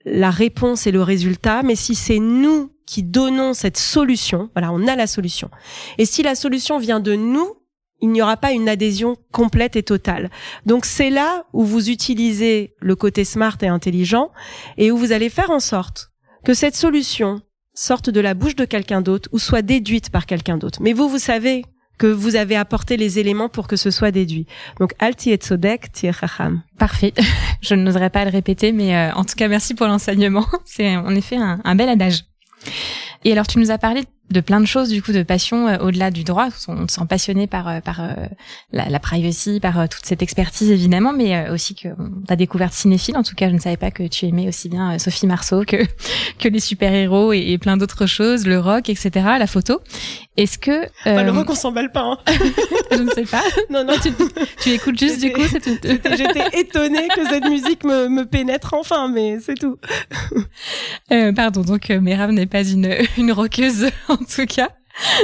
la 0.05 0.29
réponse 0.29 0.85
et 0.85 0.91
le 0.91 1.01
résultat, 1.01 1.63
mais 1.63 1.75
si 1.75 1.95
c'est 1.95 2.19
nous 2.19 2.71
qui 2.85 3.03
donnons 3.03 3.53
cette 3.53 3.77
solution, 3.77 4.49
voilà, 4.53 4.71
on 4.71 4.87
a 4.87 4.95
la 4.95 5.07
solution. 5.07 5.49
Et 5.97 6.05
si 6.05 6.23
la 6.23 6.35
solution 6.35 6.77
vient 6.77 6.99
de 6.99 7.15
nous, 7.15 7.53
il 8.01 8.09
n'y 8.09 8.21
aura 8.21 8.37
pas 8.37 8.51
une 8.51 8.67
adhésion 8.67 9.17
complète 9.31 9.75
et 9.75 9.83
totale. 9.83 10.29
Donc 10.65 10.85
c'est 10.85 11.09
là 11.09 11.45
où 11.53 11.63
vous 11.63 11.89
utilisez 11.89 12.75
le 12.79 12.95
côté 12.95 13.23
smart 13.23 13.57
et 13.61 13.67
intelligent 13.67 14.31
et 14.77 14.91
où 14.91 14.97
vous 14.97 15.11
allez 15.11 15.29
faire 15.29 15.51
en 15.51 15.59
sorte 15.59 16.08
que 16.43 16.53
cette 16.53 16.75
solution 16.75 17.41
sorte 17.73 18.09
de 18.09 18.19
la 18.19 18.33
bouche 18.33 18.55
de 18.55 18.65
quelqu'un 18.65 19.01
d'autre 19.01 19.29
ou 19.31 19.39
soit 19.39 19.61
déduite 19.61 20.09
par 20.09 20.25
quelqu'un 20.25 20.57
d'autre. 20.57 20.79
Mais 20.81 20.93
vous, 20.93 21.07
vous 21.07 21.19
savez 21.19 21.63
que 21.97 22.07
vous 22.07 22.35
avez 22.35 22.55
apporté 22.55 22.97
les 22.97 23.19
éléments 23.19 23.49
pour 23.49 23.67
que 23.67 23.75
ce 23.75 23.91
soit 23.91 24.11
déduit. 24.11 24.47
Donc, 24.79 24.93
alti 24.99 25.31
et 25.31 25.39
sodek 25.41 25.89
chacham. 25.93 26.63
Parfait. 26.77 27.13
Je 27.61 27.75
n'oserais 27.75 28.09
pas 28.09 28.23
le 28.25 28.31
répéter, 28.31 28.71
mais 28.71 28.95
euh, 28.95 29.13
en 29.13 29.25
tout 29.25 29.35
cas, 29.35 29.47
merci 29.47 29.75
pour 29.75 29.85
l'enseignement. 29.87 30.45
C'est 30.65 30.95
en 30.95 31.13
effet 31.13 31.35
un, 31.35 31.59
un 31.63 31.75
bel 31.75 31.89
adage. 31.89 32.23
Et 33.25 33.31
alors, 33.33 33.47
tu 33.47 33.59
nous 33.59 33.69
as 33.69 33.77
parlé 33.77 34.05
de 34.29 34.41
plein 34.41 34.59
de 34.59 34.65
choses 34.65 34.89
du 34.89 35.01
coup 35.01 35.11
de 35.11 35.23
passion 35.23 35.67
euh, 35.67 35.77
au-delà 35.79 36.11
du 36.11 36.23
droit. 36.23 36.47
On 36.67 36.87
se 36.87 36.95
sent 36.95 37.01
passionné 37.09 37.47
par 37.47 37.67
euh, 37.67 37.79
par 37.81 38.01
euh, 38.01 38.13
la, 38.71 38.89
la, 38.89 38.99
privacy 38.99 39.59
par 39.59 39.89
toute 39.89 40.05
cette 40.05 40.21
expertise 40.21 40.69
évidemment 40.71 41.13
mais 41.13 41.49
aussi 41.49 41.73
que 41.75 41.89
ta 42.27 42.35
découverte 42.35 42.73
cinéphile. 42.73 43.17
En 43.17 43.23
tout 43.23 43.35
cas 43.35 43.49
je 43.49 43.55
ne 43.55 43.59
savais 43.59 43.77
pas 43.77 43.91
que 43.91 44.03
tu 44.03 44.25
aimais 44.25 44.47
aussi 44.47 44.69
bien 44.69 44.99
Sophie 44.99 45.27
Marceau 45.27 45.63
que 45.65 45.77
que 46.39 46.47
les 46.47 46.59
super 46.59 46.93
héros 46.93 47.33
et, 47.33 47.57
plein 47.59 47.77
d'autres 47.77 48.05
choses 48.05 48.45
le 48.45 48.59
rock 48.59 48.89
etc 48.89 49.11
la 49.39 49.47
photo. 49.47 49.81
Est-ce 50.37 50.57
que 50.57 50.85
bah, 51.03 51.23
le 51.23 51.31
rock 51.31 51.49
on 51.49 51.55
s'emballe 51.55 51.91
pas 51.91 52.03
hein. 52.03 52.17
je 52.91 53.01
ne 53.01 53.09
sais 53.09 53.23
pas. 53.23 53.43
Non 53.69 53.83
non. 53.83 53.93
Tu, 54.01 54.11
tu 54.61 54.69
écoutes 54.69 54.97
juste 54.97 55.19
du 55.19 55.31
coup 55.31 55.41
j'étais 55.41 56.59
étonnée 56.59 57.07
que 57.13 57.27
cette 57.27 57.45
musique 57.45 57.83
me, 57.83 58.07
me 58.07 58.25
pénètre 58.25 58.73
enfin 58.73 59.09
mais 59.09 59.39
c'est 59.39 59.55
tout. 59.55 59.77
Pardon 61.35 61.61
donc 61.61 61.89
Merav 61.89 62.31
n'est 62.31 62.45
pas 62.45 62.63
une 62.63 62.95
une 63.17 63.31
rockeuse 63.31 63.89
en 64.19 64.25
tout 64.25 64.45
cas. 64.45 64.69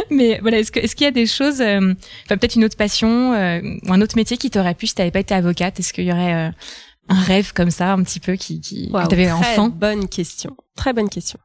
Mais 0.09 0.39
voilà, 0.41 0.59
est-ce 0.59 0.71
est-ce 0.79 0.95
qu'il 0.95 1.05
y 1.05 1.07
a 1.07 1.11
des 1.11 1.25
choses, 1.25 1.59
euh, 1.59 1.93
peut-être 2.29 2.55
une 2.55 2.63
autre 2.63 2.77
passion 2.77 3.33
euh, 3.33 3.61
ou 3.85 3.93
un 3.93 4.01
autre 4.01 4.15
métier 4.15 4.37
qui 4.37 4.49
t'aurait 4.49 4.75
pu 4.75 4.87
si 4.87 4.95
t'avais 4.95 5.11
pas 5.11 5.19
été 5.19 5.33
avocate? 5.33 5.79
Est-ce 5.79 5.91
qu'il 5.91 6.05
y 6.05 6.11
aurait 6.11 6.33
euh, 6.33 6.51
un 7.09 7.21
rêve 7.21 7.51
comme 7.53 7.71
ça, 7.71 7.91
un 7.91 8.03
petit 8.03 8.19
peu 8.19 8.35
qui, 8.35 8.61
qui 8.61 8.89
wow, 8.93 9.03
que 9.03 9.07
t'avais 9.07 9.31
enfant? 9.31 9.69
Bonne 9.69 10.07
question, 10.07 10.55
très 10.75 10.93
bonne 10.93 11.09
question. 11.09 11.39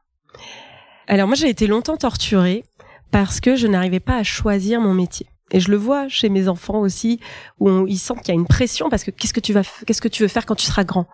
Alors 1.07 1.27
moi, 1.27 1.35
j'ai 1.35 1.49
été 1.49 1.67
longtemps 1.67 1.97
torturée 1.97 2.63
parce 3.11 3.41
que 3.41 3.55
je 3.55 3.67
n'arrivais 3.67 3.99
pas 3.99 4.15
à 4.15 4.23
choisir 4.23 4.79
mon 4.79 4.93
métier. 4.93 5.27
Et 5.53 5.59
je 5.59 5.69
le 5.69 5.75
vois 5.75 6.07
chez 6.07 6.29
mes 6.29 6.47
enfants 6.47 6.79
aussi, 6.79 7.19
où 7.59 7.85
ils 7.85 7.97
sentent 7.97 8.19
qu'il 8.19 8.33
y 8.33 8.37
a 8.37 8.39
une 8.39 8.47
pression 8.47 8.89
parce 8.89 9.03
que 9.03 9.11
qu'est-ce 9.11 9.33
que 9.33 9.41
tu 9.41 9.51
vas, 9.51 9.63
qu'est-ce 9.85 10.01
que 10.01 10.07
tu 10.07 10.23
veux 10.23 10.29
faire 10.29 10.45
quand 10.45 10.55
tu 10.55 10.65
seras 10.65 10.85
grand? 10.85 11.07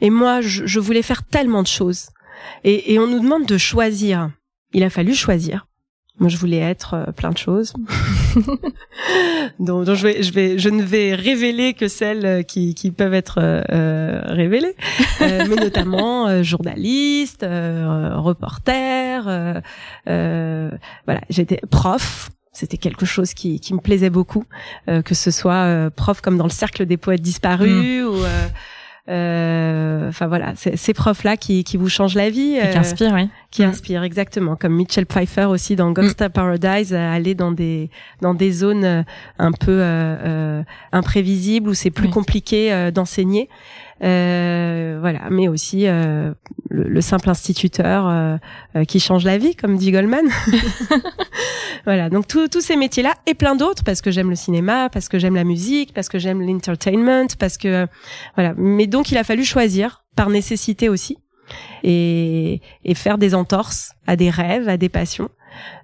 Et 0.00 0.08
moi, 0.08 0.40
je, 0.40 0.64
je 0.64 0.80
voulais 0.80 1.02
faire 1.02 1.22
tellement 1.24 1.62
de 1.62 1.68
choses. 1.68 2.06
Et, 2.64 2.94
et 2.94 2.98
on 2.98 3.06
nous 3.06 3.20
demande 3.20 3.44
de 3.44 3.58
choisir 3.58 4.30
il 4.72 4.82
a 4.82 4.90
fallu 4.90 5.14
choisir. 5.14 5.66
Moi, 6.22 6.28
je 6.28 6.36
voulais 6.36 6.58
être 6.58 6.94
euh, 6.94 7.10
plein 7.10 7.30
de 7.30 7.36
choses. 7.36 7.72
donc, 9.58 9.86
je 9.86 10.06
vais, 10.06 10.22
je 10.22 10.32
vais, 10.32 10.56
je 10.56 10.68
ne 10.68 10.80
vais 10.80 11.16
révéler 11.16 11.74
que 11.74 11.88
celles 11.88 12.24
euh, 12.24 12.42
qui, 12.44 12.76
qui 12.76 12.92
peuvent 12.92 13.12
être 13.12 13.40
euh, 13.40 14.22
révélées, 14.26 14.76
mais 15.20 15.56
notamment 15.56 16.40
journaliste, 16.44 17.44
reporter. 17.44 19.24
voilà, 20.06 21.20
j'étais 21.28 21.60
prof. 21.68 22.30
C'était 22.52 22.76
quelque 22.76 23.06
chose 23.06 23.34
qui, 23.34 23.58
qui 23.58 23.74
me 23.74 23.80
plaisait 23.80 24.10
beaucoup, 24.10 24.44
que 24.86 25.14
ce 25.14 25.30
soit 25.30 25.90
prof 25.96 26.20
comme 26.20 26.36
dans 26.36 26.44
le 26.44 26.50
cercle 26.50 26.84
des 26.84 26.98
poètes 26.98 27.22
disparus 27.22 27.72
mmh. 27.72 28.06
ou 28.06 28.14
euh, 28.22 28.46
enfin 29.08 30.26
voilà, 30.26 30.52
ces 30.54 30.94
profs-là 30.94 31.36
qui, 31.36 31.64
qui 31.64 31.76
vous 31.76 31.88
changent 31.88 32.14
la 32.14 32.30
vie. 32.30 32.58
qui 32.60 32.60
euh, 32.60 32.80
inspirent, 32.80 33.14
oui. 33.14 33.28
Qui 33.50 33.62
mm. 33.62 33.68
inspirent, 33.68 34.02
exactement. 34.04 34.56
Comme 34.56 34.74
Mitchell 34.74 35.06
Pfeiffer 35.06 35.44
aussi 35.44 35.76
dans 35.76 35.90
Gangsta 35.90 36.28
mm. 36.28 36.32
Paradise, 36.32 36.94
aller 36.94 37.34
dans 37.34 37.52
des 37.52 37.90
dans 38.20 38.34
des 38.34 38.52
zones 38.52 38.84
euh, 38.84 39.02
un 39.38 39.52
peu 39.52 39.78
euh, 39.80 40.62
imprévisibles 40.92 41.68
où 41.68 41.74
c'est 41.74 41.90
plus 41.90 42.08
compliqué 42.08 42.90
d'enseigner. 42.92 43.48
Euh, 44.02 44.98
voilà, 45.00 45.20
mais 45.30 45.46
aussi 45.46 45.86
euh, 45.86 46.32
le, 46.70 46.84
le, 46.88 47.00
simple 47.00 47.30
instituteur 47.30 48.08
euh, 48.08 48.84
qui 48.84 48.98
change 48.98 49.24
la 49.24 49.38
vie, 49.38 49.54
comme 49.54 49.76
dit 49.76 49.92
Goldman. 49.92 50.26
voilà, 51.84 52.10
donc 52.10 52.26
tous 52.26 52.60
ces 52.60 52.76
métiers-là 52.76 53.14
et 53.26 53.34
plein 53.34 53.54
d'autres 53.54 53.84
parce 53.84 54.00
que 54.00 54.10
j'aime 54.10 54.30
le 54.30 54.36
cinéma, 54.36 54.88
parce 54.90 55.08
que 55.08 55.18
j'aime 55.18 55.34
la 55.34 55.44
musique, 55.44 55.92
parce 55.94 56.08
que 56.08 56.18
j'aime 56.18 56.40
l'entertainment, 56.40 57.28
parce 57.38 57.58
que 57.58 57.86
voilà. 58.34 58.54
Mais 58.56 58.86
donc 58.86 59.10
il 59.10 59.18
a 59.18 59.24
fallu 59.24 59.44
choisir 59.44 60.04
par 60.16 60.30
nécessité 60.30 60.88
aussi 60.88 61.18
et, 61.82 62.60
et 62.84 62.94
faire 62.94 63.18
des 63.18 63.34
entorses 63.34 63.92
à 64.06 64.16
des 64.16 64.30
rêves, 64.30 64.68
à 64.68 64.76
des 64.76 64.88
passions. 64.88 65.30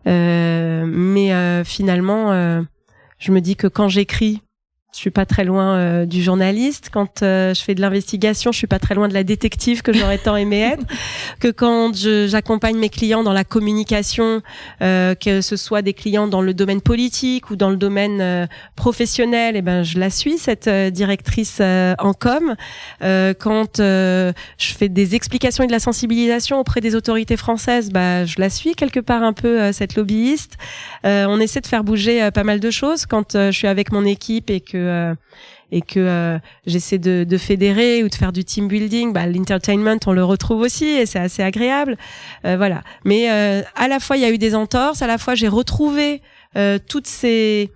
mais 0.06 1.64
finalement, 1.64 2.62
je 3.18 3.32
me 3.32 3.40
dis 3.40 3.56
que 3.56 3.66
quand 3.66 3.88
j'écris 3.88 4.42
je 4.94 5.00
suis 5.00 5.10
pas 5.10 5.26
très 5.26 5.44
loin 5.44 5.76
euh, 5.76 6.06
du 6.06 6.22
journaliste. 6.22 6.88
Quand 6.90 7.22
euh, 7.22 7.52
je 7.52 7.62
fais 7.62 7.74
de 7.74 7.80
l'investigation, 7.82 8.52
je 8.52 8.58
suis 8.58 8.66
pas 8.66 8.78
très 8.78 8.94
loin 8.94 9.06
de 9.06 9.12
la 9.12 9.22
détective 9.22 9.82
que 9.82 9.92
j'aurais 9.92 10.16
tant 10.18 10.36
aimé 10.36 10.60
être. 10.60 10.84
Que 11.40 11.48
quand 11.48 11.94
j'accompagne 11.94 12.76
mes 12.78 12.88
clients 12.88 13.22
dans 13.22 13.32
la 13.32 13.44
communication, 13.44 14.40
euh, 14.82 15.14
que 15.14 15.40
ce 15.40 15.56
soit 15.56 15.82
des 15.82 15.92
clients 15.92 16.26
dans 16.26 16.40
le 16.40 16.54
domaine 16.54 16.80
politique 16.80 17.50
ou 17.50 17.56
dans 17.56 17.70
le 17.70 17.76
domaine 17.76 18.48
professionnel, 18.74 19.54
et 19.54 19.58
eh 19.58 19.62
ben 19.62 19.82
je 19.84 19.98
la 19.98 20.10
suis 20.10 20.38
cette 20.38 20.68
directrice 20.68 21.60
en 21.60 22.12
com. 22.12 22.56
quand 23.00 23.78
je 23.78 24.32
fais 24.58 24.88
des 24.88 25.14
explications 25.14 25.62
et 25.62 25.66
de 25.68 25.72
la 25.72 25.78
sensibilisation 25.78 26.58
auprès 26.58 26.80
des 26.80 26.96
autorités 26.96 27.36
françaises, 27.36 27.90
bah 27.90 28.24
je 28.24 28.40
la 28.40 28.50
suis 28.50 28.74
quelque 28.74 29.00
part 29.00 29.22
un 29.22 29.32
peu 29.32 29.70
cette 29.72 29.94
lobbyiste. 29.94 30.56
on 31.04 31.38
essaie 31.38 31.60
de 31.60 31.66
faire 31.66 31.84
bouger 31.84 32.30
pas 32.32 32.44
mal 32.44 32.58
de 32.58 32.70
choses. 32.70 33.06
Quand 33.06 33.34
je 33.34 33.52
suis 33.52 33.68
avec 33.68 33.92
mon 33.92 34.04
équipe 34.04 34.50
et 34.50 34.60
que 34.60 34.77
euh, 34.78 35.14
et 35.70 35.82
que 35.82 36.00
euh, 36.00 36.38
j'essaie 36.66 36.98
de, 36.98 37.24
de, 37.24 37.36
fédérer 37.38 38.02
ou 38.02 38.08
de 38.08 38.14
faire 38.14 38.32
du 38.32 38.44
team 38.44 38.68
building, 38.68 39.12
bah, 39.12 39.26
l'entertainment 39.26 39.98
on 40.06 40.12
le 40.12 40.24
retrouve 40.24 40.60
aussi 40.60 40.86
et 40.86 41.06
c'est 41.06 41.18
assez 41.18 41.42
agréable, 41.42 41.96
euh, 42.44 42.56
voilà. 42.56 42.82
Mais 43.04 43.28
à 43.28 43.88
la 43.88 44.00
fois 44.00 44.16
il 44.16 44.22
y 44.22 44.24
a 44.24 44.30
eu 44.30 44.38
des 44.38 44.54
entorses, 44.54 45.02
à 45.02 45.06
la 45.06 45.18
fois 45.18 45.34
j'ai 45.34 45.48
retrouvé 45.48 46.22
toutes 46.88 47.06
ces 47.06 47.70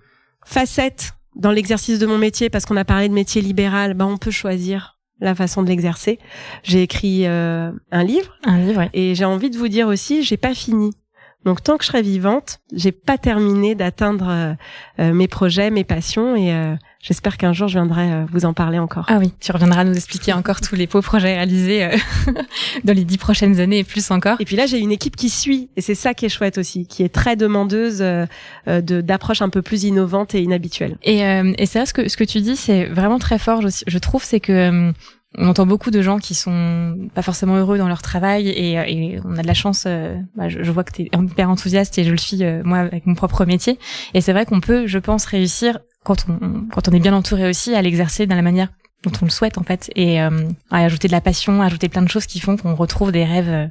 facettes 0.45 1.13
dans 1.35 1.51
l'exercice 1.51 1.99
de 1.99 2.05
mon 2.05 2.17
métier 2.17 2.49
parce 2.49 2.65
qu'on 2.65 2.77
a 2.77 2.85
parlé 2.85 3.07
de 3.07 3.13
métier 3.13 3.41
libéral, 3.41 3.93
bah 3.93 4.05
on 4.05 4.17
peut 4.17 4.31
choisir 4.31 4.97
la 5.19 5.35
façon 5.35 5.63
de 5.63 5.69
l'exercer. 5.69 6.19
J'ai 6.63 6.81
écrit 6.81 7.25
un 7.27 8.03
livre, 8.03 8.37
un 8.43 8.59
livre, 8.59 8.89
et 8.93 9.15
j'ai 9.15 9.25
envie 9.25 9.49
de 9.49 9.57
vous 9.57 9.67
dire 9.67 9.87
aussi, 9.87 10.23
j'ai 10.23 10.37
pas 10.37 10.53
fini. 10.53 10.91
Donc 11.45 11.63
tant 11.63 11.77
que 11.77 11.83
je 11.83 11.89
serai 11.89 12.01
vivante, 12.01 12.59
j'ai 12.73 12.91
pas 12.91 13.17
terminé 13.17 13.75
d'atteindre 13.75 14.55
mes 14.97 15.27
projets, 15.27 15.69
mes 15.71 15.83
passions 15.83 16.35
et 16.35 16.77
J'espère 17.03 17.35
qu'un 17.35 17.51
jour 17.51 17.67
je 17.67 17.77
viendrai 17.77 18.09
euh, 18.13 18.25
vous 18.31 18.45
en 18.45 18.53
parler 18.53 18.79
encore. 18.79 19.05
Ah 19.09 19.17
oui, 19.19 19.33
tu 19.41 19.51
reviendras 19.51 19.83
nous 19.83 19.93
expliquer 19.93 20.31
encore 20.31 20.61
tous 20.61 20.75
les 20.75 20.87
beaux 20.87 21.01
projets 21.01 21.35
réalisés 21.35 21.83
euh, 21.83 21.97
dans 22.85 22.93
les 22.93 23.03
dix 23.03 23.17
prochaines 23.17 23.59
années 23.59 23.79
et 23.79 23.83
plus 23.83 24.09
encore. 24.09 24.39
Et 24.39 24.45
puis 24.45 24.55
là, 24.55 24.67
j'ai 24.67 24.79
une 24.79 24.91
équipe 24.93 25.17
qui 25.17 25.29
suit 25.29 25.69
et 25.75 25.81
c'est 25.81 25.95
ça 25.95 26.13
qui 26.13 26.25
est 26.25 26.29
chouette 26.29 26.57
aussi, 26.57 26.87
qui 26.87 27.03
est 27.03 27.13
très 27.13 27.35
demandeuse 27.35 27.97
euh, 28.01 28.25
de 28.67 29.01
d'approches 29.01 29.41
un 29.41 29.49
peu 29.49 29.61
plus 29.61 29.83
innovantes 29.83 30.33
et 30.33 30.41
inhabituelles. 30.41 30.97
Et, 31.03 31.19
et 31.19 31.65
c'est 31.65 31.85
ce 31.85 31.93
que 31.93 32.07
ce 32.07 32.15
que 32.15 32.23
tu 32.23 32.39
dis, 32.39 32.55
c'est 32.55 32.85
vraiment 32.85 33.19
très 33.19 33.37
fort. 33.37 33.61
Je, 33.61 33.67
je 33.85 33.97
trouve, 33.97 34.23
c'est 34.23 34.39
que 34.39 34.93
on 35.37 35.47
entend 35.47 35.65
beaucoup 35.65 35.91
de 35.91 36.01
gens 36.01 36.19
qui 36.19 36.35
sont 36.35 37.09
pas 37.13 37.21
forcément 37.21 37.55
heureux 37.55 37.77
dans 37.77 37.87
leur 37.87 38.01
travail 38.01 38.49
et, 38.49 38.73
et 38.73 39.19
on 39.25 39.37
a 39.37 39.41
de 39.41 39.47
la 39.47 39.53
chance. 39.53 39.87
bah, 40.35 40.49
je, 40.49 40.63
je, 40.63 40.71
vois 40.71 40.83
que 40.83 40.91
tu 40.91 41.01
es 41.03 41.09
hyper 41.13 41.49
enthousiaste 41.49 41.97
et 41.97 42.03
je 42.03 42.11
le 42.11 42.17
suis 42.17 42.43
moi 42.63 42.79
avec 42.79 43.05
mon 43.05 43.15
propre 43.15 43.45
métier. 43.45 43.79
Et 44.13 44.21
c'est 44.21 44.33
vrai 44.33 44.45
qu'on 44.45 44.59
peut, 44.59 44.87
je 44.87 44.99
pense, 44.99 45.25
réussir 45.25 45.79
quand 46.03 46.25
on, 46.29 46.67
quand 46.71 46.87
on 46.87 46.91
est 46.91 46.99
bien 46.99 47.13
entouré 47.13 47.49
aussi, 47.49 47.73
à 47.73 47.81
l'exercer 47.81 48.25
de 48.25 48.35
la 48.35 48.41
manière 48.41 48.69
dont 49.03 49.11
on 49.21 49.25
le 49.25 49.31
souhaite 49.31 49.57
en 49.57 49.63
fait, 49.63 49.91
et 49.95 50.21
euh, 50.21 50.49
à 50.71 50.77
ajouter 50.77 51.07
de 51.07 51.13
la 51.13 51.21
passion, 51.21 51.61
à 51.61 51.65
ajouter 51.65 51.89
plein 51.89 52.01
de 52.01 52.09
choses 52.09 52.25
qui 52.25 52.39
font 52.39 52.55
qu'on 52.57 52.75
retrouve 52.75 53.11
des 53.11 53.25
rêves 53.25 53.49
euh, 53.49 53.67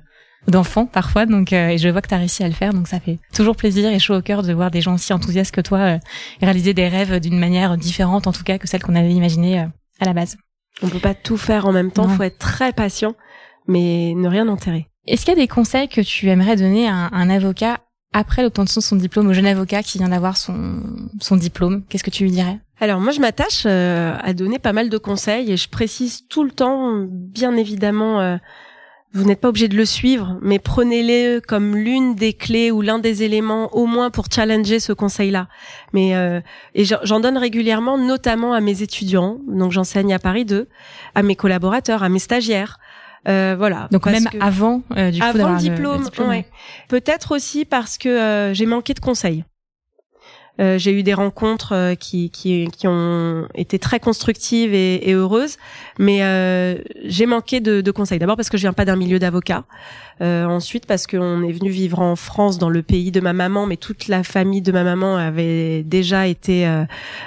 d'enfants 0.49 0.87
parfois. 0.87 1.27
Donc, 1.27 1.53
euh, 1.53 1.69
et 1.69 1.79
je 1.79 1.89
vois 1.89 2.03
que 2.03 2.09
tu 2.09 2.15
as 2.15 2.19
réussi 2.19 2.43
à 2.43 2.49
le 2.49 2.55
faire, 2.55 2.73
donc 2.73 2.89
ça 2.89 3.01
fait 3.01 3.19
toujours 3.33 3.57
plaisir 3.57 3.91
et 3.91 3.99
chaud 3.99 4.17
au 4.17 4.23
cœur 4.23 4.43
de 4.43 4.53
voir 4.53 4.71
des 4.71 4.81
gens 4.81 4.95
aussi 4.95 5.13
enthousiastes 5.13 5.55
que 5.55 5.61
toi 5.61 5.99
réaliser 6.41 6.75
des 6.75 6.89
rêves 6.89 7.21
d'une 7.21 7.39
manière 7.39 7.77
différente, 7.77 8.27
en 8.27 8.33
tout 8.33 8.45
cas 8.45 8.59
que 8.59 8.69
celle 8.69 8.83
qu'on 8.83 8.95
avait 8.95 9.13
imaginée 9.13 9.61
à 10.01 10.05
la 10.05 10.13
base. 10.13 10.37
On 10.83 10.89
peut 10.89 10.99
pas 10.99 11.15
tout 11.15 11.37
faire 11.37 11.67
en 11.67 11.73
même 11.73 11.93
temps, 11.93 12.09
il 12.09 12.17
faut 12.17 12.23
être 12.23 12.39
très 12.39 12.73
patient, 12.73 13.15
mais 13.67 14.15
ne 14.17 14.29
rien 14.29 14.49
enterrer. 14.49 14.89
Est-ce 15.07 15.25
qu'il 15.25 15.35
y 15.35 15.37
a 15.37 15.41
des 15.41 15.49
conseils 15.49 15.89
que 15.89 16.01
tu 16.01 16.29
aimerais 16.29 16.57
donner 16.57 16.89
à 16.89 17.09
un 17.13 17.31
avocat 17.31 17.81
après 18.13 18.43
l'obtention 18.43 18.81
de 18.81 18.85
son 18.85 18.97
diplôme 18.97 19.29
au 19.29 19.33
jeune 19.33 19.47
avocat 19.47 19.83
qui 19.83 19.99
vient 19.99 20.09
d'avoir 20.09 20.37
son, 20.37 20.83
son 21.21 21.37
diplôme? 21.37 21.85
Qu'est-ce 21.89 22.05
que 22.05 22.11
tu 22.11 22.25
lui 22.25 22.31
dirais? 22.31 22.59
Alors 22.81 23.01
moi 23.01 23.13
je 23.13 23.21
m'attache 23.21 23.63
euh, 23.67 24.17
à 24.21 24.33
donner 24.33 24.59
pas 24.59 24.73
mal 24.73 24.89
de 24.89 24.99
conseils 24.99 25.53
et 25.53 25.57
je 25.57 25.69
précise 25.69 26.27
tout 26.29 26.43
le 26.43 26.51
temps, 26.51 27.05
bien 27.09 27.57
évidemment, 27.57 28.21
euh, 28.21 28.37
vous 29.15 29.25
n'êtes 29.25 29.41
pas 29.41 29.49
obligé 29.49 29.69
de 29.69 29.77
le 29.77 29.85
suivre, 29.85 30.39
mais 30.41 30.59
prenez-les 30.59 31.41
comme 31.47 31.77
l'une 31.77 32.15
des 32.15 32.33
clés 32.33 32.71
ou 32.71 32.81
l'un 32.81 32.99
des 32.99 33.23
éléments 33.23 33.75
au 33.75 33.87
moins 33.87 34.11
pour 34.11 34.27
challenger 34.33 34.81
ce 34.81 34.93
conseil-là. 34.93 35.49
Mais 35.93 36.17
euh, 36.17 36.41
et 36.75 36.85
j'en 36.85 37.21
donne 37.21 37.37
régulièrement, 37.37 37.99
notamment 37.99 38.55
à 38.55 38.61
mes 38.61 38.83
étudiants, 38.83 39.39
donc 39.47 39.73
j'enseigne 39.73 40.15
à 40.15 40.19
Paris 40.19 40.45
2, 40.45 40.69
à 41.15 41.23
mes 41.23 41.37
collaborateurs, 41.37 42.03
à 42.03 42.09
mes 42.09 42.19
stagiaires. 42.19 42.79
Euh, 43.29 43.55
voilà. 43.57 43.89
Donc 43.91 44.07
même 44.07 44.29
avant 44.41 44.83
euh, 44.97 45.11
du 45.11 45.21
coup 45.21 45.27
avant 45.27 45.53
le 45.53 45.59
diplôme, 45.59 46.05
peut-être 46.89 47.33
aussi 47.33 47.65
parce 47.65 47.99
que 47.99 48.09
euh, 48.09 48.55
j'ai 48.55 48.67
manqué 48.67 48.95
de 48.95 49.01
conseils. 49.01 49.45
Euh, 50.61 50.77
j'ai 50.77 50.93
eu 50.93 51.03
des 51.03 51.15
rencontres 51.15 51.73
euh, 51.73 51.95
qui, 51.95 52.29
qui, 52.29 52.69
qui, 52.77 52.87
ont 52.87 53.49
été 53.55 53.79
très 53.79 53.99
constructives 54.01 54.75
et, 54.75 55.09
et 55.09 55.15
heureuses, 55.15 55.57
mais 55.99 56.23
euh, 56.23 56.77
j'ai 57.05 57.25
manqué 57.25 57.61
de, 57.61 57.81
de 57.81 57.91
conseils. 57.91 58.19
D'abord 58.19 58.37
parce 58.37 58.51
que 58.51 58.59
je 58.59 58.63
viens 58.63 58.75
pas 58.75 58.85
d'un 58.85 58.97
milieu 58.97 59.19
d'avocat. 59.19 59.65
ensuite 60.21 60.87
parce 60.87 61.07
qu'on 61.07 61.43
est 61.43 61.53
venu 61.53 61.71
vivre 61.71 62.01
en 62.01 62.17
France, 62.17 62.59
dans 62.59 62.69
le 62.69 62.83
pays 62.83 63.11
de 63.11 63.21
ma 63.21 63.33
maman, 63.33 63.67
mais 63.67 63.77
toute 63.77 64.09
la 64.09 64.23
famille 64.23 64.63
de 64.63 64.71
ma 64.71 64.85
maman 64.85 65.17
avait 65.17 65.83
déjà 65.83 66.29
été 66.29 66.69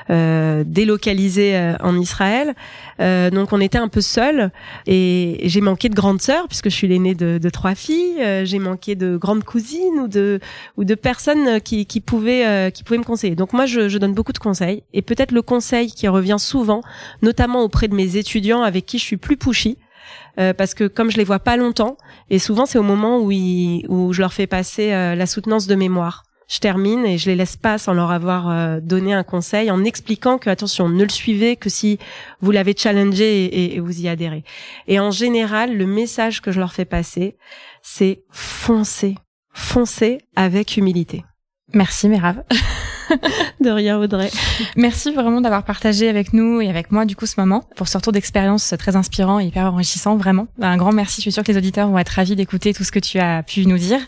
délocalisée 0.10 1.76
en 1.82 1.98
Israël. 2.00 2.54
donc 3.00 3.52
on 3.52 3.60
était 3.60 3.80
un 3.80 3.90
peu 3.90 4.02
seuls 4.02 4.50
et 4.88 5.42
j'ai 5.44 5.62
manqué 5.62 5.90
de 5.90 5.96
grande 5.96 6.22
sœur 6.22 6.48
puisque 6.48 6.70
je 6.70 6.76
suis 6.76 6.88
l'aînée 6.88 7.16
de, 7.16 7.38
de, 7.38 7.50
trois 7.50 7.76
filles. 7.76 8.46
j'ai 8.46 8.60
manqué 8.60 8.96
de 8.96 9.18
grandes 9.18 9.44
cousines 9.44 10.00
ou 10.00 10.08
de 10.08 10.40
ou 10.78 10.86
de 10.86 10.96
personnes 10.96 11.60
qui, 11.60 11.86
qui 11.86 12.00
pouvaient 12.00 12.72
qui 12.72 12.84
pouvaient 12.86 13.00
me 13.00 13.04
donc 13.36 13.54
moi, 13.54 13.66
je, 13.66 13.90
je 13.90 13.98
donne 13.98 14.14
beaucoup 14.14 14.34
de 14.34 14.40
conseils 14.40 14.84
et 14.94 15.02
peut-être 15.02 15.32
le 15.32 15.42
conseil 15.42 15.92
qui 15.92 16.08
revient 16.08 16.38
souvent, 16.40 16.82
notamment 17.22 17.64
auprès 17.64 17.88
de 17.88 17.96
mes 17.96 18.18
étudiants 18.18 18.62
avec 18.62 18.86
qui 18.86 18.98
je 18.98 19.04
suis 19.04 19.18
plus 19.18 19.38
pushy, 19.38 19.78
euh, 20.40 20.54
parce 20.54 20.74
que 20.74 20.88
comme 20.88 21.10
je 21.12 21.18
les 21.18 21.24
vois 21.24 21.40
pas 21.40 21.58
longtemps, 21.58 21.98
et 22.30 22.40
souvent 22.40 22.66
c'est 22.66 22.78
au 22.78 22.84
moment 22.84 23.20
où, 23.20 23.32
où 23.32 24.14
je 24.14 24.22
leur 24.22 24.34
fais 24.34 24.48
passer 24.48 24.92
euh, 24.92 25.16
la 25.16 25.26
soutenance 25.26 25.68
de 25.68 25.76
mémoire. 25.76 26.24
Je 26.48 26.60
termine 26.60 27.06
et 27.06 27.18
je 27.18 27.28
les 27.28 27.36
laisse 27.36 27.58
pas 27.58 27.80
sans 27.80 27.94
leur 27.94 28.12
avoir 28.12 28.50
euh, 28.50 28.80
donné 28.80 29.14
un 29.14 29.24
conseil, 29.24 29.72
en 29.72 29.84
expliquant 29.84 30.38
que 30.38 30.50
attention, 30.50 30.90
ne 30.90 31.04
le 31.04 31.10
suivez 31.10 31.56
que 31.56 31.70
si 31.70 31.98
vous 32.40 32.52
l'avez 32.52 32.76
challengé 32.78 33.46
et, 33.46 33.76
et, 33.76 33.80
vous 33.80 34.02
y 34.02 34.08
adhérez. 34.08 34.44
Et 34.88 35.00
en 35.00 35.10
général, 35.10 35.76
le 35.76 35.88
message 35.88 36.42
que 36.42 36.52
je 36.52 36.60
leur 36.60 36.72
fais 36.72 36.86
passer, 36.86 37.36
c'est 37.82 38.24
foncez, 38.30 39.16
foncez 39.54 40.20
avec 40.36 40.78
humilité. 40.78 41.26
Merci 41.74 42.10
Mérave. 42.10 42.44
de 43.62 43.70
rien 43.70 43.98
Audrey. 44.00 44.32
Merci 44.76 45.12
vraiment 45.12 45.42
d'avoir 45.42 45.64
partagé 45.64 46.10
avec 46.10 46.34
nous 46.34 46.62
et 46.62 46.70
avec 46.70 46.92
moi 46.92 47.06
du 47.06 47.16
coup 47.16 47.26
ce 47.26 47.40
moment 47.40 47.64
pour 47.76 47.88
ce 47.88 47.98
retour 47.98 48.14
d'expérience 48.14 48.74
très 48.78 48.96
inspirant 48.96 49.40
et 49.40 49.46
hyper 49.46 49.66
enrichissant 49.66 50.16
vraiment. 50.16 50.48
Un 50.62 50.78
grand 50.78 50.92
merci. 50.92 51.18
Je 51.18 51.22
suis 51.22 51.32
sûre 51.32 51.44
que 51.44 51.52
les 51.52 51.58
auditeurs 51.58 51.90
vont 51.90 51.98
être 51.98 52.10
ravis 52.10 52.36
d'écouter 52.36 52.74
tout 52.74 52.84
ce 52.84 52.92
que 52.92 53.00
tu 53.00 53.20
as 53.20 53.44
pu 53.44 53.66
nous 53.66 53.78
dire. 53.78 54.00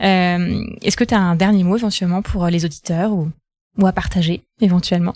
Euh, 0.00 0.64
Est-ce 0.82 0.96
que 0.96 1.04
tu 1.04 1.14
as 1.14 1.20
un 1.20 1.36
dernier 1.36 1.64
mot 1.64 1.76
éventuellement 1.76 2.22
pour 2.22 2.46
les 2.46 2.64
auditeurs 2.64 3.12
ou, 3.12 3.28
ou 3.78 3.86
à 3.86 3.92
partager 3.92 4.42
éventuellement? 4.60 5.14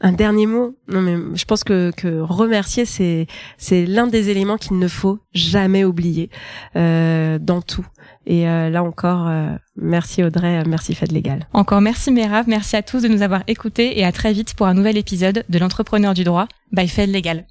Un 0.00 0.12
dernier 0.12 0.46
mot 0.46 0.76
Non, 0.88 1.00
mais 1.00 1.16
je 1.34 1.44
pense 1.44 1.64
que, 1.64 1.92
que 1.96 2.20
remercier, 2.20 2.84
c'est 2.84 3.26
c'est 3.58 3.86
l'un 3.86 4.06
des 4.06 4.30
éléments 4.30 4.56
qu'il 4.56 4.78
ne 4.78 4.88
faut 4.88 5.18
jamais 5.34 5.84
oublier 5.84 6.30
euh, 6.76 7.38
dans 7.38 7.60
tout. 7.60 7.86
Et 8.26 8.48
euh, 8.48 8.70
là 8.70 8.82
encore, 8.82 9.28
euh, 9.28 9.54
merci 9.76 10.22
Audrey, 10.22 10.62
merci 10.66 10.94
Fed 10.94 11.12
Légal. 11.12 11.46
Encore 11.52 11.80
merci 11.80 12.10
Merav, 12.10 12.44
merci 12.48 12.76
à 12.76 12.82
tous 12.82 13.02
de 13.02 13.08
nous 13.08 13.22
avoir 13.22 13.42
écoutés 13.46 13.98
et 13.98 14.04
à 14.04 14.12
très 14.12 14.32
vite 14.32 14.54
pour 14.54 14.66
un 14.66 14.74
nouvel 14.74 14.96
épisode 14.96 15.44
de 15.48 15.58
l'entrepreneur 15.58 16.14
du 16.14 16.24
droit 16.24 16.46
by 16.72 16.86
Fed 16.88 17.10
Légal. 17.10 17.46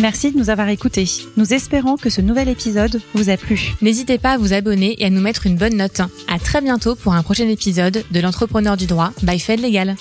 Merci 0.00 0.32
de 0.32 0.38
nous 0.38 0.48
avoir 0.48 0.68
écoutés. 0.70 1.04
Nous 1.36 1.52
espérons 1.52 1.96
que 1.96 2.08
ce 2.08 2.22
nouvel 2.22 2.48
épisode 2.48 3.02
vous 3.12 3.28
a 3.28 3.36
plu. 3.36 3.74
N'hésitez 3.82 4.16
pas 4.16 4.32
à 4.32 4.38
vous 4.38 4.54
abonner 4.54 5.00
et 5.02 5.06
à 5.06 5.10
nous 5.10 5.20
mettre 5.20 5.46
une 5.46 5.56
bonne 5.56 5.76
note. 5.76 6.00
À 6.26 6.38
très 6.38 6.62
bientôt 6.62 6.94
pour 6.94 7.12
un 7.12 7.22
prochain 7.22 7.48
épisode 7.48 8.02
de 8.10 8.20
l'entrepreneur 8.20 8.78
du 8.78 8.86
droit 8.86 9.10
by 9.22 9.38
Fed 9.38 9.60
Légal. 9.60 9.96